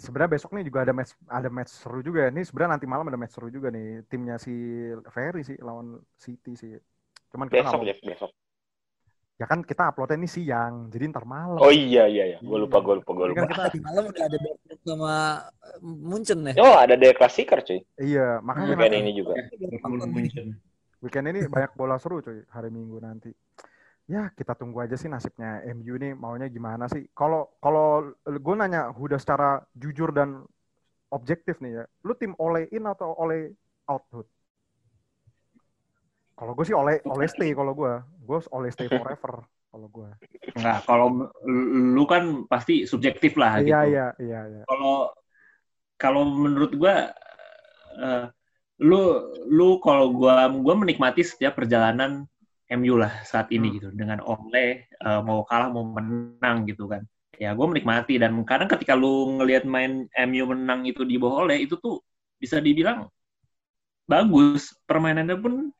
Sebenarnya 0.00 0.30
besok 0.36 0.50
nih 0.56 0.64
juga 0.68 0.84
ada 0.84 0.92
match 0.96 1.12
ada 1.28 1.48
match 1.52 1.72
seru 1.76 2.00
juga. 2.00 2.28
Nih 2.32 2.44
sebenarnya 2.48 2.72
nanti 2.76 2.86
malam 2.88 3.08
ada 3.08 3.18
match 3.20 3.36
seru 3.36 3.48
juga 3.52 3.68
nih. 3.68 4.04
Timnya 4.08 4.36
si 4.40 4.52
Ferry 5.12 5.44
sih 5.44 5.56
lawan 5.60 6.00
City 6.16 6.56
sih. 6.56 6.72
Cuman 7.32 7.48
kita 7.52 7.68
Besok 7.68 7.84
ya, 7.84 7.96
besok. 8.00 8.30
ya 9.40 9.46
kan 9.48 9.64
kita 9.64 9.90
uploadnya 9.90 10.20
ini 10.22 10.28
siang, 10.30 10.86
jadi 10.92 11.08
ntar 11.10 11.24
malam. 11.26 11.58
Oh 11.58 11.72
iya 11.72 12.06
iya 12.06 12.24
iya, 12.30 12.38
gue 12.38 12.58
lupa 12.62 12.78
gue 12.78 13.00
lupa 13.00 13.10
gue 13.10 13.26
Ini 13.26 13.32
lupa. 13.34 13.40
kan 13.42 13.48
kita 13.72 13.80
malam 13.82 14.04
udah 14.12 14.22
ada 14.28 14.38
sama 14.82 15.14
eh, 15.48 15.78
Munchen 15.82 16.42
ya. 16.50 16.54
Oh 16.58 16.74
ada 16.76 16.94
The 16.98 17.14
Klassiker 17.14 17.62
cuy, 17.62 17.80
iya, 18.02 18.42
makanya 18.42 18.74
weekend 18.74 18.92
nanti- 18.92 19.02
ini 19.02 19.12
juga. 19.14 19.34
weekend 21.02 21.26
ini 21.30 21.40
banyak 21.46 21.72
bola 21.74 21.96
seru 21.98 22.18
cuy 22.22 22.42
hari 22.50 22.70
Minggu 22.70 22.98
nanti. 23.02 23.30
Ya 24.10 24.28
kita 24.34 24.58
tunggu 24.58 24.82
aja 24.82 24.98
sih 24.98 25.06
nasibnya 25.06 25.62
MU 25.70 25.94
nih 25.94 26.12
maunya 26.18 26.50
gimana 26.50 26.90
sih. 26.90 27.06
Kalau 27.14 27.54
kalau 27.62 28.10
gue 28.26 28.54
nanya 28.58 28.90
Huda 28.90 29.16
secara 29.16 29.62
jujur 29.78 30.10
dan 30.10 30.42
objektif 31.14 31.62
nih 31.62 31.82
ya, 31.82 31.84
lu 32.02 32.12
tim 32.18 32.34
oleh 32.36 32.66
in 32.74 32.82
atau 32.84 33.14
oleh 33.14 33.54
out 33.86 34.02
Hud? 34.10 34.26
Kalau 36.34 36.52
gue 36.58 36.64
sih 36.66 36.74
oleh 36.74 36.98
oleh 37.06 37.28
stay 37.30 37.54
kalau 37.54 37.72
gue, 37.76 37.92
gue 38.02 38.38
oleh 38.50 38.70
stay 38.74 38.88
forever 38.98 39.46
kalau 39.72 39.88
gue. 39.88 40.08
Enggak, 40.52 40.78
kalau 40.84 41.32
lu 41.96 42.04
kan 42.04 42.44
pasti 42.44 42.84
subjektif 42.84 43.40
lah 43.40 43.64
gitu. 43.64 43.72
Iya 43.72 43.80
iya 43.88 44.06
iya 44.20 44.40
iya. 44.52 44.62
Kalau 44.68 45.16
kalau 45.96 46.22
menurut 46.28 46.76
gua 46.76 47.08
eh, 47.96 48.24
lu 48.84 49.00
lu 49.48 49.80
kalau 49.80 50.12
gua 50.12 50.52
gua 50.52 50.74
menikmati 50.76 51.24
setiap 51.24 51.56
perjalanan 51.56 52.28
MU 52.68 53.00
lah 53.00 53.24
saat 53.24 53.48
ini 53.48 53.72
Hmm. 53.72 53.76
gitu 53.80 53.88
dengan 53.96 54.20
Ole 54.28 54.92
eh, 54.92 55.20
mau 55.24 55.40
kalah 55.48 55.72
mau 55.72 55.88
menang 55.88 56.68
gitu 56.68 56.84
kan. 56.92 57.00
Ya 57.40 57.56
gue 57.56 57.66
menikmati 57.66 58.20
dan 58.20 58.36
kadang 58.44 58.68
ketika 58.68 58.92
lu 58.92 59.40
ngelihat 59.40 59.64
main 59.64 60.04
MU 60.28 60.44
menang 60.52 60.84
itu 60.84 61.02
di 61.02 61.16
bawah 61.16 61.48
Ole 61.48 61.64
itu 61.64 61.80
tuh 61.80 62.04
bisa 62.36 62.60
dibilang 62.60 63.08
bagus 64.04 64.76
permainannya 64.84 65.40
pun 65.40 65.72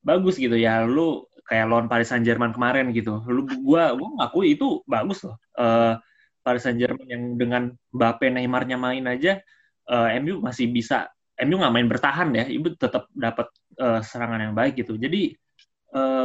bagus 0.00 0.38
gitu 0.40 0.54
ya 0.56 0.86
lu 0.86 1.26
kayak 1.50 1.66
lawan 1.66 1.90
Paris 1.90 2.14
Saint 2.14 2.22
Germain 2.22 2.54
kemarin 2.54 2.94
gitu. 2.94 3.18
Lu 3.26 3.42
gua 3.66 3.90
gua 3.98 4.08
ngakui 4.22 4.54
itu 4.54 4.86
bagus 4.86 5.26
loh. 5.26 5.34
Eh, 5.58 5.98
Paris 6.46 6.62
Saint 6.62 6.78
Germain 6.78 7.10
yang 7.10 7.34
dengan 7.34 7.74
Mbappe 7.90 8.30
Neymarnya 8.30 8.78
main 8.78 9.02
aja 9.10 9.42
eh, 9.90 10.08
MU 10.22 10.38
masih 10.38 10.70
bisa 10.70 11.10
MU 11.42 11.58
nggak 11.58 11.74
main 11.74 11.90
bertahan 11.90 12.30
ya 12.38 12.46
ibu 12.46 12.70
tetap 12.78 13.10
dapat 13.10 13.50
eh, 13.82 13.98
serangan 14.06 14.38
yang 14.38 14.54
baik 14.54 14.78
gitu. 14.78 14.94
Jadi 14.94 15.34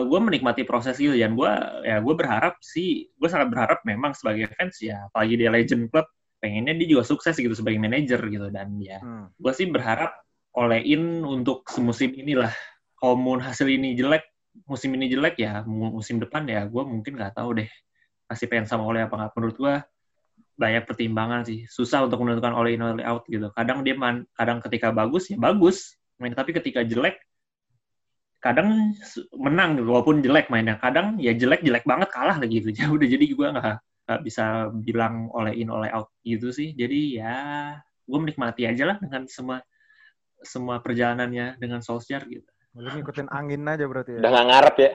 gue 0.05 0.19
menikmati 0.21 0.61
proses 0.61 0.93
itu 1.01 1.17
dan 1.17 1.33
gue 1.33 1.49
ya 1.89 1.97
gue 1.97 2.13
berharap 2.13 2.53
sih 2.61 3.09
gue 3.17 3.25
sangat 3.25 3.49
berharap 3.49 3.81
memang 3.81 4.13
sebagai 4.13 4.45
fans 4.53 4.77
ya 4.77 5.09
apalagi 5.09 5.41
dia 5.41 5.49
legend 5.49 5.89
club 5.89 6.05
pengennya 6.37 6.77
dia 6.77 6.85
juga 6.93 7.01
sukses 7.01 7.33
gitu 7.33 7.49
sebagai 7.57 7.81
manajer 7.81 8.21
gitu. 8.29 8.53
Dan 8.53 8.77
ya 8.77 9.01
Hmm. 9.01 9.33
gue 9.33 9.53
sih 9.57 9.65
berharap 9.65 10.13
olehin 10.53 11.25
untuk 11.25 11.65
semusim 11.65 12.13
inilah 12.13 12.53
kalau 13.01 13.17
hasil 13.41 13.65
ini 13.65 13.97
jelek 13.97 14.21
musim 14.63 14.95
ini 14.95 15.11
jelek 15.11 15.35
ya 15.43 15.67
mu- 15.67 15.99
musim 15.99 16.15
depan 16.23 16.47
ya 16.47 16.63
gue 16.65 16.83
mungkin 16.87 17.19
nggak 17.19 17.35
tahu 17.35 17.59
deh 17.59 17.69
masih 18.25 18.45
pengen 18.49 18.65
sama 18.65 18.83
oleh 18.87 19.05
apa 19.05 19.13
nggak. 19.13 19.31
Menurut 19.37 19.55
gue 19.59 19.73
banyak 20.55 20.83
pertimbangan 20.87 21.41
sih. 21.45 21.67
Susah 21.69 22.07
untuk 22.07 22.23
menentukan 22.23 22.55
oleh 22.55 22.79
in 22.79 22.83
oleh 22.83 23.05
out 23.05 23.27
gitu. 23.29 23.51
Kadang 23.53 23.83
dia 23.85 23.93
man, 23.93 24.25
kadang 24.33 24.63
ketika 24.63 24.89
bagus 24.89 25.29
ya 25.29 25.37
bagus. 25.37 25.99
Main 26.17 26.33
tapi 26.33 26.55
ketika 26.55 26.81
jelek 26.81 27.19
kadang 28.39 28.93
menang 29.35 29.75
gitu, 29.77 29.89
walaupun 29.89 30.21
jelek 30.23 30.47
mainnya. 30.53 30.77
Kadang 30.79 31.17
ya 31.19 31.33
jelek 31.35 31.61
jelek 31.65 31.83
banget 31.85 32.09
kalah 32.13 32.37
lagi 32.39 32.61
gitu. 32.63 32.71
Ya 32.79 32.87
udah 32.89 33.07
jadi 33.07 33.25
gue 33.25 33.47
nggak 33.51 33.77
nggak 34.05 34.21
bisa 34.21 34.69
bilang 34.85 35.29
oleh 35.33 35.53
in 35.57 35.69
oleh 35.69 35.89
out 35.93 36.09
gitu 36.25 36.49
sih. 36.49 36.73
Jadi 36.73 37.19
ya 37.21 37.35
gue 38.05 38.19
menikmati 38.21 38.69
aja 38.69 38.85
lah 38.89 38.97
dengan 39.01 39.25
semua 39.29 39.61
semua 40.45 40.77
perjalanannya 40.77 41.57
dengan 41.57 41.81
Solskjaer 41.81 42.21
gitu 42.29 42.54
Lu 42.75 42.89
ngikutin 42.91 43.27
angin 43.31 43.63
aja 43.65 43.85
berarti 43.87 44.19
Udah 44.19 44.29
ya. 44.29 44.33
nggak 44.35 44.47
ngarep 44.51 44.75
ya. 44.79 44.91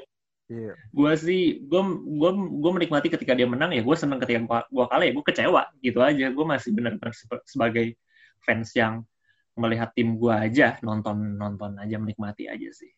Iya. 0.51 0.75
gue 0.75 1.13
sih 1.15 1.63
gue 1.63 1.83
gue 2.19 2.31
gue 2.35 2.71
menikmati 2.75 3.07
ketika 3.07 3.39
dia 3.39 3.47
menang 3.47 3.71
ya 3.71 3.87
gue 3.87 3.95
seneng 3.95 4.19
ketika 4.19 4.43
gua- 4.43 4.67
gua 4.67 4.91
kalah 4.91 5.07
ya 5.07 5.15
gue 5.15 5.23
kecewa 5.23 5.63
gitu 5.79 6.03
aja 6.03 6.27
gue 6.27 6.43
masih 6.43 6.75
benar-benar 6.75 7.15
sebagai 7.47 7.95
fans 8.43 8.75
yang 8.75 9.07
melihat 9.55 9.95
tim 9.95 10.19
gue 10.19 10.35
aja 10.35 10.75
nonton 10.83 11.39
nonton 11.39 11.79
aja 11.79 12.03
menikmati 12.03 12.51
aja 12.51 12.67
sih 12.75 12.91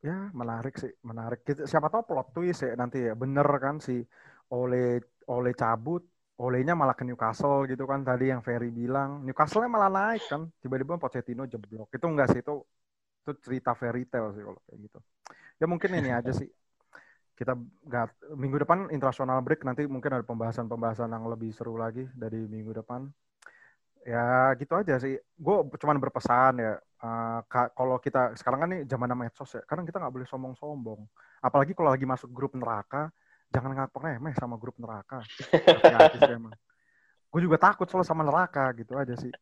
Ya, 0.00 0.32
menarik 0.32 0.80
sih, 0.80 0.88
menarik. 1.04 1.44
Siapa 1.44 1.92
tahu 1.92 2.08
plot 2.08 2.32
twist 2.32 2.64
ya 2.64 2.72
nanti 2.72 3.04
ya. 3.04 3.12
Bener 3.12 3.44
kan 3.60 3.84
si 3.84 4.00
oleh 4.48 4.96
oleh 5.28 5.52
cabut, 5.52 6.00
olehnya 6.40 6.72
malah 6.72 6.96
ke 6.96 7.04
Newcastle 7.04 7.68
gitu 7.68 7.84
kan 7.84 8.00
tadi 8.00 8.32
yang 8.32 8.40
Ferry 8.40 8.72
bilang. 8.72 9.20
Newcastle-nya 9.28 9.68
malah 9.68 9.92
naik 9.92 10.24
kan. 10.24 10.48
Tiba-tiba 10.56 10.96
Pochettino 10.96 11.44
jeblok. 11.44 11.92
Itu 11.92 12.08
enggak 12.08 12.32
sih 12.32 12.40
itu 12.40 12.64
itu 13.30 13.38
cerita 13.46 13.78
fairy 13.78 14.02
tale 14.10 14.34
sih 14.34 14.42
kalau 14.42 14.58
kayak 14.66 14.78
gitu. 14.90 14.98
Ya 15.62 15.66
mungkin 15.70 15.90
ini 15.94 16.10
aja 16.10 16.34
sih. 16.34 16.50
Kita 17.38 17.56
nggak 17.56 18.34
minggu 18.36 18.66
depan 18.66 18.90
international 18.92 19.40
break 19.40 19.64
nanti 19.64 19.86
mungkin 19.86 20.18
ada 20.18 20.24
pembahasan-pembahasan 20.26 21.08
yang 21.08 21.24
lebih 21.30 21.54
seru 21.54 21.78
lagi 21.78 22.04
dari 22.12 22.44
minggu 22.44 22.74
depan. 22.82 23.08
Ya 24.04 24.52
gitu 24.58 24.76
aja 24.76 24.98
sih. 25.00 25.16
Gue 25.38 25.62
cuman 25.78 25.96
berpesan 26.02 26.58
ya. 26.58 26.74
ka- 27.48 27.72
kalau 27.72 27.96
kita 27.96 28.36
sekarang 28.36 28.60
kan 28.60 28.68
nih 28.76 28.82
zaman 28.84 29.16
medsos 29.16 29.56
ya. 29.56 29.64
Kadang 29.64 29.88
kita 29.88 29.96
nggak 29.96 30.12
boleh 30.12 30.28
sombong-sombong. 30.28 31.00
Apalagi 31.40 31.72
kalau 31.72 31.88
lagi 31.88 32.04
masuk 32.04 32.28
grup 32.28 32.52
neraka, 32.52 33.08
jangan 33.48 33.72
ngapak 33.72 34.00
remeh 34.04 34.36
sama 34.36 34.60
grup 34.60 34.76
neraka. 34.76 35.24
Gue 37.30 37.40
juga 37.40 37.56
takut 37.56 37.88
soal 37.88 38.04
sama 38.04 38.20
neraka 38.26 38.68
gitu 38.76 38.98
aja 39.00 39.16
sih. 39.16 39.32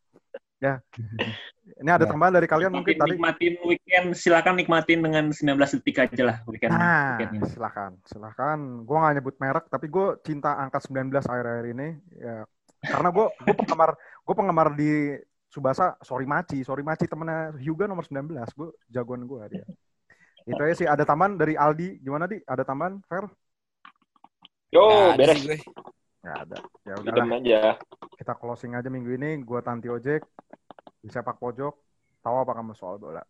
Ya. 0.58 0.82
Ini 1.78 1.90
ada 1.94 2.02
Ya. 2.02 2.10
tambahan 2.10 2.34
dari 2.34 2.48
kalian 2.48 2.72
mungkin 2.74 2.96
Nikmatin, 2.96 2.98
tadi. 2.98 3.12
nikmatin 3.14 3.54
weekend 3.62 4.06
silakan 4.16 4.54
nikmatin 4.58 4.98
dengan 5.04 5.24
19 5.30 5.54
detik 5.78 5.96
aja 6.00 6.22
lah 6.24 6.36
weekend, 6.48 6.72
Nah, 6.74 7.14
weekend 7.14 7.32
ini. 7.38 7.46
silakan, 7.46 7.92
silakan. 8.02 8.58
Gue 8.82 8.96
nggak 8.96 9.14
nyebut 9.20 9.34
merek, 9.38 9.64
tapi 9.70 9.86
gue 9.86 10.06
cinta 10.24 10.56
angka 10.56 10.80
19 10.82 11.22
akhir-akhir 11.22 11.66
ini. 11.70 11.88
Ya, 12.18 12.42
karena 12.82 13.08
gue 13.12 13.26
gue 13.30 13.54
penggemar 13.54 13.90
gue 13.98 14.34
penggemar 14.34 14.68
di 14.74 15.14
Subasa, 15.48 15.96
sorry 16.02 16.24
Maci, 16.24 16.60
sorry 16.60 16.82
Maci 16.82 17.06
temennya 17.06 17.52
Hyuga 17.56 17.86
nomor 17.86 18.02
19. 18.02 18.48
Gue 18.52 18.68
jagoan 18.88 19.22
gue 19.24 19.40
dia. 19.48 19.64
Itu 20.44 20.58
aja 20.58 20.74
sih. 20.74 20.88
Ada 20.88 21.04
tambahan 21.04 21.36
dari 21.36 21.52
Aldi. 21.54 22.00
Gimana 22.00 22.24
di? 22.24 22.40
Ada 22.42 22.64
tambahan? 22.64 23.00
Fair? 23.04 23.28
Yo, 24.68 24.84
ada 25.12 25.16
beres. 25.16 25.36
sih 25.36 25.44
gue. 25.44 25.58
Nggak 26.22 26.38
ada. 26.48 26.58
Ya 26.86 26.94
udah. 26.98 27.24
aja. 27.38 27.60
Kita 28.18 28.32
closing 28.34 28.74
aja 28.74 28.90
minggu 28.90 29.14
ini. 29.14 29.38
Gue 29.42 29.62
Tanti 29.62 29.86
Ojek 29.86 30.22
di 30.98 31.08
sepak 31.10 31.38
pojok. 31.38 31.74
Tahu 32.20 32.36
apa 32.42 32.52
kamu 32.58 32.74
soal 32.74 32.98
bola? 32.98 33.22